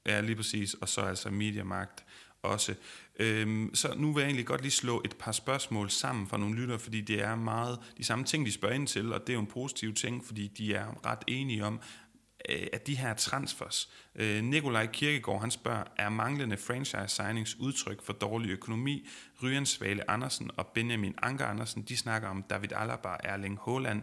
ja, 0.05 0.21
lige 0.21 0.36
præcis, 0.36 0.73
og 0.73 0.89
så 0.89 1.01
altså 1.01 1.29
Mediamarkt 1.29 2.05
også. 2.41 2.75
Øhm, 3.19 3.75
så 3.75 3.93
nu 3.97 4.13
vil 4.13 4.21
jeg 4.21 4.27
egentlig 4.27 4.45
godt 4.45 4.62
lige 4.62 4.71
slå 4.71 5.01
et 5.05 5.15
par 5.19 5.31
spørgsmål 5.31 5.89
sammen 5.89 6.27
fra 6.27 6.38
nogle 6.38 6.55
lytter, 6.55 6.77
fordi 6.77 7.01
det 7.01 7.21
er 7.21 7.36
meget 7.36 7.79
de 7.97 8.03
samme 8.03 8.25
ting, 8.25 8.45
de 8.45 8.51
spørger 8.51 8.75
ind 8.75 8.88
til, 8.88 9.13
og 9.13 9.21
det 9.21 9.29
er 9.29 9.34
jo 9.34 9.39
en 9.39 9.47
positiv 9.47 9.93
ting, 9.93 10.25
fordi 10.25 10.47
de 10.47 10.73
er 10.73 11.05
ret 11.05 11.23
enige 11.27 11.65
om, 11.65 11.79
Øh, 12.49 12.67
af 12.73 12.81
de 12.81 12.95
her 12.95 13.13
transfers. 13.13 13.89
Øh, 14.15 14.43
Nikolaj 14.43 14.86
Kirkegaard 14.86 15.41
han 15.41 15.51
spørger, 15.51 15.84
er 15.97 16.10
manglende 16.10 16.58
franchise 16.58 17.08
signings 17.08 17.55
udtryk 17.55 18.01
for 18.01 18.13
dårlig 18.13 18.49
økonomi? 18.49 19.08
Ryan 19.43 19.65
Svale 19.65 20.12
Andersen 20.12 20.51
og 20.58 20.67
Benjamin 20.67 21.15
Anker 21.21 21.45
Andersen, 21.45 21.81
de 21.81 21.97
snakker 21.97 22.29
om 22.29 22.43
David 22.43 22.73
Alaba 22.73 23.10
og 23.10 23.17
Erling 23.23 23.60
Haaland. 23.65 24.01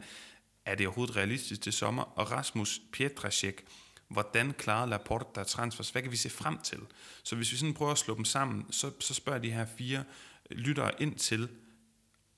Er 0.65 0.75
det 0.75 0.87
overhovedet 0.87 1.17
realistisk 1.17 1.61
til 1.61 1.73
sommer? 1.73 2.03
Og 2.03 2.33
Rasmus 2.33 2.81
Pietrasek, 2.93 3.65
hvordan 4.09 4.53
klarede 4.53 4.91
Laporta 4.91 5.43
transfers? 5.43 5.91
Hvad 5.91 6.03
kan 6.03 6.13
vi 6.13 6.17
se 6.17 6.31
frem 6.31 6.59
til? 6.59 6.79
Så 7.23 7.37
hvis 7.37 7.53
vi 7.53 7.57
sådan 7.57 7.75
prøver 7.75 7.93
at 7.93 7.99
slå 7.99 8.17
dem 8.17 8.25
sammen, 8.25 8.73
så, 8.73 8.91
så 9.01 9.15
spørger 9.15 9.39
de 9.39 9.51
her 9.51 9.67
fire 9.79 10.05
lyttere 10.51 11.03
ind 11.03 11.15
til, 11.15 11.49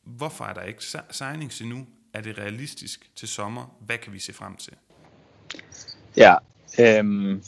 hvorfor 0.02 0.44
er 0.44 0.54
der 0.54 0.62
ikke 0.62 0.82
signings 1.10 1.60
endnu? 1.60 1.86
Er 2.12 2.20
det 2.20 2.38
realistisk 2.38 3.10
til 3.16 3.28
sommer? 3.28 3.76
Hvad 3.80 3.98
kan 3.98 4.12
vi 4.12 4.18
se 4.18 4.32
frem 4.32 4.56
til? 4.56 4.72
Ja, 6.16 6.34
øhm, 6.80 7.42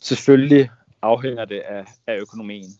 selvfølgelig 0.00 0.70
afhænger 1.02 1.44
det 1.44 1.60
af, 1.60 1.84
af 2.06 2.18
økonomien. 2.18 2.70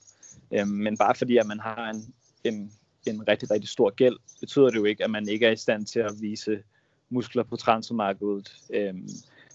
Øhm, 0.52 0.68
men 0.68 0.96
bare 0.96 1.14
fordi, 1.14 1.36
at 1.36 1.46
man 1.46 1.60
har 1.60 1.90
en, 1.90 2.14
en, 2.44 2.72
en 3.06 3.28
rigtig, 3.28 3.50
rigtig 3.50 3.68
stor 3.68 3.90
gæld, 3.90 4.16
betyder 4.40 4.70
det 4.70 4.76
jo 4.76 4.84
ikke, 4.84 5.04
at 5.04 5.10
man 5.10 5.28
ikke 5.28 5.46
er 5.46 5.50
i 5.50 5.56
stand 5.56 5.86
til 5.86 6.00
at 6.00 6.12
vise 6.20 6.62
muskler 7.10 7.42
på 7.42 7.56
transfermarkedet, 7.56 8.52
øhm, 8.74 9.08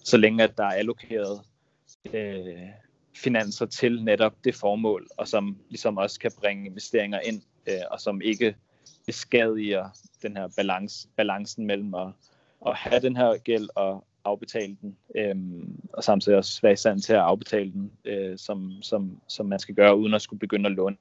så 0.04 0.18
længe 0.18 0.44
at 0.44 0.58
der 0.58 0.64
er 0.64 0.72
allokeret 0.72 1.42
øh, 2.14 2.70
finanser 3.16 3.66
til 3.66 4.04
netop 4.04 4.34
det 4.44 4.56
formål, 4.56 5.08
og 5.18 5.28
som 5.28 5.58
ligesom 5.70 5.98
også 5.98 6.20
kan 6.20 6.32
bringe 6.40 6.66
investeringer 6.66 7.20
ind, 7.20 7.42
øh, 7.68 7.82
og 7.92 8.02
som 8.02 8.22
ikke 8.22 8.56
beskadiger 9.06 9.90
den 10.22 10.38
her 10.38 10.48
balance, 10.56 11.08
balancen 11.16 11.68
mellem 11.68 11.94
at, 11.94 12.08
at 12.68 12.76
have 12.76 13.02
den 13.02 13.18
her 13.18 13.38
gæld 13.38 13.70
og 13.76 14.06
afbetale 14.26 14.78
den, 14.82 14.98
øh, 15.16 15.36
og 15.94 16.04
samtidig 16.04 16.38
også 16.38 16.62
være 16.62 16.74
i 16.74 16.76
stand 16.76 17.00
til 17.00 17.14
at 17.14 17.20
afbetale 17.20 17.72
den, 17.72 17.92
øh, 18.06 18.38
som, 18.38 18.82
som, 18.82 19.22
som 19.28 19.46
man 19.46 19.60
skal 19.60 19.76
gøre, 19.76 19.98
uden 19.98 20.14
at 20.14 20.22
skulle 20.22 20.40
begynde 20.40 20.70
at 20.70 20.76
låne 20.76 20.98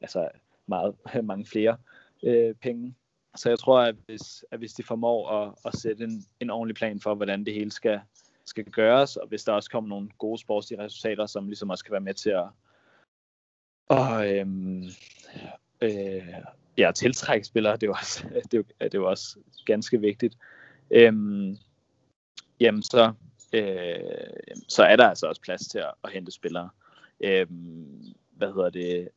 altså 0.00 0.28
meget, 0.66 0.94
mange 1.24 1.46
flere 1.46 1.76
øh, 2.22 2.54
penge. 2.54 2.94
Så 3.36 3.48
jeg 3.48 3.58
tror, 3.58 3.80
at 3.80 3.96
hvis, 4.06 4.44
at 4.50 4.58
hvis 4.58 4.72
de 4.72 4.82
formår 4.82 5.30
at, 5.30 5.54
at 5.64 5.74
sætte 5.74 6.04
en, 6.04 6.24
en 6.40 6.50
ordentlig 6.50 6.76
plan 6.76 7.00
for, 7.00 7.14
hvordan 7.14 7.44
det 7.44 7.54
hele 7.54 7.72
skal, 7.72 8.00
skal 8.44 8.64
gøres, 8.64 9.16
og 9.16 9.28
hvis 9.28 9.44
der 9.44 9.52
også 9.52 9.70
kommer 9.70 9.88
nogle 9.88 10.08
gode 10.18 10.38
sportslige 10.38 10.82
resultater, 10.82 11.26
som 11.26 11.46
ligesom 11.46 11.70
også 11.70 11.84
kan 11.84 11.92
være 11.92 12.00
med 12.00 12.14
til 12.14 12.30
at 12.30 12.46
og, 13.88 14.34
øhm, 14.34 14.84
øh, 15.80 16.34
ja, 16.78 16.92
tiltrække 16.94 17.46
spillere, 17.46 17.72
det 17.72 17.82
er 17.82 17.86
jo 17.86 17.92
også, 17.92 18.28
det 18.52 18.58
er, 18.58 18.84
det 18.84 18.94
er 18.94 18.98
jo 18.98 19.10
også 19.10 19.38
ganske 19.64 20.00
vigtigt. 20.00 20.36
Øhm, 20.90 21.56
jamen 22.60 22.82
så, 22.82 23.12
øh, 23.52 24.56
så 24.68 24.82
er 24.82 24.96
der 24.96 25.08
altså 25.08 25.26
også 25.26 25.42
plads 25.42 25.68
til 25.68 25.78
at, 25.78 25.94
at 26.04 26.12
hente 26.12 26.32
spillere. 26.32 26.70
Øhm, 27.20 28.14
hvad 28.30 28.48
hedder 28.48 28.70
det? 28.70 29.08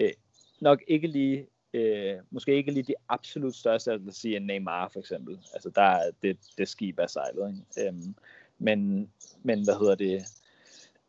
Øh, 0.00 0.12
nok 0.60 0.82
ikke 0.88 1.08
lige 1.08 1.46
øh, 1.76 2.18
måske 2.30 2.54
ikke 2.56 2.72
lige 2.72 2.82
de 2.82 2.94
absolut 3.08 3.54
største, 3.54 3.92
altså 3.92 4.08
at 4.08 4.14
sige 4.14 4.36
en 4.36 4.46
Neymar 4.46 4.88
for 4.88 5.00
eksempel. 5.00 5.38
Altså 5.54 5.70
der 5.70 5.82
er 5.82 6.10
det, 6.22 6.38
det 6.58 6.68
skib 6.68 6.98
er 6.98 7.06
sejlet. 7.06 7.64
Ikke? 7.76 7.88
Øhm, 7.88 8.14
men, 8.58 9.10
men 9.42 9.64
hvad 9.64 9.78
hedder 9.78 9.94
det? 9.94 10.24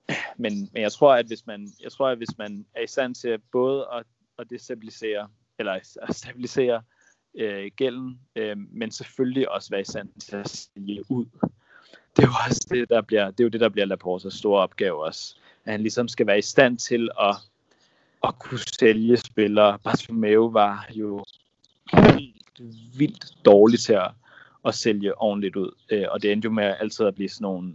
Men, 0.38 0.70
men 0.74 0.82
jeg 0.82 0.92
tror, 0.92 1.14
at 1.14 1.26
hvis 1.26 1.48
man, 1.48 1.74
jeg 1.84 1.92
tror, 1.92 2.08
at 2.08 2.18
hvis 2.18 2.38
man 2.38 2.66
er 2.76 2.82
i 2.82 2.88
stand 2.88 3.16
til 3.16 3.40
både 3.52 3.88
at, 3.94 4.04
at 4.40 4.50
destabilisere, 4.50 5.30
eller 5.60 5.72
at 6.02 6.16
stabilisere 6.16 6.84
øh, 7.38 7.72
gælden, 7.76 8.20
øh, 8.36 8.58
men 8.58 8.92
selvfølgelig 8.92 9.52
også 9.52 9.70
være 9.70 9.82
i 9.82 9.86
stand 9.86 10.10
til 10.20 10.36
at 10.36 10.50
sælge 10.50 11.04
ud. 11.10 11.26
Det 12.16 12.24
er 12.24 12.28
jo 12.28 12.34
også 12.50 12.68
det, 12.70 12.90
der 12.90 13.02
bliver, 13.02 13.32
det 13.32 13.40
er 13.40 13.44
jo 13.44 13.50
det, 13.50 13.62
der 13.62 13.70
bliver 13.70 13.86
Laportas 13.86 14.34
store 14.34 14.62
opgave 14.62 15.06
også. 15.06 15.36
At 15.66 15.72
han 15.72 15.82
ligesom 15.82 16.08
skal 16.08 16.28
være 16.28 16.38
i 16.38 16.42
stand 16.42 16.78
til 16.78 17.10
at 17.22 17.36
at 18.24 18.40
kunne 18.40 18.60
sælge 18.80 19.18
spillere. 19.18 19.80
Bartomeu 19.80 20.52
var 20.52 20.90
jo 20.94 21.26
helt 21.94 22.62
vildt 22.98 23.46
dårlig 23.46 23.80
til 23.80 23.94
at, 23.94 24.12
at 24.66 24.76
sælge 24.76 25.22
ordentligt 25.22 25.56
ud. 25.56 25.72
Øh, 25.90 26.06
og 26.10 26.22
det 26.22 26.32
endte 26.32 26.46
jo 26.46 26.52
med 26.52 26.76
altid 26.80 27.06
at 27.06 27.16
blive 27.16 27.30
sådan 27.30 27.44
nogle 27.44 27.74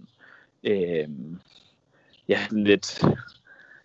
øh, 0.64 1.08
ja, 2.28 2.46
lidt 2.50 3.02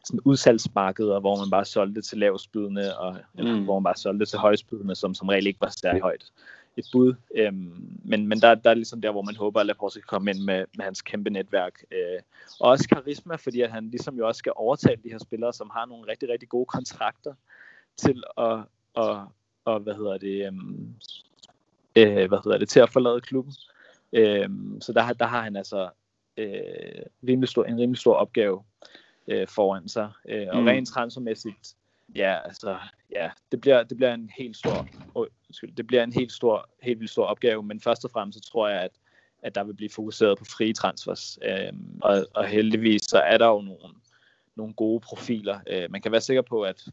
sådan 0.07 0.19
udsalgsmarkeder, 0.25 1.19
hvor 1.19 1.37
man 1.37 1.49
bare 1.49 1.65
solgte 1.65 2.01
til 2.01 2.17
lavspydende, 2.17 2.97
og 2.97 3.17
eller, 3.37 3.55
mm. 3.55 3.63
hvor 3.63 3.79
man 3.79 3.83
bare 3.83 3.97
solgte 3.97 4.25
til 4.25 4.39
højspydende, 4.39 4.95
som 4.95 5.13
som 5.13 5.27
regel 5.27 5.47
ikke 5.47 5.61
var 5.61 5.73
særlig 5.81 6.01
højt 6.01 6.31
et 6.77 6.85
bud. 6.91 7.13
Øhm, 7.35 7.99
men 8.03 8.27
men 8.27 8.41
der, 8.41 8.55
der 8.55 8.69
er 8.69 8.73
ligesom 8.73 9.01
der, 9.01 9.11
hvor 9.11 9.21
man 9.21 9.35
håber, 9.35 9.59
at 9.59 9.65
Laporte 9.65 9.99
kan 9.99 10.07
komme 10.07 10.31
ind 10.31 10.39
med, 10.39 10.65
med 10.77 10.85
hans 10.85 11.01
kæmpe 11.01 11.29
netværk. 11.29 11.83
Øh, 11.91 12.19
og 12.59 12.69
også 12.69 12.89
karisma, 12.89 13.35
fordi 13.35 13.61
at 13.61 13.71
han 13.71 13.89
ligesom 13.89 14.17
jo 14.17 14.27
også 14.27 14.39
skal 14.39 14.53
overtale 14.55 15.01
de 15.03 15.09
her 15.09 15.17
spillere, 15.17 15.53
som 15.53 15.71
har 15.73 15.85
nogle 15.85 16.11
rigtig, 16.11 16.29
rigtig 16.29 16.49
gode 16.49 16.65
kontrakter 16.65 17.33
til 17.97 18.23
at, 18.37 18.59
og, 18.93 19.27
og 19.65 19.79
hvad 19.79 19.93
hedder 19.93 20.17
det, 20.17 20.47
øhm, 20.47 20.93
øh, 21.95 22.27
hvad 22.27 22.43
hedder 22.43 22.57
det, 22.57 22.69
til 22.69 22.79
at 22.79 22.89
forlade 22.89 23.21
klubben. 23.21 23.53
Øhm, 24.13 24.81
så 24.81 24.93
der, 24.93 25.13
der 25.13 25.25
har 25.25 25.41
han 25.41 25.55
altså 25.55 25.89
øh, 26.37 27.05
rimelig 27.27 27.49
stor, 27.49 27.63
en 27.63 27.79
rimelig 27.79 27.99
stor 27.99 28.13
opgave 28.13 28.63
øh, 29.27 29.47
foran 29.47 29.87
sig. 29.87 30.11
Øh, 30.29 30.47
og 30.49 30.61
mm. 30.61 30.67
rent 30.67 30.87
transfermæssigt, 30.87 31.75
ja, 32.15 32.39
altså, 32.45 32.77
ja, 33.11 33.29
det 33.51 33.61
bliver, 33.61 33.83
det 33.83 33.97
bliver 33.97 34.13
en 34.13 34.29
helt 34.37 34.57
stor, 34.57 34.87
undskyld, 35.15 35.75
det 35.75 35.87
bliver 35.87 36.03
en 36.03 36.13
helt 36.13 36.31
stor, 36.31 36.69
helt 36.81 36.99
vildt 36.99 37.11
stor 37.11 37.25
opgave, 37.25 37.63
men 37.63 37.81
først 37.81 38.05
og 38.05 38.11
fremmest 38.11 38.45
så 38.45 38.51
tror 38.51 38.67
jeg, 38.67 38.81
at, 38.81 38.91
at 39.43 39.55
der 39.55 39.63
vil 39.63 39.73
blive 39.73 39.89
fokuseret 39.89 40.37
på 40.37 40.45
frie 40.45 40.73
transfers, 40.73 41.39
øhm, 41.43 41.99
og, 42.01 42.25
og 42.33 42.47
heldigvis 42.47 43.01
så 43.01 43.19
er 43.19 43.37
der 43.37 43.47
jo 43.47 43.61
nogle, 43.61 43.95
nogle 44.55 44.73
gode 44.73 44.99
profiler. 44.99 45.59
Øh, 45.67 45.91
man 45.91 46.01
kan 46.01 46.11
være 46.11 46.21
sikker 46.21 46.41
på, 46.41 46.61
at 46.61 46.85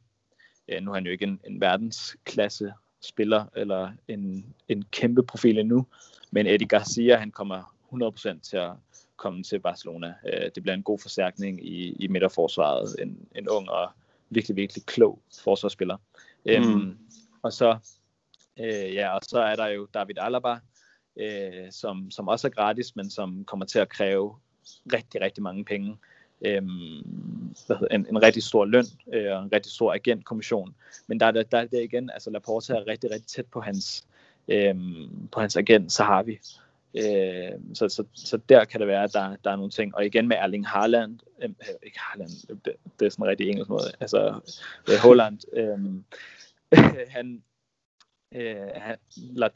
øh, 0.69 0.83
nu 0.83 0.91
er 0.91 0.95
han 0.95 1.05
jo 1.05 1.13
ikke 1.13 1.25
en, 1.25 1.41
en 1.47 1.61
verdensklasse 1.61 2.73
spiller, 3.01 3.45
eller 3.57 3.93
en, 4.09 4.55
en 4.69 4.85
kæmpe 4.91 5.23
profil 5.23 5.59
endnu, 5.59 5.87
men 6.31 6.47
Eddie 6.47 6.69
Garcia, 6.69 7.17
han 7.17 7.31
kommer 7.31 7.75
100% 7.93 8.41
til 8.41 8.57
at 8.57 8.71
komme 9.17 9.43
til 9.43 9.61
Barcelona. 9.61 10.15
Øh, 10.27 10.51
det 10.55 10.63
bliver 10.63 10.75
en 10.75 10.83
god 10.83 10.99
forstærkning 10.99 11.67
i, 11.67 11.93
i 11.93 12.09
midterforsvaret, 12.09 12.97
en, 13.03 13.29
en 13.35 13.49
ung 13.49 13.71
og 13.71 13.91
virkelig, 14.31 14.57
virkelig 14.57 14.87
klog 14.87 15.19
forsvarsspiller. 15.45 15.97
Øhm, 16.47 16.65
mm. 16.65 16.99
Og 17.43 17.53
så 17.53 17.79
øh, 18.61 18.95
ja, 18.95 19.15
og 19.15 19.21
så 19.23 19.39
er 19.39 19.57
der 19.57 19.67
jo 19.67 19.87
David 19.95 20.19
Alaba, 20.19 20.57
øh, 21.17 21.71
som, 21.71 22.11
som 22.11 22.29
også 22.29 22.47
er 22.47 22.51
gratis, 22.51 22.97
men 22.97 23.11
som 23.11 23.45
kommer 23.45 23.67
til 23.67 23.79
at 23.79 23.89
kræve 23.89 24.37
rigtig, 24.93 25.21
rigtig 25.21 25.43
mange 25.43 25.65
penge. 25.65 25.97
Øhm, 26.47 27.05
hvad 27.67 27.77
hedder, 27.77 27.95
en, 27.95 28.07
en 28.09 28.23
rigtig 28.23 28.43
stor 28.43 28.65
løn 28.65 28.85
øh, 29.13 29.33
og 29.37 29.43
en 29.43 29.53
rigtig 29.53 29.73
stor 29.73 29.95
agentkommission. 29.95 30.75
Men 31.07 31.21
der, 31.21 31.31
der, 31.31 31.43
der 31.43 31.59
er 31.59 31.67
det 31.67 31.83
igen, 31.83 32.11
altså 32.11 32.31
Laporte 32.31 32.73
er 32.73 32.87
rigtig, 32.87 33.11
rigtig 33.11 33.27
tæt 33.27 33.47
på 33.47 33.61
hans, 33.61 34.07
øhm, 34.49 35.29
på 35.33 35.41
hans 35.41 35.57
agent, 35.57 35.93
så 35.93 36.05
har 36.05 36.23
vi. 36.23 36.39
Øh, 36.95 37.75
så, 37.75 37.89
så, 37.89 38.05
så 38.13 38.37
der 38.37 38.65
kan 38.65 38.81
det 38.81 38.89
være, 38.89 39.05
at 39.05 39.13
der, 39.13 39.37
der 39.45 39.51
er 39.51 39.57
nogle 39.57 39.71
ting. 39.71 39.95
Og 39.95 40.07
igen 40.07 40.29
med 40.29 40.37
Erling 40.37 40.69
Haaland, 40.69 41.19
øh, 41.43 41.49
øh 41.49 41.75
ikke 41.83 41.99
Haaland, 42.01 42.31
øh, 42.51 42.57
det, 42.65 42.73
det 43.01 43.07
er 43.07 43.11
sådan 43.11 43.25
en 43.25 43.29
rigtig 43.29 43.49
engelsk 43.49 43.71
måde, 43.71 43.93
altså 44.01 44.41
øh, 44.91 44.99
Holland, 45.03 45.39
øh, 45.53 45.79
øh, 46.85 47.07
han, 47.09 47.43
øh, 48.33 48.57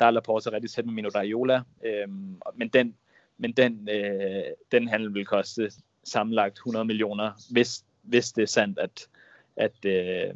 der 0.01 0.07
er 0.07 0.11
Laporte 0.11 0.53
rigtig 0.53 0.71
tæt 0.71 0.85
med 0.85 0.95
Mino 0.95 1.09
Raiola, 1.15 1.63
øh, 1.85 2.09
men 2.55 2.69
den, 2.69 2.95
men 3.39 3.53
den, 3.53 3.89
øh, 3.91 4.45
den 4.73 4.89
handel 4.89 5.15
vil 5.15 5.27
koste 5.27 5.73
sammenlagt 6.05 6.57
100 6.57 6.85
millioner, 6.85 7.33
hvis, 7.51 7.85
hvis 8.03 8.33
det 8.33 8.43
er 8.43 8.47
sandt, 8.47 8.79
at, 8.79 9.09
at 9.57 9.85
øh, 9.85 10.35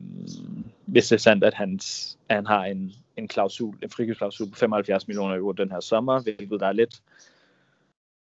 hvis 0.87 1.09
det 1.09 1.17
er 1.17 1.21
sandt, 1.21 1.45
at, 1.45 1.55
hans, 1.55 2.19
at 2.29 2.37
han 2.37 2.47
har 2.47 2.65
en, 2.65 2.93
en 3.17 3.29
klausul, 3.29 3.77
en 3.83 3.91
frikøbsklausul 3.91 4.51
på 4.51 4.57
75 4.57 5.09
millioner 5.09 5.37
euro 5.37 5.53
den 5.53 5.71
her 5.71 5.81
sommer, 5.81 6.23
hvilket 6.23 6.61
der 6.61 6.67
er 6.67 6.73
lidt, 6.73 7.03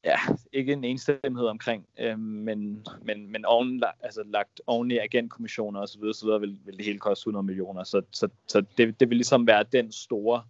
ja, 0.05 0.17
ikke 0.53 0.73
en 0.73 0.85
enstemmighed 0.85 1.49
omkring, 1.49 1.87
øh, 1.99 2.19
men, 2.19 2.87
men, 3.03 3.33
men 3.33 3.45
oven, 3.45 3.83
altså, 4.03 4.23
lagt 4.27 4.61
oven 4.67 4.91
i 4.91 4.99
agentkommissioner 4.99 5.81
og 5.81 5.89
så 5.89 5.99
videre, 5.99 6.15
så 6.15 6.27
videre 6.27 6.41
vil, 6.41 6.59
vil 6.65 6.77
det 6.77 6.85
hele 6.85 6.99
koste 6.99 7.23
100 7.23 7.43
millioner, 7.43 7.85
så, 7.85 8.03
så, 8.13 8.29
så 8.47 8.61
det, 8.79 9.01
det 9.01 9.11
vil 9.11 9.17
ligesom 9.17 9.47
være 9.47 9.65
den 9.73 9.93
store 9.93 10.43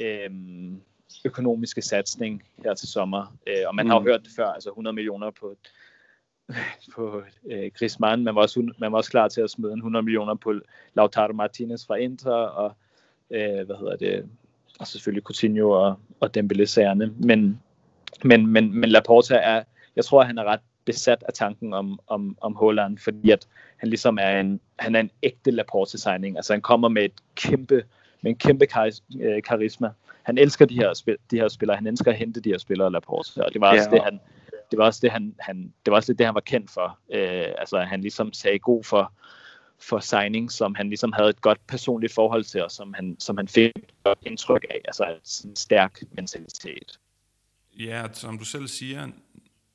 øh, 0.00 0.30
økonomiske 1.24 1.82
satsning 1.82 2.42
her 2.64 2.74
til 2.74 2.88
sommer, 2.88 3.36
øh, 3.46 3.62
og 3.66 3.74
man 3.74 3.86
mm. 3.86 3.90
har 3.90 3.96
jo 3.96 4.00
mm. 4.00 4.06
hørt 4.06 4.22
det 4.22 4.32
før, 4.36 4.46
altså 4.46 4.70
100 4.70 4.94
millioner 4.94 5.30
på 5.30 5.56
på 6.94 7.22
øh, 7.50 7.70
Griezmann. 7.78 8.24
Man 8.24 8.34
var, 8.34 8.42
også, 8.42 8.72
man 8.78 8.92
var 8.92 8.98
også 8.98 9.10
klar 9.10 9.28
til 9.28 9.40
at 9.40 9.50
smide 9.50 9.72
en 9.72 9.78
100 9.78 10.02
millioner 10.02 10.34
på 10.34 10.54
Lautaro 10.94 11.32
Martinez 11.32 11.86
fra 11.86 11.94
Inter, 11.94 12.32
og 12.32 12.76
øh, 13.30 13.66
hvad 13.66 13.76
hedder 13.76 13.96
det, 13.96 14.26
og 14.80 14.86
selvfølgelig 14.86 15.24
Coutinho 15.24 15.70
og, 15.70 15.98
og 16.20 16.30
Dembélé-sagerne. 16.36 17.12
Men, 17.18 17.60
men, 18.24 18.46
men, 18.46 18.80
men 18.80 18.90
Laporta 18.90 19.34
er, 19.34 19.62
jeg 19.96 20.04
tror, 20.04 20.22
han 20.22 20.38
er 20.38 20.44
ret 20.44 20.60
besat 20.84 21.24
af 21.28 21.34
tanken 21.34 21.74
om, 21.74 22.00
om, 22.06 22.36
om 22.40 22.54
Holland, 22.54 22.98
fordi 22.98 23.30
at 23.30 23.46
han 23.76 23.88
ligesom 23.88 24.18
er 24.20 24.40
en, 24.40 24.60
han 24.78 24.94
er 24.94 25.00
en 25.00 25.10
ægte 25.22 25.50
Laporte-signing. 25.50 26.36
Altså 26.36 26.52
han 26.52 26.62
kommer 26.62 26.88
med 26.88 27.04
et 27.04 27.12
kæmpe, 27.34 27.82
med 28.22 28.30
en 28.30 28.36
kæmpe 28.36 28.66
øh, 29.20 29.42
karisma. 29.42 29.90
Han 30.22 30.38
elsker 30.38 30.66
de 30.66 30.74
her, 30.74 30.94
spil, 30.94 31.16
de 31.30 31.36
her 31.36 31.48
spillere, 31.48 31.76
han 31.76 31.86
elsker 31.86 32.10
at 32.10 32.16
hente 32.16 32.40
de 32.40 32.50
her 32.50 32.58
spillere 32.58 32.92
Laporte, 32.92 33.44
og 33.44 33.52
det 33.52 33.60
var 33.60 33.70
også 33.70 33.88
ja. 33.90 33.96
det, 33.96 34.04
han, 34.04 34.20
det 34.70 34.78
var 34.78 34.84
også 34.84 35.00
det, 35.02 35.10
han, 35.10 35.34
han, 35.38 35.72
det 35.86 35.90
var 35.90 35.96
også 35.96 36.12
lidt 36.12 36.18
det, 36.18 36.26
han 36.26 36.34
var 36.34 36.40
kendt 36.40 36.70
for. 36.70 36.98
Øh, 37.12 37.46
altså, 37.58 37.78
han 37.78 38.00
ligesom 38.00 38.32
sagde 38.32 38.58
god 38.58 38.84
for, 38.84 39.12
for 39.82 40.00
signing, 40.00 40.52
som 40.52 40.74
han 40.74 40.88
ligesom 40.88 41.12
havde 41.12 41.28
et 41.28 41.40
godt 41.40 41.66
personligt 41.66 42.14
forhold 42.14 42.44
til, 42.44 42.62
og 42.62 42.70
som 42.70 42.94
han, 42.94 43.16
som 43.18 43.36
han 43.36 43.48
fik 43.48 43.72
et 43.76 44.14
indtryk 44.22 44.64
af. 44.70 44.80
Altså 44.84 45.16
en 45.44 45.56
stærk 45.56 46.02
mentalitet. 46.12 47.00
Ja, 47.78 48.06
som 48.12 48.38
du 48.38 48.44
selv 48.44 48.68
siger, 48.68 49.08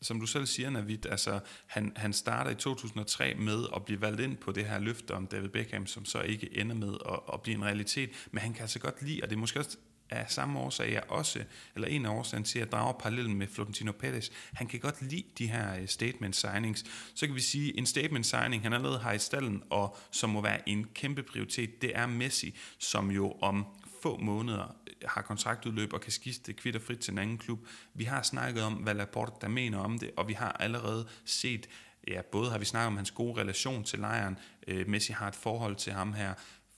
som 0.02 0.20
du 0.20 0.26
selv 0.26 0.46
siger, 0.46 0.70
Navid, 0.70 1.06
altså, 1.06 1.40
han, 1.68 1.94
han 1.96 2.14
starter 2.14 2.52
i 2.52 2.56
2003 2.56 3.34
med 3.36 3.66
at 3.76 3.86
blive 3.86 4.02
valgt 4.02 4.22
ind 4.22 4.38
på 4.38 4.52
det 4.52 4.66
her 4.66 4.80
løfte 4.80 5.12
om 5.12 5.28
David 5.28 5.50
Beckham, 5.50 5.88
som 5.88 6.06
så 6.06 6.22
ikke 6.22 6.58
ender 6.58 6.76
med 6.76 6.94
at, 7.10 7.20
at 7.34 7.42
blive 7.42 7.58
en 7.58 7.66
realitet. 7.66 8.10
Men 8.32 8.40
han 8.40 8.54
kan 8.54 8.62
altså 8.62 8.80
godt 8.80 9.02
lide, 9.02 9.20
og 9.24 9.30
det 9.30 9.36
er 9.36 9.40
måske 9.40 9.60
også 9.60 9.78
af 10.10 10.32
samme 10.32 10.60
årsag 10.60 10.94
er 10.94 11.02
også, 11.02 11.44
eller 11.76 11.88
en 11.88 12.06
af 12.06 12.10
årsagen 12.10 12.44
til 12.44 12.60
at 12.60 12.72
drage 12.72 12.94
parallellen 13.00 13.36
med 13.36 13.48
Florentino 13.48 13.92
Perez, 13.92 14.30
han 14.54 14.68
kan 14.68 14.80
godt 14.80 15.02
lide 15.02 15.24
de 15.38 15.48
her 15.48 15.80
øh, 15.80 15.88
statement 15.88 16.36
signings. 16.36 16.84
Så 17.16 17.26
kan 17.26 17.36
vi 17.36 17.42
sige, 17.42 17.78
en 17.78 17.86
statement 17.86 18.26
signing, 18.26 18.64
han 18.64 18.74
allerede 18.74 19.00
har 19.00 19.14
i 19.14 19.20
stallen, 19.20 19.64
og 19.70 19.98
som 20.12 20.30
må 20.30 20.42
være 20.42 20.70
en 20.70 20.88
kæmpe 20.94 21.24
prioritet, 21.24 21.82
det 21.82 21.92
er 21.98 22.06
Messi, 22.06 22.58
som 22.80 23.12
jo 23.12 23.32
om 23.32 23.66
få 24.02 24.18
måneder 24.18 24.64
øh, 24.88 24.94
har 25.06 25.22
kontraktudløb 25.22 25.94
og 25.94 26.02
kan 26.02 26.12
skifte 26.12 26.54
kvitter 26.54 26.80
frit 26.80 27.00
til 27.00 27.12
en 27.12 27.18
anden 27.18 27.38
klub. 27.38 27.68
Vi 27.94 28.04
har 28.04 28.22
snakket 28.22 28.64
om, 28.64 28.74
hvad 28.74 28.94
Laporte 28.94 29.32
der 29.42 29.48
mener 29.48 29.78
om 29.78 30.00
det, 30.00 30.12
og 30.18 30.28
vi 30.28 30.34
har 30.34 30.52
allerede 30.52 31.08
set, 31.26 31.70
ja, 32.08 32.22
både 32.32 32.52
har 32.52 32.58
vi 32.58 32.66
snakket 32.66 32.88
om 32.88 32.96
hans 32.96 33.12
gode 33.12 33.42
relation 33.42 33.84
til 33.84 34.00
lejren, 34.00 34.38
øh, 34.68 34.90
Messi 34.90 35.14
har 35.14 35.28
et 35.28 35.36
forhold 35.36 35.76
til 35.76 35.94
ham 35.94 36.14
her, 36.14 36.34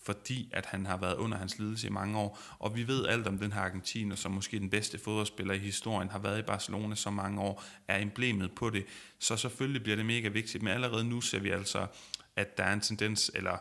fordi 0.07 0.49
at 0.53 0.65
han 0.65 0.85
har 0.85 0.97
været 0.97 1.15
under 1.15 1.37
hans 1.37 1.59
ledelse 1.59 1.87
i 1.87 1.89
mange 1.89 2.17
år. 2.17 2.39
Og 2.59 2.75
vi 2.75 2.87
ved 2.87 3.07
alt 3.07 3.27
om 3.27 3.37
den 3.37 3.53
her 3.53 3.61
argentiner, 3.61 4.15
som 4.15 4.31
måske 4.31 4.59
den 4.59 4.69
bedste 4.69 4.97
fodboldspiller 4.97 5.53
i 5.53 5.57
historien, 5.57 6.09
har 6.09 6.19
været 6.19 6.39
i 6.39 6.41
Barcelona 6.41 6.95
så 6.95 7.09
mange 7.09 7.41
år, 7.41 7.63
er 7.87 7.97
emblemet 7.97 8.51
på 8.51 8.69
det. 8.69 8.85
Så 9.19 9.37
selvfølgelig 9.37 9.83
bliver 9.83 9.95
det 9.95 10.05
mega 10.05 10.27
vigtigt, 10.27 10.63
men 10.63 10.73
allerede 10.73 11.03
nu 11.03 11.21
ser 11.21 11.39
vi 11.39 11.49
altså, 11.49 11.87
at 12.35 12.57
der 12.57 12.63
er 12.63 12.73
en 12.73 12.81
tendens, 12.81 13.31
eller 13.35 13.57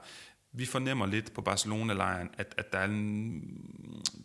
vi 0.53 0.67
fornemmer 0.67 1.07
lidt 1.07 1.33
på 1.33 1.41
Barcelona-lejren, 1.41 2.31
at, 2.39 2.55
at 2.57 2.73
der 2.73 2.79
er 2.79 2.85
en, 2.85 3.43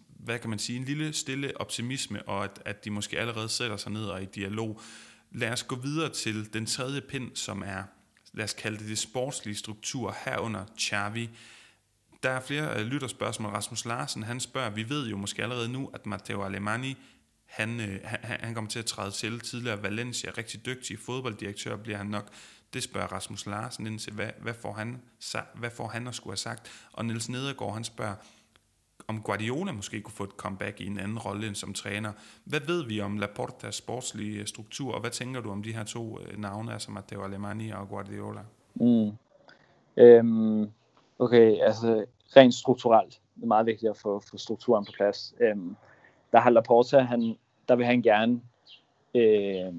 hvad 0.08 0.40
kan 0.40 0.50
man 0.50 0.60
sige, 0.60 0.80
en 0.80 0.86
lille 0.86 1.14
stille 1.14 1.62
optimisme, 1.62 2.24
og 2.24 2.44
at, 2.44 2.62
at 2.66 2.86
de 2.86 2.90
måske 2.90 3.20
allerede 3.20 3.50
sætter 3.50 3.78
sig 3.78 3.92
ned 3.92 4.06
og 4.06 4.22
i 4.22 4.26
dialog. 4.26 4.82
Lad 5.32 5.52
os 5.52 5.64
gå 5.64 5.76
videre 5.76 6.10
til 6.10 6.54
den 6.54 6.66
tredje 6.66 7.02
pind, 7.02 7.36
som 7.36 7.64
er, 7.66 7.84
lad 8.34 8.44
os 8.44 8.54
kalde 8.54 8.78
det 8.78 8.88
det 8.88 8.98
sportslige 8.98 9.56
struktur 9.56 10.16
herunder 10.26 10.66
Xavi. 10.80 11.30
Der 12.24 12.30
er 12.30 12.40
flere 12.40 12.80
øh, 12.80 12.86
lytterspørgsmål. 12.86 13.52
Rasmus 13.52 13.86
Larsen, 13.86 14.24
han 14.24 14.40
spørger, 14.40 14.70
vi 14.70 14.90
ved 14.90 15.08
jo 15.08 15.18
måske 15.18 15.44
allerede 15.44 15.72
nu, 15.72 15.90
at 15.94 16.06
Matteo 16.06 16.44
Alemani, 16.44 16.98
han, 17.46 17.80
øh, 17.80 18.00
han, 18.04 18.20
han 18.40 18.54
kommer 18.54 18.70
til 18.70 18.80
at 18.80 18.86
træde 18.86 19.12
til 19.12 19.40
tidligere 19.40 19.84
Valencia, 19.84 20.32
rigtig 20.38 20.66
dygtig 20.66 21.00
fodbolddirektør 21.00 21.76
bliver 21.76 21.98
han 21.98 22.08
nok. 22.08 22.28
Det 22.74 22.84
spørger 22.84 23.08
Rasmus 23.08 23.46
Larsen 23.46 23.88
ind 23.88 24.00
til, 24.00 24.14
hvad, 24.14 24.30
hvad, 24.42 24.54
får 24.54 24.74
han, 24.74 25.02
hvad 25.56 25.70
får 25.70 25.88
han 25.88 26.08
at 26.08 26.16
skulle 26.16 26.32
have 26.32 26.38
sagt? 26.38 26.72
Og 26.94 27.06
Niels 27.06 27.30
Nedergaard, 27.30 27.74
han 27.74 27.84
spørger, 27.84 28.16
om 29.08 29.22
Guardiola 29.22 29.72
måske 29.72 30.02
kunne 30.02 30.14
få 30.14 30.24
et 30.24 30.30
comeback 30.38 30.82
i 30.82 30.86
en 30.86 31.00
anden 31.00 31.20
rolle 31.20 31.48
end 31.48 31.56
som 31.56 31.74
træner. 31.74 32.12
Hvad 32.46 32.60
ved 32.60 32.86
vi 32.86 33.02
om 33.02 33.18
Laportas 33.18 33.76
sportslige 33.76 34.40
øh, 34.40 34.46
struktur, 34.46 34.94
og 34.94 35.02
hvad 35.02 35.12
tænker 35.12 35.42
du 35.42 35.52
om 35.52 35.64
de 35.64 35.74
her 35.74 35.84
to 35.84 36.20
øh, 36.20 36.40
navne, 36.40 36.74
altså 36.74 36.92
Matteo 36.92 37.24
Alemani 37.24 37.70
og 37.70 37.90
Guardiola? 37.90 38.42
Mm. 38.76 39.12
Øhm, 39.98 40.72
okay, 41.22 41.58
altså 41.62 42.06
rent 42.36 42.54
strukturelt. 42.54 43.20
Det 43.36 43.44
er 43.44 43.48
meget 43.48 43.66
vigtigt 43.66 43.90
at 43.90 43.98
få, 43.98 44.20
få 44.20 44.38
strukturen 44.38 44.86
på 44.86 44.92
plads. 44.92 45.34
Øhm, 45.40 45.76
der 46.32 46.40
har 46.40 46.50
Laporta, 46.50 47.00
han, 47.00 47.38
der 47.68 47.76
vil 47.76 47.86
han 47.86 48.02
gerne 48.02 48.42
øh, 49.16 49.74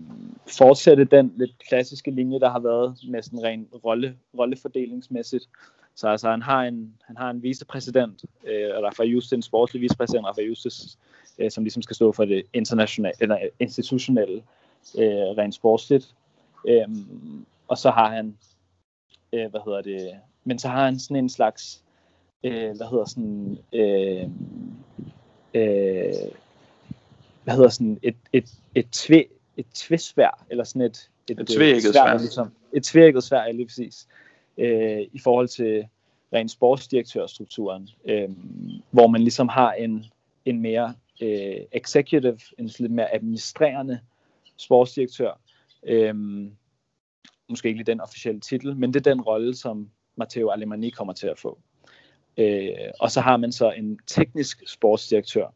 fortsætte 0.58 1.04
den 1.04 1.32
lidt 1.36 1.58
klassiske 1.68 2.10
linje, 2.10 2.40
der 2.40 2.50
har 2.50 2.60
været 2.60 2.96
med 3.08 3.22
sådan 3.22 3.42
ren 3.42 3.68
rolle, 3.84 4.16
rollefordelingsmæssigt. 4.38 5.48
Så 5.94 6.08
altså, 6.08 6.30
han 6.30 6.42
har 6.42 6.62
en, 6.62 6.94
han 7.02 7.16
har 7.16 7.30
en 7.30 7.42
vicepræsident, 7.42 8.24
øh, 8.44 8.70
Rafa 8.82 9.02
Just, 9.02 9.32
en 9.32 9.42
sportslig 9.42 9.82
vicepræsident, 9.82 10.26
Rafa 10.26 10.42
Justus, 10.42 10.98
øh, 11.38 11.50
som 11.50 11.64
ligesom 11.64 11.82
skal 11.82 11.96
stå 11.96 12.12
for 12.12 12.24
det 12.24 12.42
internationale, 12.52 13.14
eller 13.20 13.38
institutionelle, 13.60 14.42
øh, 14.98 15.36
rent 15.38 15.54
sportsligt. 15.54 16.14
Øh, 16.68 16.88
og 17.68 17.78
så 17.78 17.90
har 17.90 18.10
han, 18.10 18.38
øh, 19.32 19.50
hvad 19.50 19.60
hedder 19.64 19.82
det, 19.82 20.20
men 20.44 20.58
så 20.58 20.68
har 20.68 20.84
han 20.84 20.98
sådan 20.98 21.16
en 21.16 21.28
slags, 21.28 21.82
øh, 22.44 22.76
hvad 22.76 22.90
hedder 22.90 23.04
sådan, 23.04 23.58
øh, 23.72 24.22
øh, 25.54 26.12
hvad 27.44 27.54
hedder 27.54 27.68
sådan 27.68 27.98
et, 28.02 28.16
et, 28.32 28.54
et, 28.74 28.90
tvæ, 28.90 29.22
et 29.56 29.66
tvæsvær, 29.74 30.44
eller 30.50 30.64
sådan 30.64 30.82
et, 30.82 31.10
et, 31.30 31.40
et 31.40 31.46
tvækket 31.46 31.82
svær. 31.82 32.18
Ligesom, 32.18 32.52
et 32.72 32.82
tvækket 32.84 33.24
svær, 33.24 33.52
lige 33.52 33.66
præcis 33.66 34.08
øh, 34.58 35.00
i 35.12 35.18
forhold 35.18 35.48
til 35.48 35.86
rent 36.32 36.50
sportsdirektørstrukturen, 36.50 37.88
øh, 38.04 38.30
hvor 38.90 39.06
man 39.06 39.20
ligesom 39.20 39.48
har 39.48 39.72
en, 39.72 40.04
en 40.44 40.60
mere 40.60 40.94
øh, 41.22 41.56
executive, 41.72 42.38
en 42.58 42.70
lidt 42.78 42.92
mere 42.92 43.14
administrerende 43.14 44.00
sportsdirektør. 44.56 45.40
Øh, 45.82 46.14
måske 47.48 47.68
ikke 47.68 47.78
lige 47.78 47.92
den 47.92 48.00
officielle 48.00 48.40
titel, 48.40 48.76
men 48.76 48.94
det 48.94 49.06
er 49.06 49.14
den 49.14 49.20
rolle, 49.20 49.54
som 49.54 49.90
Matteo 50.16 50.50
Alemani 50.50 50.90
kommer 50.90 51.12
til 51.12 51.26
at 51.26 51.38
få. 51.38 51.58
Øh, 52.36 52.70
og 53.00 53.10
så 53.10 53.20
har 53.20 53.36
man 53.36 53.52
så 53.52 53.70
en 53.70 53.98
teknisk 54.06 54.62
sportsdirektør, 54.66 55.46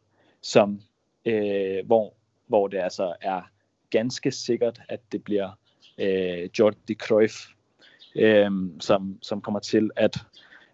som, 0.41 0.81
øh, 1.25 1.85
hvor, 1.85 2.13
hvor 2.47 2.67
det 2.67 2.77
altså 2.77 3.15
er 3.21 3.41
ganske 3.89 4.31
sikkert, 4.31 4.81
at 4.89 4.99
det 5.11 5.23
bliver 5.23 5.49
øh, 5.97 6.49
Jordi 6.59 6.93
Cruyff, 6.93 7.35
øh, 8.15 8.51
som, 8.79 9.17
som 9.21 9.41
kommer 9.41 9.59
til 9.59 9.89
at, 9.95 10.17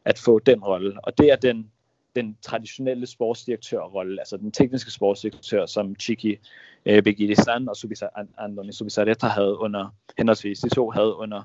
at 0.06 0.20
få 0.20 0.40
den 0.40 0.64
rolle. 0.64 1.06
Og 1.06 1.18
det 1.18 1.32
er 1.32 1.36
den, 1.36 1.72
den 2.16 2.38
traditionelle 2.42 3.08
sportsdirektørrolle, 3.08 4.22
altså 4.22 4.38
den 4.38 4.52
tekniske 4.52 4.92
sportsdirektør, 4.92 5.66
som 5.66 5.96
Chiki 6.00 6.38
øh, 6.86 7.04
Begidistan 7.04 7.70
og 7.70 7.76
Subisa, 7.76 8.08
Andoni 8.38 8.74
Subisareta 8.74 9.28
havde 9.28 9.58
under, 9.58 9.96
henholdsvis 10.18 10.60
de 10.60 10.70
to 10.70 10.90
havde 10.90 11.16
under, 11.16 11.42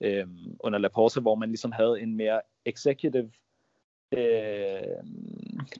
øh, 0.00 0.26
under 0.60 0.78
Laporte, 0.78 1.20
hvor 1.20 1.34
man 1.34 1.48
ligesom 1.48 1.72
havde 1.72 2.00
en 2.00 2.16
mere 2.16 2.40
executive 2.64 3.30
øh, 4.12 5.04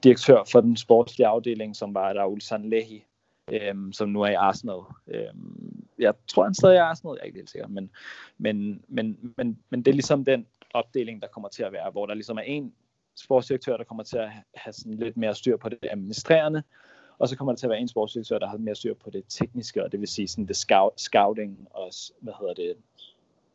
direktør 0.02 0.44
for 0.52 0.60
den 0.60 0.76
sportslige 0.76 1.26
afdeling, 1.26 1.76
som 1.76 1.94
var 1.94 2.12
Raul 2.12 2.40
Sanlehi, 2.40 3.04
øh, 3.52 3.74
som 3.92 4.08
nu 4.08 4.22
er 4.22 4.28
i 4.28 4.34
Arsenal. 4.34 4.80
Øh, 5.06 5.34
jeg 5.98 6.14
tror, 6.28 6.44
han 6.44 6.54
stadig 6.54 6.76
er 6.76 6.80
i 6.80 6.84
Arsenal, 6.84 7.14
jeg 7.14 7.20
er 7.20 7.26
ikke 7.26 7.38
helt 7.38 7.50
sikker, 7.50 7.68
men, 7.68 7.90
men, 8.38 8.84
men, 8.88 9.34
men, 9.36 9.58
men 9.70 9.82
det 9.82 9.90
er 9.90 9.94
ligesom 9.94 10.24
den 10.24 10.46
opdeling, 10.74 11.22
der 11.22 11.28
kommer 11.28 11.48
til 11.48 11.62
at 11.62 11.72
være, 11.72 11.90
hvor 11.90 12.06
der 12.06 12.14
ligesom 12.14 12.38
er 12.38 12.42
en 12.42 12.74
sportsdirektør, 13.16 13.76
der 13.76 13.84
kommer 13.84 14.02
til 14.02 14.16
at 14.16 14.30
have 14.54 14.72
sådan 14.72 14.94
lidt 14.94 15.16
mere 15.16 15.34
styr 15.34 15.56
på 15.56 15.68
det 15.68 15.78
administrerende, 15.90 16.62
og 17.18 17.28
så 17.28 17.36
kommer 17.36 17.52
der 17.52 17.56
til 17.56 17.66
at 17.66 17.70
være 17.70 17.80
en 17.80 17.88
sportsdirektør, 17.88 18.38
der 18.38 18.48
har 18.48 18.56
mere 18.56 18.74
styr 18.74 18.94
på 18.94 19.10
det 19.10 19.24
tekniske, 19.28 19.84
og 19.84 19.92
det 19.92 20.00
vil 20.00 20.08
sige 20.08 20.28
sådan 20.28 20.46
det 20.46 20.56
scout, 20.56 21.00
scouting 21.00 21.68
og 21.70 21.92
hvad 22.20 22.32
hedder 22.40 22.54
det, 22.54 22.76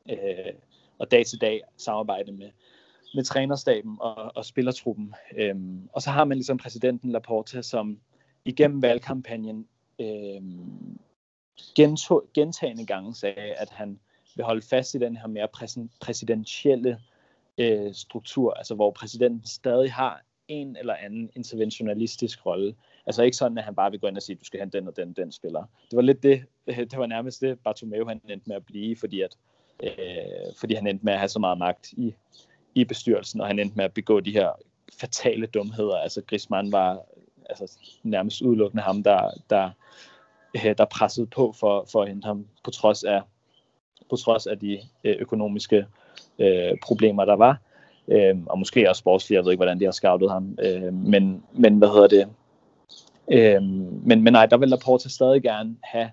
øh, 0.09 0.53
og 0.97 1.11
dag-til-dag 1.11 1.61
samarbejde 1.77 2.31
med, 2.31 2.49
med 3.15 3.23
trænerstaben 3.23 3.97
og, 3.99 4.31
og 4.35 4.45
spillertruppen. 4.45 5.13
Øhm, 5.37 5.89
og 5.93 6.01
så 6.01 6.09
har 6.09 6.23
man 6.23 6.37
ligesom 6.37 6.57
præsidenten 6.57 7.11
Laporta, 7.11 7.61
som 7.61 7.99
igennem 8.45 8.81
valgkampagnen 8.81 9.67
øhm, 9.99 10.99
gentog, 11.75 12.23
gentagende 12.33 12.85
gange 12.85 13.15
sagde, 13.15 13.53
at 13.53 13.69
han 13.69 13.99
vil 14.35 14.45
holde 14.45 14.61
fast 14.61 14.95
i 14.95 14.97
den 14.97 15.17
her 15.17 15.27
mere 15.27 15.47
præsidentielle 16.01 16.99
øh, 17.57 17.93
struktur, 17.93 18.53
altså 18.53 18.75
hvor 18.75 18.91
præsidenten 18.91 19.47
stadig 19.47 19.93
har 19.93 20.21
en 20.47 20.75
eller 20.75 20.93
anden 20.93 21.29
interventionalistisk 21.35 22.45
rolle. 22.45 22.75
Altså 23.05 23.23
ikke 23.23 23.37
sådan, 23.37 23.57
at 23.57 23.63
han 23.63 23.75
bare 23.75 23.91
vil 23.91 23.99
gå 23.99 24.07
ind 24.07 24.17
og 24.17 24.23
sige, 24.23 24.35
du 24.35 24.45
skal 24.45 24.59
have 24.59 24.69
den 24.69 24.87
og 24.87 24.95
den, 24.97 25.13
den 25.13 25.31
spiller. 25.31 25.63
Det 25.91 25.95
var 25.95 26.01
lidt 26.01 26.23
det, 26.23 26.45
det 26.91 26.97
var 26.97 27.05
nærmest 27.05 27.41
det, 27.41 27.59
Bartomeu 27.59 28.07
han 28.07 28.21
endte 28.29 28.47
med 28.47 28.55
at 28.55 28.65
blive, 28.65 28.95
fordi, 28.95 29.21
at, 29.21 29.37
øh, 29.83 29.89
fordi 30.59 30.73
han 30.73 30.87
endte 30.87 31.05
med 31.05 31.13
at 31.13 31.19
have 31.19 31.29
så 31.29 31.39
meget 31.39 31.57
magt 31.57 31.91
i, 31.91 32.15
i 32.75 32.83
bestyrelsen, 32.83 33.41
og 33.41 33.47
han 33.47 33.59
endte 33.59 33.77
med 33.77 33.85
at 33.85 33.93
begå 33.93 34.19
de 34.19 34.31
her 34.31 34.51
fatale 34.99 35.45
dumheder. 35.45 35.95
Altså 35.95 36.21
Griezmann 36.27 36.71
var 36.71 37.01
altså, 37.49 37.77
nærmest 38.03 38.41
udelukkende 38.41 38.83
ham, 38.83 39.03
der, 39.03 39.29
der 39.49 39.69
øh, 40.55 40.75
der 40.77 40.85
pressede 40.85 41.27
på 41.27 41.53
for, 41.59 41.85
for 41.91 42.01
at 42.01 42.07
hente 42.07 42.25
ham, 42.25 42.45
på 42.63 42.71
trods 42.71 43.03
af, 43.03 43.21
på 44.09 44.15
trods 44.15 44.47
af 44.47 44.59
de 44.59 44.79
øh, 45.03 45.15
økonomiske 45.19 45.85
øh, 46.39 46.71
problemer, 46.83 47.25
der 47.25 47.35
var. 47.35 47.59
Øh, 48.07 48.35
og 48.45 48.59
måske 48.59 48.89
også 48.89 48.99
sportsligt, 48.99 49.37
jeg 49.37 49.45
ved 49.45 49.51
ikke, 49.51 49.59
hvordan 49.59 49.79
de 49.79 49.85
har 49.85 49.91
scoutet 49.91 50.31
ham. 50.31 50.57
Øh, 50.61 50.93
men, 50.93 51.43
men 51.51 51.77
hvad 51.77 51.87
hedder 51.87 52.07
det? 52.07 52.27
Øh, 53.31 53.63
men, 53.63 54.21
men 54.21 54.33
nej, 54.33 54.45
der 54.45 54.57
vil 54.57 54.69
Laporta 54.69 55.09
stadig 55.09 55.43
gerne 55.43 55.75
have 55.83 56.09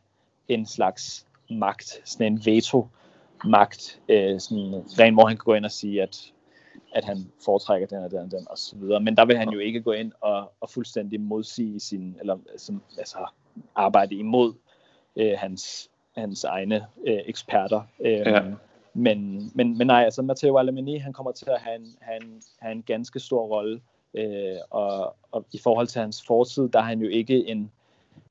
en 0.48 0.66
slags 0.66 1.26
magt, 1.50 2.00
sådan 2.04 2.32
en 2.32 2.38
veto-magt, 3.44 4.00
øh, 4.08 4.40
sådan 4.40 4.84
ren, 4.98 5.14
hvor 5.14 5.26
han 5.26 5.36
kan 5.36 5.44
gå 5.44 5.54
ind 5.54 5.64
og 5.64 5.70
sige, 5.70 6.02
at 6.02 6.32
at 6.92 7.04
han 7.04 7.16
foretrækker 7.44 7.86
den 7.86 8.04
og 8.04 8.10
den 8.10 8.18
og 8.18 8.30
den 8.30 8.46
og 8.50 8.58
så 8.58 8.76
videre. 8.76 9.00
Men 9.00 9.16
der 9.16 9.24
vil 9.24 9.36
han 9.36 9.48
jo 9.48 9.58
ikke 9.58 9.80
gå 9.80 9.92
ind 9.92 10.12
og, 10.20 10.52
og 10.60 10.70
fuldstændig 10.70 11.20
modsige 11.20 11.80
sin, 11.80 12.16
eller 12.20 12.38
som, 12.56 12.82
altså 12.98 13.18
arbejde 13.74 14.14
imod 14.14 14.54
øh, 15.16 15.32
hans, 15.38 15.90
hans 16.16 16.44
egne 16.44 16.86
øh, 17.06 17.18
eksperter. 17.26 17.82
Øh, 18.00 18.12
ja. 18.12 18.42
men, 18.94 19.50
men, 19.54 19.78
men 19.78 19.86
nej, 19.86 20.04
altså 20.04 20.22
Matteo 20.22 20.56
Alemani, 20.56 20.98
han 20.98 21.12
kommer 21.12 21.32
til 21.32 21.50
at 21.50 21.60
have 21.60 21.76
en, 21.76 21.96
have 22.00 22.22
en, 22.22 22.42
have 22.58 22.72
en 22.72 22.82
ganske 22.82 23.20
stor 23.20 23.46
rolle, 23.46 23.80
øh, 24.14 24.56
og, 24.70 25.16
og 25.32 25.46
i 25.52 25.58
forhold 25.58 25.86
til 25.86 26.00
hans 26.00 26.24
fortid, 26.26 26.68
der 26.68 26.78
er 26.78 26.84
han 26.84 27.00
jo 27.00 27.08
ikke 27.08 27.48
en, 27.48 27.70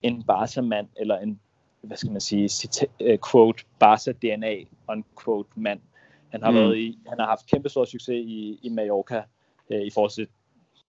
en 0.02 0.24
Barca-mand, 0.24 0.88
eller 0.98 1.18
en, 1.18 1.40
hvad 1.82 1.98
skal 1.98 2.12
man 2.12 2.22
sige, 2.22 2.46
cita- 2.46 3.14
uh, 3.14 3.18
quote, 3.32 3.64
Barca-DNA, 3.80 4.56
unquote, 4.90 5.50
mand. 5.56 5.80
Han 6.30 6.44
har, 6.44 6.52
mm. 6.52 6.58
været 6.58 6.78
i, 6.78 7.00
han 7.08 7.20
har 7.20 7.28
haft 7.28 7.46
kæmpe 7.46 7.70
stor 7.70 7.86
succes 7.86 8.16
i, 8.26 8.60
i 8.62 8.70
Mallorca, 8.70 9.24
øh, 9.70 9.82
i 9.82 9.90
forhold 9.90 10.12
til 10.12 10.28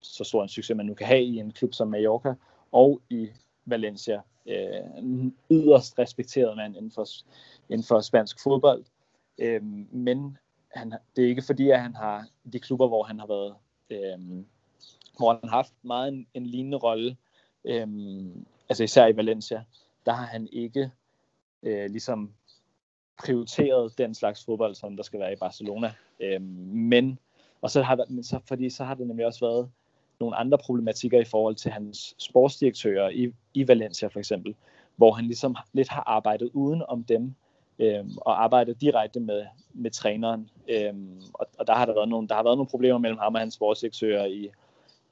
så 0.02 0.24
stor 0.24 0.44
en 0.44 0.50
succes, 0.50 0.78
man 0.78 0.86
nu 0.86 0.94
kan 0.94 1.08
have 1.08 1.24
i 1.24 1.38
en 1.40 1.52
klub 1.52 1.74
som 1.74 1.88
Mallorca, 1.88 2.34
og 2.72 3.02
i 3.10 3.28
Valencia. 3.66 4.22
Øh, 4.48 4.98
en 4.98 5.36
yderst 5.52 6.00
respekteret 6.00 6.58
mand 6.58 6.76
inden 6.76 6.92
for, 6.92 7.06
inden 7.70 7.88
for 7.88 8.02
spansk 8.02 8.44
fodbold. 8.44 8.86
Øh, 9.38 9.64
men 9.92 10.38
han, 10.76 10.94
det 11.16 11.24
er 11.24 11.30
ikke 11.30 11.42
fordi, 11.42 11.70
at 11.70 11.82
han 11.82 11.96
har 11.96 12.28
de 12.54 12.60
klubber, 12.60 12.88
hvor 12.88 13.04
han 13.04 13.20
har 13.20 13.28
været, 13.28 13.56
øh, 13.90 14.44
hvor 15.18 15.34
han 15.34 15.50
har 15.50 15.56
haft 15.56 15.74
meget 15.82 16.14
en, 16.14 16.28
en 16.34 16.46
lignende 16.46 16.78
rolle, 16.78 17.18
øh, 17.66 17.88
altså 18.70 18.84
især 18.84 19.08
i 19.08 19.18
Valencia, 19.18 19.64
der 20.06 20.12
har 20.12 20.26
han 20.26 20.48
ikke 20.52 20.92
øh, 21.64 21.90
ligesom 21.90 22.34
prioriteret 23.26 23.98
den 23.98 24.16
slags 24.16 24.46
fodbold, 24.46 24.76
som 24.76 24.96
der 24.96 25.04
skal 25.04 25.20
være 25.20 25.34
i 25.34 25.36
Barcelona. 25.36 25.94
Øh, 26.20 26.42
men 26.42 27.20
Og 27.62 27.72
så 27.72 27.82
har 27.82 27.96
der, 27.96 28.06
så, 28.22 28.40
fordi 28.48 28.70
så 28.70 28.84
har 28.84 28.94
det 28.94 29.08
nemlig 29.08 29.26
også 29.26 29.46
været 29.46 29.70
nogle 30.20 30.36
andre 30.36 30.58
problematikker 30.58 31.20
i 31.20 31.24
forhold 31.24 31.56
til 31.56 31.72
hans 31.72 32.16
sportsdirektører 32.18 33.10
i, 33.10 33.34
i 33.54 33.68
Valencia 33.68 34.08
for 34.08 34.20
eksempel, 34.20 34.56
hvor 34.96 35.12
han 35.12 35.26
ligesom 35.26 35.56
lidt 35.74 35.90
har 35.90 36.04
arbejdet 36.08 36.50
uden 36.54 36.84
om 36.88 37.04
dem, 37.04 37.34
øh, 37.80 38.06
og 38.18 38.44
arbejdet 38.44 38.82
direkte 38.82 39.20
med, 39.20 39.46
med 39.74 39.92
træneren. 39.92 40.50
Øh, 40.70 40.94
og, 41.34 41.48
og 41.60 41.68
der 41.68 41.76
har 41.76 41.86
der 41.86 41.94
været 41.94 42.10
nogle, 42.10 42.28
der 42.28 42.36
har 42.36 42.44
været 42.44 42.58
nogle 42.58 42.70
problemer 42.70 42.98
mellem 42.98 43.20
ham 43.20 43.34
og 43.34 43.40
hans 43.40 43.54
sportsdirektører 43.54 44.26
i, 44.26 44.50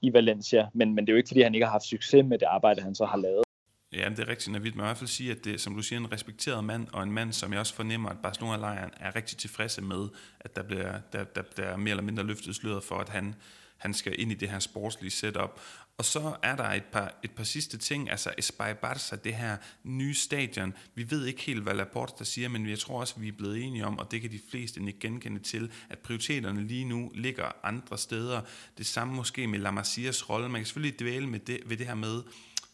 i 0.02 0.14
Valencia, 0.14 0.68
men, 0.74 0.94
men 0.94 1.06
det 1.06 1.12
er 1.12 1.14
jo 1.14 1.18
ikke 1.18 1.28
fordi, 1.28 1.42
han 1.42 1.56
ikke 1.56 1.66
har 1.66 1.72
haft 1.72 1.86
succes 1.86 2.26
med 2.26 2.40
det 2.40 2.46
arbejde, 2.46 2.82
han 2.82 2.96
så 2.96 3.06
har 3.06 3.18
lavet. 3.18 3.47
Ja, 3.92 4.10
det 4.10 4.20
er 4.20 4.28
rigtigt, 4.28 4.52
Navid. 4.52 4.72
Men 4.72 4.80
i 4.80 4.84
hvert 4.84 4.98
fald 4.98 5.08
sige, 5.08 5.32
at 5.32 5.46
det 5.46 5.62
som 5.62 5.76
du 5.76 5.82
siger, 5.82 6.00
en 6.00 6.12
respekteret 6.12 6.64
mand, 6.64 6.88
og 6.94 7.04
en 7.04 7.12
mand, 7.12 7.34
som 7.34 7.52
jeg 7.52 7.60
også 7.60 7.74
fornemmer, 7.74 8.10
at 8.10 8.18
Barcelona-lejren 8.24 8.92
er 9.00 9.16
rigtig 9.16 9.38
tilfredse 9.38 9.82
med, 9.82 10.08
at 10.40 10.56
der 10.56 10.64
bliver, 10.64 11.00
der, 11.14 11.24
der, 11.24 11.42
der 11.42 11.64
er 11.64 11.78
mere 11.78 11.92
eller 11.92 12.04
mindre 12.04 12.24
løftet 12.24 12.56
sløret 12.56 12.84
for, 12.84 12.98
at 12.98 13.10
han, 13.10 13.36
han 13.78 13.94
skal 13.94 14.22
ind 14.22 14.32
i 14.32 14.36
det 14.36 14.50
her 14.50 14.60
sportslige 14.60 15.12
setup. 15.12 15.60
Og 15.98 16.06
så 16.06 16.36
er 16.44 16.56
der 16.56 16.64
et 16.64 16.84
par, 16.84 17.20
et 17.24 17.32
par 17.32 17.44
sidste 17.44 17.78
ting, 17.78 18.12
altså 18.12 18.34
Espai 18.38 18.74
Barça, 18.74 19.16
det 19.16 19.36
her 19.36 19.58
nye 19.84 20.14
stadion. 20.14 20.74
Vi 20.96 21.12
ved 21.12 21.26
ikke 21.26 21.42
helt, 21.42 21.64
hvad 21.64 21.74
Laporte 21.74 22.14
der 22.20 22.26
siger, 22.26 22.50
men 22.50 22.70
jeg 22.70 22.80
tror 22.80 23.00
også, 23.00 23.14
at 23.18 23.22
vi 23.22 23.28
er 23.28 23.32
blevet 23.38 23.64
enige 23.64 23.86
om, 23.86 24.00
og 24.00 24.12
det 24.12 24.22
kan 24.22 24.32
de 24.32 24.40
fleste 24.52 24.82
ikke 24.88 25.00
genkende 25.00 25.40
til, 25.40 25.72
at 25.90 26.00
prioriteterne 26.00 26.68
lige 26.68 26.86
nu 26.86 27.12
ligger 27.16 27.52
andre 27.64 27.98
steder. 27.98 28.42
Det 28.78 28.86
samme 28.86 29.14
måske 29.14 29.48
med 29.48 29.60
La 29.60 29.72
Masias 29.72 30.30
rolle. 30.30 30.50
Man 30.50 30.62
kan 30.62 30.66
selvfølgelig 30.66 31.00
dvæle 31.00 31.28
med 31.28 31.40
det, 31.40 31.60
ved 31.66 31.78
det 31.78 31.88
her 31.88 31.96
med, 31.96 32.24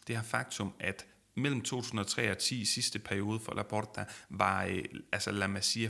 det 0.06 0.16
her 0.16 0.22
faktum, 0.22 0.74
at 0.80 1.06
mellem 1.36 1.60
2003 1.60 2.30
og 2.30 2.38
10 2.38 2.64
sidste 2.64 2.98
periode 2.98 3.40
for 3.40 3.54
Laporta 3.54 4.04
var 4.30 4.64
øh, 4.64 4.84
altså 5.12 5.32
La 5.32 5.46
Masia 5.46 5.88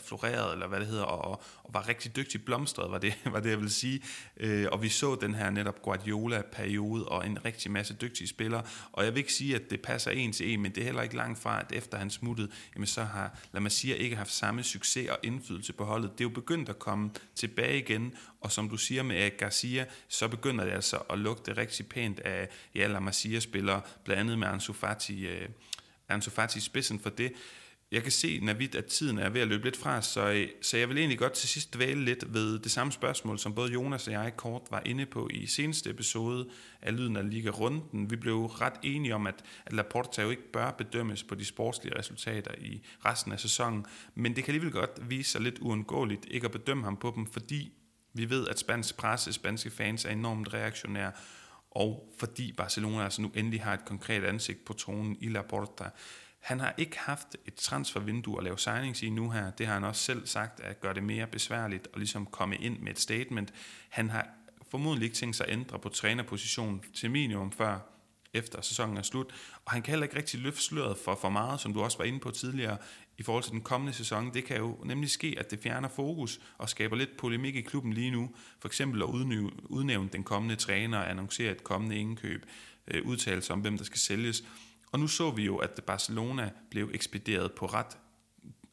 floreret, 0.00 0.52
eller 0.52 0.66
hvad 0.66 0.80
det 0.80 0.88
hedder, 0.88 1.04
og, 1.04 1.42
og 1.62 1.74
var 1.74 1.88
rigtig 1.88 2.16
dygtig 2.16 2.44
blomstret, 2.44 2.90
var 2.90 2.98
det, 2.98 3.14
var 3.32 3.40
det 3.40 3.50
jeg 3.50 3.60
vil 3.60 3.70
sige. 3.70 4.02
Øh, 4.36 4.66
og 4.72 4.82
vi 4.82 4.88
så 4.88 5.14
den 5.14 5.34
her 5.34 5.50
netop 5.50 5.82
Guardiola-periode, 5.82 7.08
og 7.08 7.26
en 7.26 7.44
rigtig 7.44 7.70
masse 7.70 7.94
dygtige 7.94 8.28
spillere, 8.28 8.62
og 8.92 9.04
jeg 9.04 9.12
vil 9.12 9.18
ikke 9.18 9.32
sige, 9.32 9.54
at 9.54 9.70
det 9.70 9.80
passer 9.82 10.10
en 10.10 10.32
til 10.32 10.52
en, 10.52 10.62
men 10.62 10.72
det 10.72 10.80
er 10.80 10.84
heller 10.84 11.02
ikke 11.02 11.16
langt 11.16 11.38
fra, 11.38 11.60
at 11.60 11.72
efter 11.72 11.98
han 11.98 12.10
smuttede, 12.10 12.50
jamen 12.74 12.86
så 12.86 13.04
har 13.04 13.38
La 13.52 13.60
Masia 13.60 13.94
ikke 13.94 14.16
haft 14.16 14.32
samme 14.32 14.62
succes 14.62 15.10
og 15.10 15.18
indflydelse 15.22 15.72
på 15.72 15.84
holdet. 15.84 16.12
Det 16.12 16.20
er 16.20 16.28
jo 16.28 16.34
begyndt 16.34 16.68
at 16.68 16.78
komme 16.78 17.10
tilbage 17.34 17.78
igen, 17.78 18.14
og 18.42 18.52
som 18.52 18.68
du 18.68 18.76
siger 18.76 19.02
med 19.02 19.16
Eric 19.16 19.32
Garcia, 19.38 19.86
så 20.08 20.28
begynder 20.28 20.64
det 20.64 20.72
altså 20.72 20.96
at 20.96 21.18
lugte 21.18 21.56
rigtig 21.56 21.86
pænt 21.86 22.20
af 22.20 22.48
ja, 22.74 22.86
La 22.86 23.00
Masia-spillere, 23.00 23.80
blandt 24.04 24.20
andet 24.20 24.38
med 24.38 24.48
Ansu 24.48 24.72
Fati, 24.72 25.26
uh, 25.26 25.48
Ansu 26.08 26.30
Fati 26.30 26.60
spidsen 26.60 27.00
for 27.00 27.10
det. 27.10 27.32
Jeg 27.92 28.02
kan 28.02 28.12
se, 28.12 28.40
Navid, 28.42 28.74
at 28.74 28.84
tiden 28.84 29.18
er 29.18 29.28
ved 29.28 29.40
at 29.40 29.48
løbe 29.48 29.64
lidt 29.64 29.76
fra, 29.76 30.02
så, 30.02 30.30
øh, 30.30 30.48
så 30.62 30.76
jeg 30.76 30.88
vil 30.88 30.98
egentlig 30.98 31.18
godt 31.18 31.32
til 31.32 31.48
sidst 31.48 31.74
dvæle 31.74 32.04
lidt 32.04 32.34
ved 32.34 32.58
det 32.58 32.72
samme 32.72 32.92
spørgsmål, 32.92 33.38
som 33.38 33.54
både 33.54 33.72
Jonas 33.72 34.06
og 34.06 34.12
jeg 34.12 34.32
kort 34.36 34.62
var 34.70 34.82
inde 34.86 35.06
på 35.06 35.28
i 35.30 35.46
seneste 35.46 35.90
episode 35.90 36.48
af 36.82 36.96
Lyden 36.96 37.16
af 37.16 37.30
Liga 37.30 37.50
Runden. 37.50 38.10
Vi 38.10 38.16
blev 38.16 38.44
ret 38.46 38.72
enige 38.82 39.14
om, 39.14 39.26
at, 39.26 39.44
at 39.66 39.72
Laporta 39.72 40.22
jo 40.22 40.30
ikke 40.30 40.52
bør 40.52 40.70
bedømmes 40.70 41.22
på 41.22 41.34
de 41.34 41.44
sportslige 41.44 41.98
resultater 41.98 42.54
i 42.58 42.82
resten 43.04 43.32
af 43.32 43.40
sæsonen, 43.40 43.86
men 44.14 44.36
det 44.36 44.44
kan 44.44 44.54
alligevel 44.54 44.72
godt 44.72 45.10
vise 45.10 45.30
sig 45.30 45.40
lidt 45.40 45.58
uundgåeligt 45.58 46.26
ikke 46.30 46.44
at 46.44 46.52
bedømme 46.52 46.84
ham 46.84 46.96
på 46.96 47.12
dem, 47.16 47.26
fordi 47.26 47.72
vi 48.12 48.30
ved, 48.30 48.48
at 48.48 48.58
spansk 48.58 48.96
presse, 48.96 49.32
spanske 49.32 49.70
fans 49.70 50.04
er 50.04 50.10
enormt 50.10 50.54
reaktionære, 50.54 51.12
og 51.70 52.14
fordi 52.18 52.52
Barcelona 52.52 53.04
altså 53.04 53.22
nu 53.22 53.30
endelig 53.34 53.62
har 53.62 53.74
et 53.74 53.84
konkret 53.84 54.24
ansigt 54.24 54.64
på 54.64 54.72
tronen 54.72 55.16
i 55.20 55.28
Laporta. 55.28 55.90
Han 56.40 56.60
har 56.60 56.74
ikke 56.78 56.98
haft 56.98 57.36
et 57.46 57.54
transfervindue 57.54 58.38
at 58.38 58.44
lave 58.44 58.58
signings 58.58 59.02
i 59.02 59.10
nu 59.10 59.30
her. 59.30 59.50
Det 59.50 59.66
har 59.66 59.74
han 59.74 59.84
også 59.84 60.02
selv 60.02 60.26
sagt, 60.26 60.60
at 60.60 60.80
gøre 60.80 60.94
det 60.94 61.02
mere 61.02 61.26
besværligt 61.26 61.88
og 61.92 61.98
ligesom 61.98 62.26
komme 62.26 62.56
ind 62.56 62.78
med 62.78 62.92
et 62.92 63.00
statement. 63.00 63.54
Han 63.88 64.10
har 64.10 64.28
formodentlig 64.70 65.06
ikke 65.06 65.16
tænkt 65.16 65.36
sig 65.36 65.46
at 65.46 65.52
ændre 65.52 65.78
på 65.78 65.88
trænerpositionen 65.88 66.82
til 66.94 67.10
minimum 67.10 67.52
før 67.52 67.78
efter 68.34 68.60
sæsonen 68.60 68.96
er 68.96 69.02
slut. 69.02 69.26
Og 69.64 69.72
han 69.72 69.82
kan 69.82 69.90
heller 69.90 70.04
ikke 70.04 70.16
rigtig 70.16 70.40
løfte 70.40 70.62
sløret 70.62 70.98
for 70.98 71.18
for 71.20 71.28
meget, 71.28 71.60
som 71.60 71.74
du 71.74 71.82
også 71.82 71.98
var 71.98 72.04
inde 72.04 72.20
på 72.20 72.30
tidligere, 72.30 72.78
i 73.18 73.22
forhold 73.22 73.44
til 73.44 73.52
den 73.52 73.60
kommende 73.60 73.92
sæson. 73.92 74.34
Det 74.34 74.44
kan 74.44 74.56
jo 74.56 74.78
nemlig 74.84 75.10
ske, 75.10 75.34
at 75.38 75.50
det 75.50 75.58
fjerner 75.62 75.88
fokus 75.88 76.40
og 76.58 76.68
skaber 76.68 76.96
lidt 76.96 77.16
polemik 77.16 77.56
i 77.56 77.60
klubben 77.60 77.92
lige 77.92 78.10
nu. 78.10 78.30
For 78.60 78.68
eksempel 78.68 79.02
at 79.02 79.08
udnævne 79.64 80.08
den 80.12 80.24
kommende 80.24 80.56
træner 80.56 80.98
og 80.98 81.10
annoncere 81.10 81.52
et 81.52 81.64
kommende 81.64 81.96
indkøb, 81.96 82.46
øh, 82.88 83.06
udtalelse 83.06 83.52
om, 83.52 83.60
hvem 83.60 83.76
der 83.76 83.84
skal 83.84 83.98
sælges. 83.98 84.44
Og 84.92 85.00
nu 85.00 85.08
så 85.08 85.30
vi 85.30 85.44
jo, 85.44 85.56
at 85.56 85.80
Barcelona 85.86 86.50
blev 86.70 86.90
ekspederet 86.94 87.52
på 87.52 87.66
ret 87.66 87.98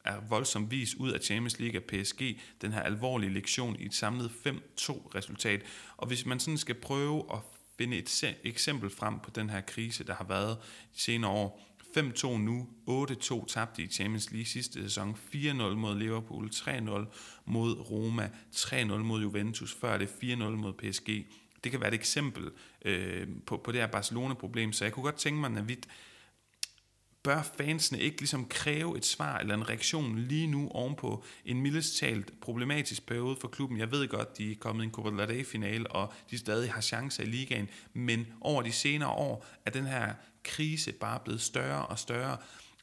er 0.04 0.20
voldsom 0.28 0.70
vis 0.70 0.94
ud 0.94 1.10
af 1.10 1.20
Champions 1.20 1.58
League 1.58 1.80
og 1.80 1.84
PSG, 1.84 2.40
den 2.62 2.72
her 2.72 2.82
alvorlige 2.82 3.32
lektion 3.32 3.76
i 3.78 3.86
et 3.86 3.94
samlet 3.94 4.30
5-2 4.46 5.10
resultat. 5.14 5.62
Og 5.96 6.06
hvis 6.06 6.26
man 6.26 6.40
sådan 6.40 6.58
skal 6.58 6.74
prøve 6.74 7.24
at 7.32 7.38
finde 7.80 7.96
et 7.96 8.36
eksempel 8.44 8.90
frem 8.90 9.18
på 9.18 9.30
den 9.30 9.50
her 9.50 9.60
krise, 9.60 10.04
der 10.04 10.14
har 10.14 10.24
været 10.24 10.58
de 10.94 11.00
senere 11.00 11.30
år, 11.30 11.60
5-2 11.96 12.38
nu, 12.38 12.68
8-2 12.88 13.46
tabte 13.46 13.82
i 13.82 13.86
Champions 13.86 14.30
League 14.30 14.46
sidste 14.46 14.82
sæson, 14.82 15.16
4-0 15.34 15.62
mod 15.62 15.98
Liverpool, 15.98 16.50
3-0 16.54 16.90
mod 17.44 17.90
Roma, 17.90 18.30
3-0 18.54 18.84
mod 18.84 19.22
Juventus, 19.22 19.74
før 19.74 19.98
det 19.98 20.08
4-0 20.22 20.26
mod 20.36 20.72
PSG. 20.72 21.26
Det 21.64 21.72
kan 21.72 21.80
være 21.80 21.88
et 21.88 21.94
eksempel 21.94 22.50
øh, 22.84 23.26
på, 23.46 23.56
på 23.56 23.72
det 23.72 23.80
her 23.80 23.86
Barcelona-problem, 23.86 24.72
så 24.72 24.84
jeg 24.84 24.92
kunne 24.92 25.04
godt 25.04 25.16
tænke 25.16 25.40
mig, 25.40 25.50
Navid, 25.50 25.76
bør 27.22 27.42
fansene 27.42 28.00
ikke 28.00 28.18
ligesom 28.18 28.48
kræve 28.48 28.96
et 28.96 29.04
svar 29.04 29.38
eller 29.38 29.54
en 29.54 29.68
reaktion 29.68 30.18
lige 30.18 30.46
nu 30.46 30.68
ovenpå 30.68 31.24
en 31.44 31.60
mildest 31.60 31.96
talt 31.96 32.40
problematisk 32.40 33.06
periode 33.06 33.36
for 33.40 33.48
klubben? 33.48 33.78
Jeg 33.78 33.90
ved 33.90 34.08
godt, 34.08 34.38
de 34.38 34.52
er 34.52 34.56
kommet 34.60 34.82
i 34.82 34.86
en 34.86 34.92
Copa 34.92 35.26
del 35.26 35.44
finale 35.44 35.90
og 35.90 36.12
de 36.30 36.38
stadig 36.38 36.72
har 36.72 36.80
chancer 36.80 37.22
i 37.22 37.26
ligaen, 37.26 37.68
men 37.92 38.26
over 38.40 38.62
de 38.62 38.72
senere 38.72 39.10
år 39.10 39.46
er 39.66 39.70
den 39.70 39.86
her 39.86 40.14
krise 40.44 40.92
bare 40.92 41.20
blevet 41.24 41.40
større 41.40 41.86
og 41.86 41.98
større. 41.98 42.36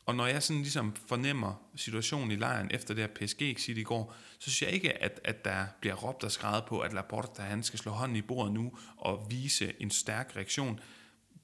Og 0.05 0.15
når 0.15 0.27
jeg 0.27 0.43
sådan 0.43 0.61
ligesom 0.61 0.95
fornemmer 1.07 1.61
situationen 1.75 2.31
i 2.31 2.35
lejren 2.35 2.71
efter 2.71 2.93
det 2.93 3.03
her 3.03 3.07
PSG-exit 3.19 3.77
i 3.77 3.83
går, 3.83 4.15
så 4.39 4.51
synes 4.51 4.61
jeg 4.61 4.71
ikke, 4.71 5.03
at, 5.03 5.19
at 5.23 5.45
der 5.45 5.65
bliver 5.81 5.95
råbt 5.95 6.23
og 6.23 6.31
skrevet 6.31 6.63
på, 6.65 6.79
at 6.79 6.93
Laporta 6.93 7.41
han 7.41 7.63
skal 7.63 7.79
slå 7.79 7.91
hånden 7.91 8.17
i 8.17 8.21
bordet 8.21 8.53
nu 8.53 8.71
og 8.97 9.27
vise 9.29 9.73
en 9.79 9.91
stærk 9.91 10.33
reaktion. 10.35 10.79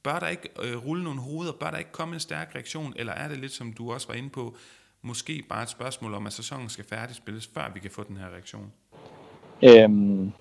Bør 0.04 0.20
der 0.20 0.28
ikke 0.28 0.50
øh, 0.64 0.86
rulle 0.88 1.04
nogle 1.04 1.22
hoveder? 1.22 1.52
Bør 1.52 1.72
der 1.72 1.78
ikke 1.78 1.92
komme 1.92 2.14
en 2.14 2.20
stærk 2.20 2.52
reaktion? 2.56 2.94
Eller 2.96 3.14
er 3.14 3.28
det 3.28 3.38
lidt, 3.38 3.52
som 3.52 3.74
du 3.74 3.94
også 3.94 4.08
var 4.08 4.16
inde 4.16 4.30
på, 4.30 4.56
måske 5.02 5.44
bare 5.50 5.64
et 5.64 5.70
spørgsmål 5.70 6.14
om, 6.14 6.28
at 6.28 6.34
sæsonen 6.34 6.70
skal 6.70 6.86
færdigspilles, 6.86 7.50
før 7.54 7.72
vi 7.74 7.80
kan 7.80 7.92
få 7.92 8.04
den 8.04 8.18
her 8.18 8.30
reaktion? 8.30 8.72
Øhm, 9.64 10.32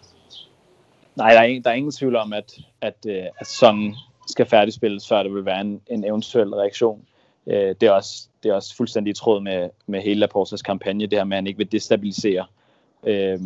nej, 1.17 1.33
der 1.33 1.41
er, 1.41 1.45
ingen, 1.45 1.65
der 1.65 1.71
er 1.71 1.75
ingen 1.75 1.93
tvivl 1.93 2.17
om, 2.17 2.33
at, 2.33 2.59
at, 2.81 3.07
øh, 3.09 3.25
at 3.39 3.47
sæsonen 3.47 3.97
skal 4.29 4.47
færdigspilles, 4.47 5.09
før 5.09 5.23
der 5.23 5.31
vil 5.31 5.45
være 5.45 5.61
en, 5.61 5.81
en 5.91 6.05
eventuel 6.05 6.55
reaktion. 6.55 7.05
Øh, 7.47 7.75
det, 7.81 7.83
er 7.83 7.91
også, 7.91 8.29
det 8.43 8.49
er 8.49 8.55
også 8.55 8.77
fuldstændig 8.77 9.11
i 9.11 9.15
tråd 9.15 9.41
med, 9.41 9.71
med 9.87 10.01
hele 10.03 10.21
Laportas 10.21 10.63
kampagne, 10.63 11.07
det 11.07 11.19
her 11.19 11.25
med, 11.25 11.37
at 11.37 11.39
han 11.39 11.47
ikke 11.47 11.59
vil 11.59 11.73
destabilisere 11.73 12.47
øh, 13.07 13.41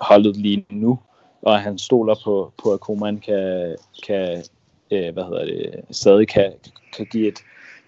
holdet 0.00 0.36
lige 0.36 0.66
nu, 0.70 0.98
og 1.42 1.54
at 1.54 1.62
han 1.62 1.78
stoler 1.78 2.14
på, 2.24 2.52
på 2.62 2.72
at 2.72 2.80
Koeman 2.80 3.18
kan, 3.18 3.76
kan 4.06 4.44
øh, 4.90 5.12
hvad 5.12 5.24
hedder 5.24 5.44
det, 5.44 5.96
stadig 5.96 6.28
kan, 6.28 6.52
kan 6.96 7.06
give 7.06 7.28
et 7.28 7.38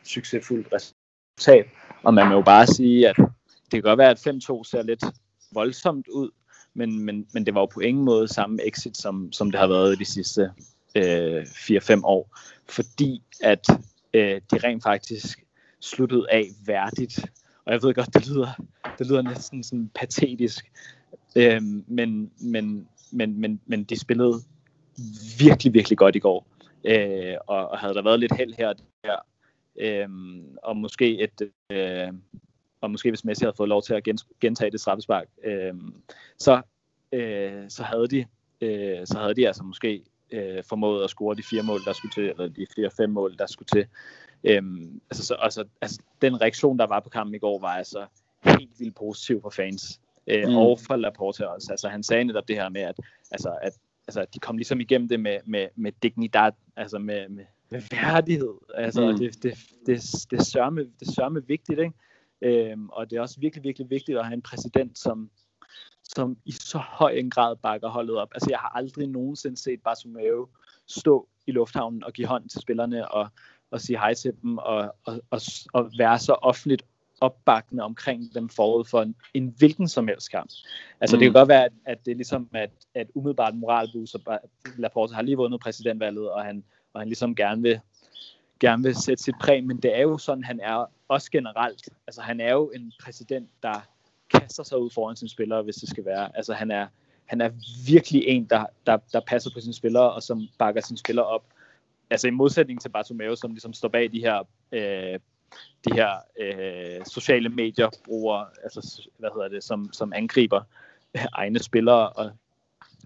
succesfuldt 0.05 0.69
resultat. 0.73 1.67
Og 2.03 2.15
man 2.15 2.29
må 2.29 2.35
jo 2.35 2.43
bare 2.43 2.67
sige, 2.67 3.09
at 3.09 3.17
det 3.17 3.73
kan 3.73 3.83
godt 3.83 3.99
være, 3.99 4.11
at 4.11 4.27
5-2 4.27 4.65
ser 4.65 4.83
lidt 4.83 5.05
voldsomt 5.53 6.09
ud, 6.09 6.31
men, 6.75 6.99
men, 7.05 7.27
men 7.35 7.47
det 7.47 7.55
var 7.55 7.61
jo 7.61 7.67
på 7.67 7.81
ingen 7.81 8.05
måde 8.05 8.29
samme 8.29 8.67
exit, 8.67 8.97
som, 8.97 9.33
som 9.33 9.51
det 9.51 9.61
har 9.61 9.67
været 9.67 9.99
de 9.99 10.05
sidste 10.05 10.51
øh, 10.95 11.43
4-5 11.43 12.01
år, 12.05 12.39
fordi 12.69 13.23
at 13.43 13.67
øh, 14.15 14.41
de 14.51 14.59
rent 14.59 14.83
faktisk 14.83 15.45
sluttede 15.81 16.27
af 16.31 16.49
værdigt. 16.67 17.21
Og 17.65 17.73
jeg 17.73 17.83
ved 17.83 17.95
godt, 17.95 18.15
det 18.15 18.29
lyder, 18.29 18.67
det 18.99 19.07
lyder 19.07 19.23
næsten 19.23 19.63
sådan 19.63 19.91
patetisk, 19.95 20.73
øh, 21.37 21.63
men, 21.87 22.31
men, 22.41 22.89
men, 23.13 23.41
men, 23.41 23.61
men 23.67 23.85
de 23.85 23.99
spillede 23.99 24.35
virkelig, 25.39 25.75
virkelig 25.75 25.99
godt 25.99 26.17
i 26.17 26.19
går. 26.19 26.47
Øh, 26.87 27.37
og, 27.47 27.69
og 27.69 27.79
havde 27.79 27.95
der 27.95 28.03
været 28.03 28.21
lidt 28.21 28.37
held 28.37 28.55
her 28.55 28.69
og 28.69 28.77
der, 29.05 29.17
øh, 29.77 30.09
og 30.63 30.77
måske 30.77 31.21
et, 31.21 31.51
øh, 31.71 32.13
og 32.81 32.91
måske 32.91 33.11
hvis 33.11 33.25
Messi 33.25 33.45
havde 33.45 33.57
fået 33.57 33.69
lov 33.69 33.83
til 33.83 33.95
at 33.95 34.09
gentage 34.41 34.71
det 34.71 34.81
straffespark, 34.81 35.29
øh, 35.45 35.75
så, 36.39 36.63
øh, 37.13 37.65
så 37.69 37.83
havde 37.83 38.09
de 38.09 38.27
øh, 38.61 39.07
så 39.07 39.19
havde 39.19 39.35
de 39.35 39.47
altså 39.47 39.63
måske 39.63 40.03
øh, 40.31 40.65
formået 40.65 41.05
at 41.05 41.11
score 41.11 41.35
de 41.35 41.43
fire 41.43 41.63
mål, 41.63 41.81
der 41.85 41.93
skulle 41.93 42.13
til, 42.13 42.25
eller 42.25 42.49
de 42.49 42.67
fire 42.77 42.91
fem 42.97 43.11
mål, 43.11 43.39
der 43.39 43.47
skulle 43.47 43.67
til. 43.67 43.87
Øhm, 44.45 45.01
altså, 45.11 45.27
så, 45.27 45.35
altså, 45.35 45.65
altså, 45.81 46.01
den 46.23 46.41
reaktion, 46.41 46.79
der 46.79 46.87
var 46.87 47.01
på 47.01 47.09
kampen 47.09 47.35
i 47.35 47.39
går, 47.39 47.59
var 47.59 47.69
altså 47.77 48.07
helt 48.45 48.71
vildt 48.79 48.95
positiv 48.95 49.43
for 49.43 49.51
fans. 49.51 50.01
Øh, 50.27 50.49
mm. 50.49 50.57
Og 50.57 50.79
for 50.87 50.97
Laporte 50.97 51.49
også. 51.49 51.69
Altså, 51.71 51.89
han 51.89 52.03
sagde 52.03 52.25
netop 52.25 52.49
det 52.49 52.57
her 52.57 52.69
med, 52.69 52.81
at, 52.81 53.01
altså, 53.31 53.59
at 53.63 53.73
altså, 54.09 54.27
de 54.35 54.39
kom 54.39 54.57
ligesom 54.57 54.81
igennem 54.81 55.09
det 55.09 55.21
med, 55.21 55.39
med, 55.47 55.69
med 55.77 55.93
dignidad, 56.03 56.53
altså 56.77 56.99
med, 56.99 57.29
med, 57.29 57.45
med 57.71 57.83
værdighed. 57.91 58.55
Altså, 58.75 59.11
mm. 59.11 59.19
det, 59.19 59.43
det, 59.43 59.59
det, 59.87 60.03
det, 60.31 60.47
sørme, 60.47 60.81
det 61.01 61.15
sørme 61.15 61.47
vigtigt, 61.47 61.81
ikke? 61.81 61.93
Øhm, 62.43 62.89
og 62.89 63.11
det 63.11 63.17
er 63.17 63.21
også 63.21 63.41
virkelig, 63.41 63.65
virkelig 63.65 63.91
vigtigt 63.91 64.19
at 64.19 64.25
have 64.25 64.35
en 64.35 64.43
præsident, 64.43 64.99
som, 64.99 65.31
som 66.03 66.37
i 66.45 66.53
så 66.53 66.79
høj 66.79 67.11
en 67.11 67.31
grad 67.31 67.57
bakker 67.57 67.89
holdet 67.89 68.17
op. 68.17 68.29
Altså 68.35 68.51
jeg 68.51 68.59
har 68.59 68.69
aldrig 68.69 69.09
nogensinde 69.09 69.57
set 69.57 69.83
Bartomeu 69.83 70.49
stå 70.87 71.29
i 71.47 71.53
lufthavnen 71.53 72.05
og 72.05 72.13
give 72.13 72.27
hånd 72.27 72.49
til 72.49 72.61
spillerne 72.61 73.09
og, 73.09 73.29
og 73.71 73.81
sige 73.81 73.99
hej 73.99 74.15
til 74.15 74.33
dem 74.43 74.59
og, 74.59 74.95
og, 75.05 75.21
og, 75.31 75.41
og 75.73 75.91
være 75.99 76.19
så 76.19 76.33
offentligt 76.33 76.83
opbakkende 77.21 77.83
omkring 77.83 78.35
dem 78.35 78.49
forud 78.49 78.85
for 78.85 79.03
en, 79.03 79.15
en 79.35 79.55
hvilken 79.59 79.89
som 79.89 80.09
helst 80.09 80.31
kamp. 80.31 80.51
Altså 81.01 81.17
mm. 81.17 81.21
det 81.21 81.27
kan 81.27 81.33
godt 81.33 81.49
være, 81.49 81.65
at, 81.65 81.73
at 81.85 81.99
det 82.05 82.11
er 82.11 82.17
ligesom, 82.17 82.49
at, 82.55 82.71
at 82.95 83.07
umiddelbart 83.15 83.55
moralbus, 83.55 84.15
og 84.15 84.41
Laporte 84.77 85.15
har 85.15 85.23
lige 85.23 85.37
vundet 85.37 85.61
præsidentvalget, 85.61 86.31
og 86.31 86.45
han, 86.45 86.65
og 86.93 87.01
han 87.01 87.09
ligesom 87.09 87.35
gerne 87.35 87.63
vil, 87.63 87.81
gerne 88.61 88.83
vil 88.83 88.95
sætte 88.95 89.23
sit 89.23 89.35
præg, 89.41 89.65
men 89.65 89.77
det 89.77 89.99
er 89.99 90.03
jo 90.03 90.19
sådan, 90.19 90.45
han 90.45 90.61
er 90.61 90.87
også 91.09 91.31
generelt. 91.31 91.89
Altså 92.07 92.23
han 92.23 92.41
er 92.41 92.53
jo 92.53 92.71
en 92.75 92.93
præsident, 93.03 93.49
der 93.63 93.87
kaster 94.31 94.63
sig 94.63 94.79
ud 94.79 94.91
foran 94.91 95.17
sine 95.17 95.29
spillere, 95.29 95.63
hvis 95.63 95.77
det 95.77 95.89
skal 95.89 96.05
være. 96.05 96.37
Altså 96.37 96.55
han 96.55 96.71
er, 96.71 96.87
han 97.25 97.41
er 97.41 97.51
virkelig 97.87 98.25
en, 98.27 98.45
der, 98.45 98.67
der, 98.87 98.99
der 99.13 99.21
passer 99.21 99.51
på 99.55 99.61
sine 99.61 99.75
spillere, 99.75 100.13
og 100.13 100.23
som 100.23 100.49
bakker 100.59 100.81
sine 100.81 100.99
spillere 100.99 101.27
op. 101.27 101.45
Altså 102.11 102.29
i 102.29 102.31
modsætning 102.31 102.81
til 102.81 102.89
Bartomeu, 102.89 103.37
som 103.37 103.51
ligesom 103.51 103.73
står 103.73 103.89
bag 103.89 104.13
de 104.13 104.21
her, 104.21 104.43
øh, 104.73 105.19
de 105.89 105.95
her 105.95 106.11
øh, 106.41 107.07
sociale 107.07 107.49
medier 107.49 107.91
bruger, 108.05 108.45
altså 108.63 109.09
hvad 109.19 109.31
hedder 109.35 109.49
det, 109.49 109.65
som, 109.65 109.91
som 109.93 110.13
angriber 110.17 110.61
egne 111.33 111.59
spillere 111.59 112.09
og, 112.09 112.31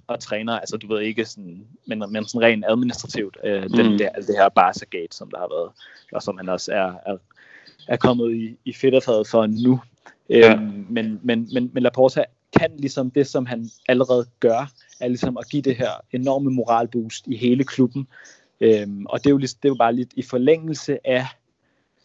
og 0.06 0.20
træner. 0.20 0.58
Altså 0.58 0.76
du 0.76 0.86
ved 0.86 1.00
ikke 1.00 1.24
sådan, 1.24 1.66
men, 1.86 2.04
men 2.08 2.26
sådan 2.26 2.46
rent 2.46 2.64
administrativt, 2.68 3.36
øh, 3.44 3.62
mm. 3.62 3.72
den 3.72 3.98
der, 3.98 4.12
det 4.12 4.36
her 4.38 4.48
Barca-gate, 4.48 5.16
som 5.16 5.30
der 5.30 5.38
har 5.38 5.48
været, 5.48 5.70
og 6.12 6.22
som 6.22 6.36
han 6.36 6.48
også 6.48 6.72
er, 6.72 6.94
er, 7.06 7.16
er 7.88 7.96
kommet 7.96 8.34
i, 8.34 8.56
i 8.64 8.72
fedterfadet 8.72 9.28
for 9.28 9.46
nu. 9.46 9.80
Ja. 10.28 10.52
Øhm, 10.52 10.86
men, 10.90 11.20
men, 11.22 11.48
men, 11.52 11.70
men 11.72 11.82
Laporta 11.82 12.24
kan 12.58 12.70
ligesom 12.78 13.10
det, 13.10 13.26
som 13.26 13.46
han 13.46 13.70
allerede 13.88 14.26
gør, 14.40 14.70
er 15.00 15.08
ligesom 15.08 15.36
at 15.36 15.48
give 15.50 15.62
det 15.62 15.76
her 15.76 15.90
enorme 16.12 16.50
moralboost 16.50 17.26
i 17.26 17.36
hele 17.36 17.64
klubben. 17.64 18.08
Øhm, 18.60 19.06
og 19.06 19.18
det 19.18 19.26
er, 19.26 19.30
jo, 19.30 19.38
det 19.38 19.64
er 19.64 19.68
jo 19.68 19.74
bare 19.74 19.94
lidt 19.94 20.12
i 20.16 20.22
forlængelse 20.22 21.06
af 21.06 21.26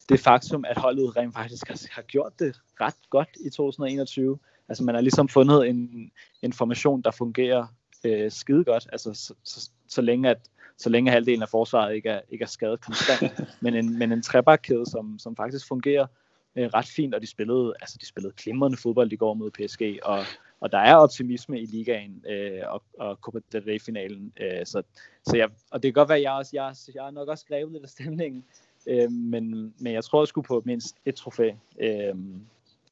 det 0.09 0.19
faktum, 0.19 0.65
at 0.67 0.77
holdet 0.77 1.17
rent 1.17 1.33
faktisk 1.33 1.67
har, 1.67 1.87
har 1.91 2.01
gjort 2.01 2.39
det 2.39 2.55
ret 2.81 3.09
godt 3.09 3.29
i 3.45 3.49
2021. 3.49 4.39
Altså 4.69 4.83
man 4.83 4.95
har 4.95 5.01
ligesom 5.01 5.29
fundet 5.29 5.67
en, 5.67 6.11
en 6.41 6.53
formation, 6.53 7.01
der 7.01 7.11
fungerer 7.11 7.67
øh, 8.03 8.31
skide 8.31 8.63
godt, 8.63 8.87
altså 8.91 9.13
så, 9.13 9.33
så, 9.43 9.69
så 9.87 10.01
længe 10.01 10.29
at 10.29 10.49
så 10.77 10.89
længe 10.89 11.11
halvdelen 11.11 11.41
af 11.41 11.49
forsvaret 11.49 11.95
ikke 11.95 12.09
er, 12.09 12.21
ikke 12.29 12.43
er 12.43 12.47
skadet 12.47 12.81
konstant, 12.81 13.39
men 13.61 13.75
en, 13.75 13.99
men 13.99 14.11
en 14.11 14.21
trebakkæde, 14.21 14.85
som, 14.85 15.19
som 15.19 15.35
faktisk 15.35 15.67
fungerer 15.67 16.07
øh, 16.55 16.67
ret 16.73 16.85
fint, 16.85 17.15
og 17.15 17.21
de 17.21 17.27
spillede, 17.27 17.73
altså 17.81 17.97
de 18.01 18.07
spillede 18.07 18.33
glimrende 18.37 18.77
fodbold 18.77 19.13
i 19.13 19.15
går 19.15 19.33
mod 19.33 19.51
PSG, 19.51 19.99
og, 20.03 20.25
og 20.59 20.71
der 20.71 20.77
er 20.77 20.95
optimisme 20.95 21.61
i 21.61 21.65
ligaen 21.65 22.25
øh, 22.29 22.61
og, 22.67 22.83
og 22.99 23.15
Copa 23.15 23.39
del 23.51 23.63
Rey-finalen, 23.63 24.33
øh, 24.41 24.65
så, 24.65 24.83
så 25.27 25.37
jeg, 25.37 25.49
og 25.71 25.83
det 25.83 25.93
kan 25.93 26.01
godt 26.01 26.09
være, 26.09 26.17
at 26.17 26.23
jeg, 26.23 26.31
også, 26.31 26.51
jeg, 26.53 26.75
jeg 26.95 27.07
er 27.07 27.11
nok 27.11 27.27
også 27.27 27.41
skrevet 27.41 27.71
lidt 27.71 27.83
af 27.83 27.89
stemningen, 27.89 28.45
øh, 28.87 29.11
men, 29.11 29.73
men 29.79 29.93
jeg 29.93 30.03
tror, 30.03 30.21
jeg 30.21 30.27
skulle 30.27 30.47
på 30.47 30.61
mindst 30.65 30.95
et 31.05 31.15
trofæ, 31.15 31.51
øh, 31.79 32.15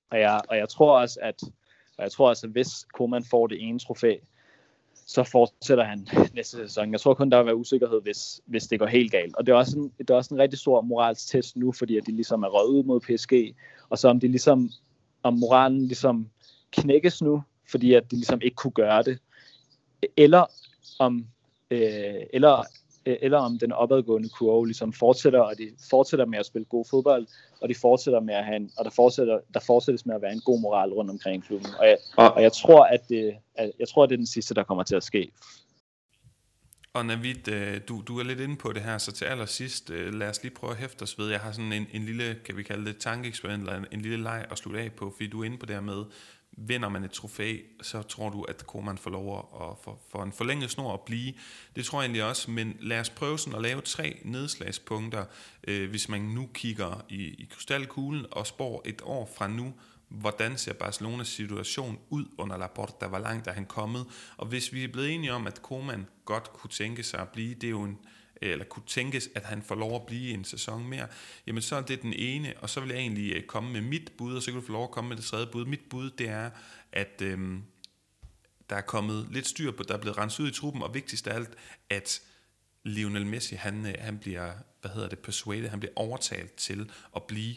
og, 0.09 0.19
jeg, 0.19 0.41
og 0.49 0.57
jeg 0.57 0.69
tror 0.69 0.99
også, 0.99 1.19
at 1.21 1.43
og 1.97 2.03
jeg 2.03 2.11
tror 2.11 2.29
også, 2.29 2.47
at 2.47 2.51
hvis 2.51 2.85
Koeman 2.93 3.23
får 3.23 3.47
det 3.47 3.67
ene 3.67 3.79
trofæ, 3.79 4.15
så 5.05 5.23
fortsætter 5.23 5.83
han 5.83 6.07
næste 6.35 6.57
sæson. 6.57 6.91
Jeg 6.91 6.99
tror 6.99 7.13
kun, 7.13 7.29
der 7.29 7.37
vil 7.37 7.45
være 7.45 7.55
usikkerhed, 7.55 8.01
hvis, 8.01 8.41
hvis 8.45 8.67
det 8.67 8.79
går 8.79 8.85
helt 8.85 9.11
galt. 9.11 9.35
Og 9.35 9.45
det 9.45 9.51
er, 9.51 9.55
også 9.55 9.79
en, 9.79 9.93
det 9.97 10.09
er 10.09 10.15
også 10.15 10.33
en 10.33 10.39
rigtig 10.39 10.59
stor 10.59 10.81
moralsk 10.81 11.27
test 11.27 11.57
nu, 11.57 11.71
fordi 11.71 11.97
at 11.97 12.07
de 12.07 12.11
ligesom 12.11 12.43
er 12.43 12.47
røget 12.47 12.69
ud 12.69 12.83
mod 12.83 12.99
PSG, 12.99 13.55
og 13.89 13.97
så 13.97 14.07
om 14.07 14.19
de 14.19 14.27
ligesom, 14.27 14.69
om 15.23 15.33
moralen 15.33 15.87
ligesom 15.87 16.29
knækkes 16.71 17.21
nu, 17.21 17.43
fordi 17.71 17.93
at 17.93 18.11
de 18.11 18.15
ligesom 18.15 18.41
ikke 18.41 18.55
kunne 18.55 18.71
gøre 18.71 19.03
det, 19.03 19.19
eller 20.17 20.45
om, 20.99 21.27
øh, 21.71 22.21
eller 22.33 22.63
eller 23.05 23.37
om 23.37 23.59
den 23.59 23.71
opadgående 23.71 24.29
kurve 24.29 24.65
ligesom 24.65 24.93
fortsætter, 24.93 25.39
og 25.39 25.57
de 25.57 25.69
fortsætter 25.89 26.25
med 26.25 26.39
at 26.39 26.45
spille 26.45 26.65
god 26.65 26.85
fodbold, 26.89 27.27
og 27.61 27.69
de 27.69 27.75
fortsætter 27.75 28.19
med 28.19 28.33
at 28.33 28.45
have 28.45 28.55
en, 28.55 28.71
og 28.77 28.85
der 28.85 28.91
fortsætter, 28.91 29.39
der 29.53 29.59
fortsættes 29.59 30.05
med 30.05 30.15
at 30.15 30.21
være 30.21 30.33
en 30.33 30.41
god 30.45 30.59
moral 30.61 30.89
rundt 30.89 31.11
omkring 31.11 31.43
klubben. 31.43 31.69
Og 31.79 31.87
jeg, 31.87 31.97
og 32.17 32.41
jeg 32.41 32.53
tror, 32.53 32.83
at 32.85 33.09
det, 33.09 33.35
at 33.55 33.71
jeg 33.79 33.87
tror, 33.87 34.03
at 34.03 34.09
det 34.09 34.15
er 34.15 34.17
den 34.17 34.27
sidste, 34.27 34.53
der 34.53 34.63
kommer 34.63 34.83
til 34.83 34.95
at 34.95 35.03
ske. 35.03 35.31
Og 36.93 37.05
Navid, 37.05 37.47
øh, 37.47 37.81
du, 37.87 38.01
du 38.07 38.19
er 38.19 38.23
lidt 38.23 38.39
inde 38.39 38.55
på 38.55 38.73
det 38.73 38.81
her, 38.81 38.97
så 38.97 39.11
til 39.11 39.25
allersidst, 39.25 39.89
øh, 39.89 40.13
lad 40.13 40.29
os 40.29 40.43
lige 40.43 40.53
prøve 40.55 40.71
at 40.71 40.77
hæfte 40.77 41.03
os 41.03 41.19
ved. 41.19 41.29
Jeg 41.29 41.39
har 41.39 41.51
sådan 41.51 41.73
en, 41.73 41.87
en 41.91 42.05
lille, 42.05 42.35
kan 42.45 42.57
vi 42.57 42.63
kalde 42.63 42.85
det, 42.85 42.97
tankeeksperiment, 42.97 43.63
eller 43.63 43.79
en, 43.79 43.85
en 43.91 44.01
lille 44.01 44.23
leg 44.23 44.45
at 44.51 44.57
slutte 44.57 44.79
af 44.79 44.91
på, 44.91 45.13
fordi 45.15 45.29
du 45.29 45.41
er 45.41 45.45
inde 45.45 45.57
på 45.57 45.65
det 45.65 45.75
her 45.75 45.81
med, 45.81 46.03
vinder 46.57 46.89
man 46.89 47.03
et 47.03 47.11
trofæ, 47.11 47.57
så 47.81 48.01
tror 48.01 48.29
du, 48.29 48.41
at 48.41 48.67
Koeman 48.67 48.97
får 48.97 49.09
lov 49.11 49.37
at 49.37 49.77
for, 49.83 49.99
for 50.11 50.23
en 50.23 50.31
forlænget 50.31 50.71
snor 50.71 50.93
at 50.93 51.01
blive. 51.01 51.33
Det 51.75 51.85
tror 51.85 52.01
jeg 52.01 52.05
egentlig 52.05 52.23
også, 52.23 52.51
men 52.51 52.77
lad 52.79 52.99
os 52.99 53.09
prøve 53.09 53.39
sådan 53.39 53.55
at 53.55 53.61
lave 53.61 53.81
tre 53.81 54.21
nedslagspunkter, 54.23 55.25
øh, 55.67 55.89
hvis 55.89 56.09
man 56.09 56.21
nu 56.21 56.49
kigger 56.53 57.05
i, 57.09 57.21
i 57.23 57.47
krystalkuglen 57.51 58.25
og 58.31 58.47
spår 58.47 58.81
et 58.85 59.01
år 59.05 59.29
fra 59.35 59.47
nu, 59.47 59.73
hvordan 60.09 60.57
ser 60.57 60.73
Barcelonas 60.73 61.27
situation 61.27 61.99
ud 62.09 62.25
under 62.37 62.57
Laporta, 62.57 63.07
hvor 63.07 63.19
langt 63.19 63.47
er 63.47 63.51
han 63.51 63.65
kommet, 63.65 64.05
og 64.37 64.47
hvis 64.47 64.73
vi 64.73 64.83
er 64.83 64.87
blevet 64.87 65.11
enige 65.11 65.33
om, 65.33 65.47
at 65.47 65.61
Koeman 65.61 66.07
godt 66.25 66.53
kunne 66.53 66.71
tænke 66.71 67.03
sig 67.03 67.19
at 67.19 67.29
blive, 67.29 67.55
det 67.55 67.63
er 67.63 67.71
jo 67.71 67.83
en, 67.83 67.97
eller 68.51 68.65
kunne 68.65 68.83
tænkes, 68.87 69.29
at 69.35 69.43
han 69.43 69.61
får 69.61 69.75
lov 69.75 69.95
at 69.95 70.05
blive 70.05 70.33
en 70.33 70.45
sæson 70.45 70.87
mere, 70.87 71.07
jamen 71.47 71.61
så 71.61 71.75
er 71.75 71.81
det 71.81 72.01
den 72.01 72.13
ene, 72.13 72.53
og 72.57 72.69
så 72.69 72.79
vil 72.79 72.89
jeg 72.89 72.99
egentlig 72.99 73.33
øh, 73.33 73.43
komme 73.43 73.71
med 73.71 73.81
mit 73.81 74.11
bud, 74.17 74.35
og 74.35 74.41
så 74.41 74.51
kan 74.51 74.59
du 74.59 74.65
få 74.65 74.71
lov 74.71 74.83
at 74.83 74.91
komme 74.91 75.07
med 75.07 75.17
det 75.17 75.25
tredje 75.25 75.47
bud. 75.47 75.65
Mit 75.65 75.89
bud, 75.89 76.09
det 76.09 76.29
er, 76.29 76.49
at 76.91 77.21
øhm, 77.21 77.63
der 78.69 78.75
er 78.75 78.81
kommet 78.81 79.27
lidt 79.31 79.47
styr 79.47 79.71
på, 79.71 79.83
der 79.83 79.93
er 79.93 80.01
blevet 80.01 80.17
renset 80.17 80.43
ud 80.43 80.49
i 80.49 80.53
truppen, 80.53 80.83
og 80.83 80.93
vigtigst 80.93 81.27
af 81.27 81.35
alt, 81.35 81.55
at 81.89 82.21
Lionel 82.83 83.25
Messi, 83.25 83.55
han, 83.55 83.85
øh, 83.85 83.93
han 83.99 84.19
bliver, 84.19 84.51
hvad 84.81 84.91
hedder 84.91 85.09
det, 85.09 85.19
persuaded, 85.19 85.69
han 85.69 85.79
bliver 85.79 85.93
overtalt 85.95 86.55
til 86.55 86.91
at 87.15 87.23
blive 87.23 87.55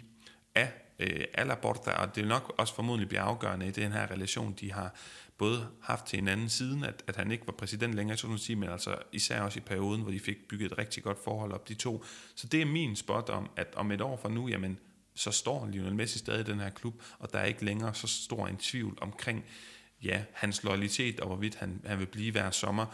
af 0.55 0.72
øh, 0.99 1.24
Alaborta, 1.34 1.91
og 1.91 2.14
det 2.14 2.22
vil 2.22 2.28
nok 2.28 2.55
også 2.59 2.74
formodentlig 2.74 3.09
blive 3.09 3.20
afgørende 3.20 3.66
i 3.66 3.70
den 3.70 3.93
her 3.93 4.11
relation, 4.11 4.53
de 4.61 4.72
har 4.72 4.95
både 5.39 5.68
haft 5.82 6.07
til 6.07 6.18
en 6.18 6.28
anden 6.28 6.49
siden, 6.49 6.84
at, 6.84 7.05
at 7.07 7.16
han 7.16 7.30
ikke 7.30 7.47
var 7.47 7.53
præsident 7.53 7.95
længere, 7.95 8.16
så 8.16 8.37
sige, 8.37 8.57
men 8.57 8.68
altså 8.68 8.97
især 9.12 9.41
også 9.41 9.59
i 9.59 9.62
perioden, 9.62 10.03
hvor 10.03 10.11
de 10.11 10.20
fik 10.20 10.49
bygget 10.49 10.72
et 10.72 10.78
rigtig 10.78 11.03
godt 11.03 11.18
forhold 11.24 11.53
op, 11.53 11.68
de 11.68 11.74
to. 11.74 12.05
Så 12.34 12.47
det 12.47 12.62
er 12.62 12.66
min 12.66 12.97
spot 12.97 13.28
om, 13.28 13.51
at 13.57 13.74
om 13.74 13.93
et 13.93 14.01
år 14.01 14.16
fra 14.16 14.28
nu, 14.28 14.49
jamen, 14.49 14.78
så 15.14 15.30
står 15.30 15.66
Lionel 15.66 15.95
Messi 15.95 16.18
stadig 16.18 16.41
i 16.41 16.51
den 16.51 16.61
her 16.61 16.70
klub, 16.70 17.03
og 17.18 17.32
der 17.32 17.39
er 17.39 17.45
ikke 17.45 17.64
længere 17.64 17.95
så 17.95 18.07
stor 18.07 18.47
en 18.47 18.57
tvivl 18.57 18.99
omkring, 19.01 19.45
ja, 20.03 20.24
hans 20.32 20.64
loyalitet, 20.64 21.20
og 21.20 21.26
hvorvidt 21.26 21.55
han, 21.55 21.80
han 21.84 21.99
vil 21.99 22.07
blive 22.07 22.32
hver 22.32 22.51
sommer. 22.51 22.87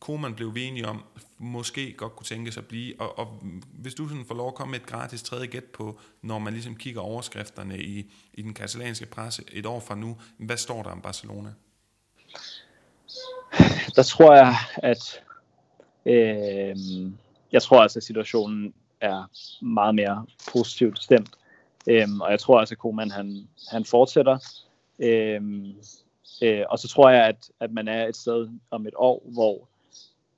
Koman 0.00 0.34
blev 0.34 0.54
vi 0.54 0.64
enige 0.64 0.88
om, 0.88 1.04
måske 1.38 1.92
godt 1.92 2.16
kunne 2.16 2.24
tænke 2.24 2.52
sig 2.52 2.60
at 2.60 2.68
blive, 2.68 3.00
og, 3.00 3.18
og 3.18 3.42
hvis 3.72 3.94
du 3.94 4.08
sådan 4.08 4.24
får 4.24 4.34
lov 4.34 4.48
at 4.48 4.54
komme 4.54 4.70
med 4.70 4.80
et 4.80 4.86
gratis 4.86 5.22
tredje 5.22 5.46
gæt 5.46 5.64
på, 5.64 6.00
når 6.22 6.38
man 6.38 6.52
ligesom 6.52 6.76
kigger 6.76 7.00
overskrifterne 7.00 7.82
i, 7.82 8.12
i 8.34 8.42
den 8.42 8.54
katalanske 8.54 9.06
presse 9.06 9.44
et 9.52 9.66
år 9.66 9.80
fra 9.80 9.94
nu, 9.94 10.16
hvad 10.38 10.56
står 10.56 10.82
der 10.82 10.90
om 10.90 11.00
Barcelona? 11.00 11.52
Der 13.96 14.02
tror 14.02 14.34
jeg, 14.34 14.54
at 14.76 15.22
øh, 16.06 16.76
jeg 17.52 17.62
tror 17.62 17.82
altså, 17.82 17.98
at 17.98 18.02
situationen 18.02 18.74
er 19.00 19.30
meget 19.64 19.94
mere 19.94 20.26
positivt 20.52 21.02
stemt. 21.02 21.30
Øh, 21.88 22.08
og 22.20 22.30
jeg 22.30 22.40
tror 22.40 22.58
altså, 22.60 22.74
at 22.74 22.78
Koeman 22.78 23.10
han, 23.10 23.48
han 23.70 23.84
fortsætter. 23.84 24.38
Øh, 24.98 25.42
øh, 26.42 26.64
og 26.68 26.78
så 26.78 26.88
tror 26.88 27.10
jeg, 27.10 27.26
at, 27.26 27.50
at 27.60 27.72
man 27.72 27.88
er 27.88 28.06
et 28.06 28.16
sted 28.16 28.48
om 28.70 28.86
et 28.86 28.94
år, 28.96 29.22
hvor 29.24 29.68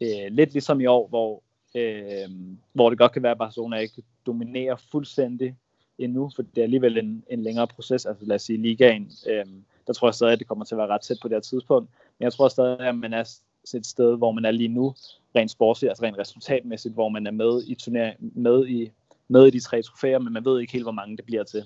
øh, 0.00 0.32
lidt 0.32 0.52
ligesom 0.52 0.80
i 0.80 0.86
år, 0.86 1.08
hvor, 1.08 1.42
øh, 1.74 2.30
hvor 2.72 2.90
det 2.90 2.98
godt 2.98 3.12
kan 3.12 3.22
være, 3.22 3.32
at 3.32 3.38
Barcelona 3.38 3.76
ikke 3.76 4.02
dominerer 4.26 4.76
fuldstændig 4.90 5.56
endnu, 5.98 6.30
for 6.36 6.42
det 6.42 6.58
er 6.58 6.62
alligevel 6.62 6.98
en, 6.98 7.24
en 7.30 7.42
længere 7.42 7.66
proces, 7.66 8.06
altså 8.06 8.24
lad 8.26 8.36
os 8.36 8.42
sige 8.42 8.62
ligaen. 8.62 9.10
Øh, 9.28 9.46
der 9.86 9.92
tror 9.92 10.08
jeg 10.08 10.14
stadig, 10.14 10.32
at 10.32 10.38
det 10.38 10.46
kommer 10.46 10.64
til 10.64 10.74
at 10.74 10.78
være 10.78 10.88
ret 10.88 11.00
tæt 11.00 11.16
på 11.22 11.28
det 11.28 11.34
her 11.34 11.40
tidspunkt. 11.40 11.90
Men 12.20 12.24
jeg 12.24 12.32
tror 12.32 12.48
stadig, 12.48 12.80
at 12.80 12.94
man 12.94 13.12
er 13.12 13.38
et 13.74 13.86
sted, 13.86 14.16
hvor 14.16 14.32
man 14.32 14.44
er 14.44 14.50
lige 14.50 14.68
nu, 14.68 14.94
rent 15.36 15.50
sportsligt, 15.50 15.90
altså 15.90 16.04
rent 16.04 16.18
resultatmæssigt, 16.18 16.94
hvor 16.94 17.08
man 17.08 17.26
er 17.26 17.30
med 17.30 17.62
i 17.66 17.74
turnering, 17.74 18.32
med 18.38 18.66
i, 18.66 18.90
med 19.28 19.46
i 19.46 19.50
de 19.50 19.60
tre 19.60 19.82
trofæer, 19.82 20.18
men 20.18 20.32
man 20.32 20.44
ved 20.44 20.60
ikke 20.60 20.72
helt, 20.72 20.84
hvor 20.84 20.92
mange 20.92 21.16
det 21.16 21.24
bliver 21.24 21.44
til 21.44 21.64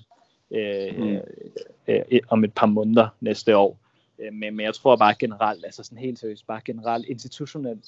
øh, 0.51 0.97
mm. 0.97 1.03
øh, 1.07 1.21
øh, 1.87 2.19
om 2.29 2.43
et 2.43 2.53
par 2.53 2.65
måneder 2.65 3.07
næste 3.19 3.57
år. 3.57 3.79
Øh, 4.19 4.33
men, 4.33 4.55
men 4.55 4.65
jeg 4.65 4.73
tror 4.73 4.95
bare 4.95 5.15
generelt, 5.19 5.65
altså 5.65 5.83
sådan 5.83 5.97
helt 5.97 6.19
seriøst, 6.19 6.47
bare 6.47 6.61
generelt 6.65 7.05
institutionelt 7.05 7.85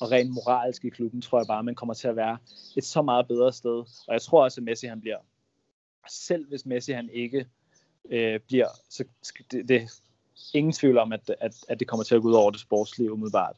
og 0.00 0.10
rent 0.10 0.30
moralsk 0.30 0.84
i 0.84 0.88
klubben, 0.88 1.20
tror 1.20 1.38
jeg 1.38 1.46
bare, 1.46 1.62
man 1.62 1.74
kommer 1.74 1.94
til 1.94 2.08
at 2.08 2.16
være 2.16 2.38
et 2.76 2.84
så 2.84 3.02
meget 3.02 3.28
bedre 3.28 3.52
sted. 3.52 3.84
Og 4.06 4.12
jeg 4.12 4.22
tror 4.22 4.44
også, 4.44 4.60
at 4.60 4.64
Messi 4.64 4.86
han 4.86 5.00
bliver, 5.00 5.18
selv 6.08 6.48
hvis 6.48 6.66
Messi 6.66 6.92
han 6.92 7.10
ikke 7.12 7.46
øh, 8.10 8.40
bliver, 8.40 8.68
så 8.90 9.04
det, 9.50 9.68
det 9.68 9.90
ingen 10.54 10.72
tvivl 10.72 10.98
om, 10.98 11.12
at, 11.12 11.34
at, 11.40 11.54
at 11.68 11.80
det 11.80 11.88
kommer 11.88 12.04
til 12.04 12.14
at 12.14 12.22
gå 12.22 12.28
ud 12.28 12.34
over 12.34 12.50
det 12.50 12.60
sportslige 12.60 13.12
umiddelbart. 13.12 13.56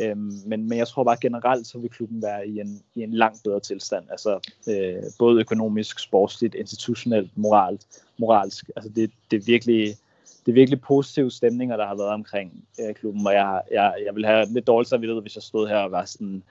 Øhm, 0.00 0.32
men, 0.46 0.68
men 0.68 0.78
jeg 0.78 0.88
tror 0.88 1.04
bare 1.04 1.16
generelt, 1.20 1.66
så 1.66 1.78
vil 1.78 1.90
klubben 1.90 2.22
være 2.22 2.48
i 2.48 2.60
en, 2.60 2.82
i 2.94 3.02
en 3.02 3.14
langt 3.14 3.42
bedre 3.44 3.60
tilstand. 3.60 4.04
Altså 4.10 4.40
øh, 4.68 5.02
både 5.18 5.40
økonomisk, 5.40 5.98
sportsligt, 5.98 6.54
institutionelt, 6.54 7.38
moralt, 7.38 7.86
moralsk. 8.18 8.70
Altså 8.76 8.92
det, 8.96 9.10
det 9.30 9.36
er 9.36 9.44
virkelig 9.46 9.96
det 10.46 10.52
er 10.52 10.54
virkelig 10.54 10.80
positive 10.80 11.30
stemninger, 11.30 11.76
der 11.76 11.86
har 11.86 11.94
været 11.94 12.10
omkring 12.10 12.64
øh, 12.80 12.94
klubben, 12.94 13.26
og 13.26 13.32
jeg, 13.32 13.62
jeg, 13.72 13.94
jeg 14.06 14.14
vil 14.14 14.26
have 14.26 14.46
lidt 14.46 14.66
dårlig 14.66 14.86
samvittighed, 14.86 15.22
hvis 15.22 15.36
jeg 15.36 15.42
stod 15.42 15.68
her 15.68 15.76
og 15.76 15.90
var 15.90 16.04
sådan 16.04 16.42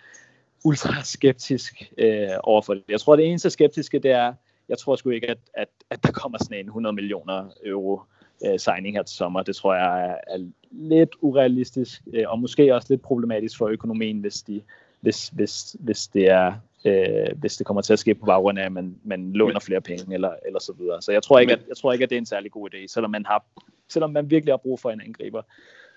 ultra 0.64 1.04
skeptisk 1.04 1.92
øh, 1.98 2.30
overfor 2.44 2.74
det. 2.74 2.84
Jeg 2.90 3.00
tror, 3.00 3.16
det 3.16 3.28
eneste 3.28 3.50
skeptiske, 3.50 4.00
det 4.00 4.12
er, 4.12 4.34
jeg 4.70 4.78
tror 4.78 4.96
sgu 4.96 5.10
ikke, 5.10 5.30
at, 5.30 5.38
at, 5.54 5.68
at 5.90 6.04
der 6.04 6.12
kommer 6.12 6.38
sådan 6.38 6.58
en 6.58 6.66
100 6.66 6.94
millioner 6.94 7.50
euro 7.66 8.02
øh, 8.46 8.60
signing 8.60 8.96
her 8.96 9.04
til 9.04 9.18
sommer. 9.18 9.44
Det 9.44 9.56
tror 9.56 9.76
jeg 9.76 10.10
er, 10.10 10.36
er 10.36 10.46
lidt 10.72 11.10
urealistisk, 11.22 12.02
øh, 12.14 12.24
og 12.28 12.40
måske 12.40 12.76
også 12.76 12.88
lidt 12.90 13.02
problematisk 13.02 13.58
for 13.58 13.68
økonomien, 13.68 14.20
hvis, 14.20 14.42
de, 14.42 14.62
hvis, 15.02 15.28
hvis, 15.28 15.76
hvis 15.80 16.08
det 16.08 16.30
er 16.30 16.54
øh, 16.86 17.40
hvis 17.40 17.58
det 17.58 17.66
kommer 17.66 17.82
til 17.82 17.94
at 17.94 18.00
ske 18.00 18.16
på 18.16 18.26
baggrund 18.26 18.60
af, 18.60 18.66
at 18.66 18.72
man, 18.72 18.96
man 19.04 19.34
låner 19.34 19.60
flere 19.60 19.82
penge 19.82 20.14
eller, 20.14 20.34
eller 20.46 20.60
så 20.60 20.74
videre. 20.74 21.02
Så 21.02 21.12
jeg 21.12 21.24
tror, 21.24 21.40
ikke, 21.40 21.54
at, 21.54 21.60
jeg 21.68 21.78
tror 21.78 21.94
ikke, 21.94 22.04
at 22.04 22.10
det 22.10 22.16
er 22.16 22.20
en 22.20 22.26
særlig 22.26 22.52
god 22.52 22.70
idé, 22.74 22.88
selvom 22.88 23.12
man, 23.12 23.26
har, 23.26 23.46
selvom 23.90 24.12
man 24.12 24.30
virkelig 24.30 24.52
har 24.52 24.58
brug 24.58 24.80
for 24.80 24.90
en 24.90 25.02
angriber, 25.02 25.42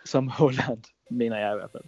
som 0.05 0.29
Holland, 0.29 0.83
mener 1.11 1.39
jeg 1.39 1.53
i 1.53 1.57
hvert 1.57 1.71
fald. 1.71 1.85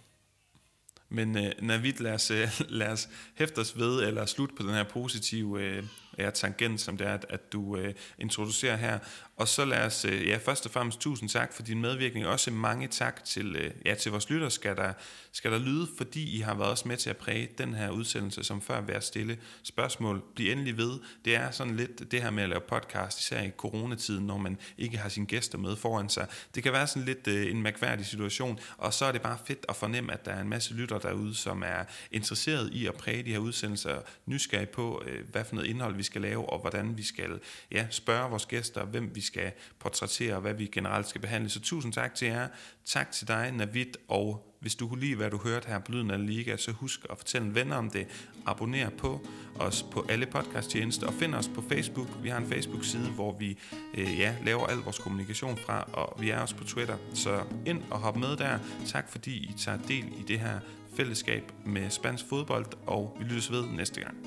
Men 1.09 1.37
øh, 1.37 1.51
Navid, 1.61 1.93
lad 1.99 2.13
os, 2.13 2.31
øh, 2.31 2.47
lad 2.69 2.87
os 2.87 3.09
hæfte 3.37 3.59
os 3.59 3.79
ved, 3.79 4.07
eller 4.07 4.25
slutte 4.25 4.55
på 4.55 4.63
den 4.63 4.73
her 4.73 4.83
positive 4.83 5.61
øh, 5.61 5.83
ja, 6.17 6.29
tangent, 6.29 6.81
som 6.81 6.97
det 6.97 7.07
er, 7.07 7.13
at, 7.13 7.25
at 7.29 7.51
du 7.53 7.77
øh, 7.77 7.93
introducerer 8.19 8.75
her. 8.75 8.99
Og 9.37 9.47
så 9.47 9.65
lad 9.65 9.85
os, 9.85 10.05
øh, 10.05 10.27
ja, 10.27 10.37
først 10.37 10.65
og 10.65 10.71
fremmest 10.71 10.99
tusind 10.99 11.29
tak 11.29 11.53
for 11.53 11.63
din 11.63 11.81
medvirkning. 11.81 12.27
Også 12.27 12.51
mange 12.51 12.87
tak 12.87 13.23
til, 13.23 13.55
øh, 13.55 13.71
ja, 13.85 13.95
til 13.95 14.11
vores 14.11 14.29
lytter, 14.29 14.49
skal 14.49 14.75
der, 14.75 14.93
skal 15.31 15.51
der 15.51 15.59
lyde, 15.59 15.87
fordi 15.97 16.37
I 16.37 16.39
har 16.39 16.53
været 16.53 16.69
også 16.69 16.87
med 16.87 16.97
til 16.97 17.09
at 17.09 17.17
præge 17.17 17.49
den 17.57 17.73
her 17.73 17.89
udsendelse, 17.89 18.43
som 18.43 18.61
før 18.61 18.81
vær 18.81 18.99
stille 18.99 19.37
spørgsmål. 19.63 20.23
Bliv 20.35 20.51
endelig 20.51 20.77
ved. 20.77 20.99
Det 21.25 21.35
er 21.35 21.51
sådan 21.51 21.75
lidt 21.75 22.11
det 22.11 22.21
her 22.21 22.29
med 22.29 22.43
at 22.43 22.49
lave 22.49 22.61
podcast, 22.61 23.19
især 23.19 23.41
i 23.41 23.51
coronatiden, 23.57 24.27
når 24.27 24.37
man 24.37 24.57
ikke 24.77 24.97
har 24.97 25.09
sine 25.09 25.25
gæster 25.25 25.57
med 25.57 25.75
foran 25.75 26.09
sig. 26.09 26.27
Det 26.55 26.63
kan 26.63 26.73
være 26.73 26.87
sådan 26.87 27.05
lidt 27.05 27.27
øh, 27.27 27.51
en 27.51 27.61
mærkværdig 27.61 28.05
situation, 28.05 28.59
og 28.77 28.93
så 28.93 29.05
er 29.05 29.11
det 29.11 29.21
bare 29.21 29.37
fedt 29.45 29.65
at 29.69 29.75
fornemme, 29.75 30.13
at 30.13 30.25
der 30.25 30.31
er 30.31 30.41
en 30.41 30.49
masse 30.49 30.73
lytter 30.73 30.99
derude, 30.99 31.35
som 31.35 31.63
er 31.65 31.83
interesseret 32.11 32.73
i 32.73 32.87
at 32.87 32.93
præge 32.93 33.23
de 33.23 33.31
her 33.31 33.39
udsendelser, 33.39 34.01
nysgerrige 34.25 34.67
på, 34.67 35.03
øh, 35.05 35.29
hvad 35.31 35.45
for 35.45 35.55
noget 35.55 35.67
indhold 35.69 35.95
vi 35.95 36.03
skal 36.07 36.21
lave, 36.21 36.49
og 36.49 36.59
hvordan 36.59 36.97
vi 36.97 37.03
skal 37.03 37.39
ja, 37.71 37.87
spørge 37.89 38.29
vores 38.29 38.45
gæster, 38.45 38.85
hvem 38.85 39.15
vi 39.15 39.21
skal 39.21 39.51
portrættere, 39.79 40.35
og 40.35 40.41
hvad 40.41 40.53
vi 40.53 40.65
generelt 40.65 41.07
skal 41.07 41.21
behandle. 41.21 41.49
Så 41.49 41.61
tusind 41.61 41.93
tak 41.93 42.15
til 42.15 42.27
jer. 42.27 42.47
Tak 42.85 43.11
til 43.11 43.27
dig, 43.27 43.51
Navid, 43.51 43.93
og 44.07 44.47
hvis 44.59 44.75
du 44.75 44.87
kunne 44.87 44.99
lide, 44.99 45.15
hvad 45.15 45.29
du 45.29 45.37
hørte 45.37 45.67
her 45.67 45.79
på 45.79 45.91
Lyden 45.91 46.11
af 46.11 46.27
Liga, 46.27 46.57
så 46.57 46.71
husk 46.71 47.05
at 47.09 47.17
fortælle 47.17 47.47
en 47.47 47.55
ven 47.55 47.71
om 47.71 47.89
det. 47.89 48.07
Abonner 48.45 48.89
på 48.89 49.27
os 49.55 49.85
på 49.91 50.05
alle 50.09 50.25
podcasttjenester 50.25 51.07
og 51.07 51.13
find 51.13 51.35
os 51.35 51.47
på 51.55 51.63
Facebook. 51.69 52.07
Vi 52.23 52.29
har 52.29 52.37
en 52.37 52.47
Facebook-side, 52.47 53.09
hvor 53.09 53.37
vi 53.37 53.57
øh, 53.93 54.19
ja, 54.19 54.35
laver 54.45 54.67
al 54.67 54.77
vores 54.77 54.99
kommunikation 54.99 55.57
fra, 55.57 55.89
og 55.93 56.21
vi 56.21 56.29
er 56.29 56.39
også 56.39 56.55
på 56.55 56.63
Twitter. 56.63 56.97
Så 57.13 57.43
ind 57.65 57.83
og 57.89 57.99
hop 57.99 58.17
med 58.17 58.37
der. 58.37 58.59
Tak 58.85 59.09
fordi 59.09 59.35
I 59.37 59.53
tager 59.57 59.77
del 59.77 60.05
i 60.19 60.23
det 60.27 60.39
her 60.39 60.59
fællesskab 60.95 61.51
med 61.65 61.89
spansk 61.89 62.25
fodbold, 62.29 62.65
og 62.85 63.17
vi 63.19 63.23
lyttes 63.23 63.51
ved 63.51 63.65
næste 63.65 64.01
gang. 64.01 64.17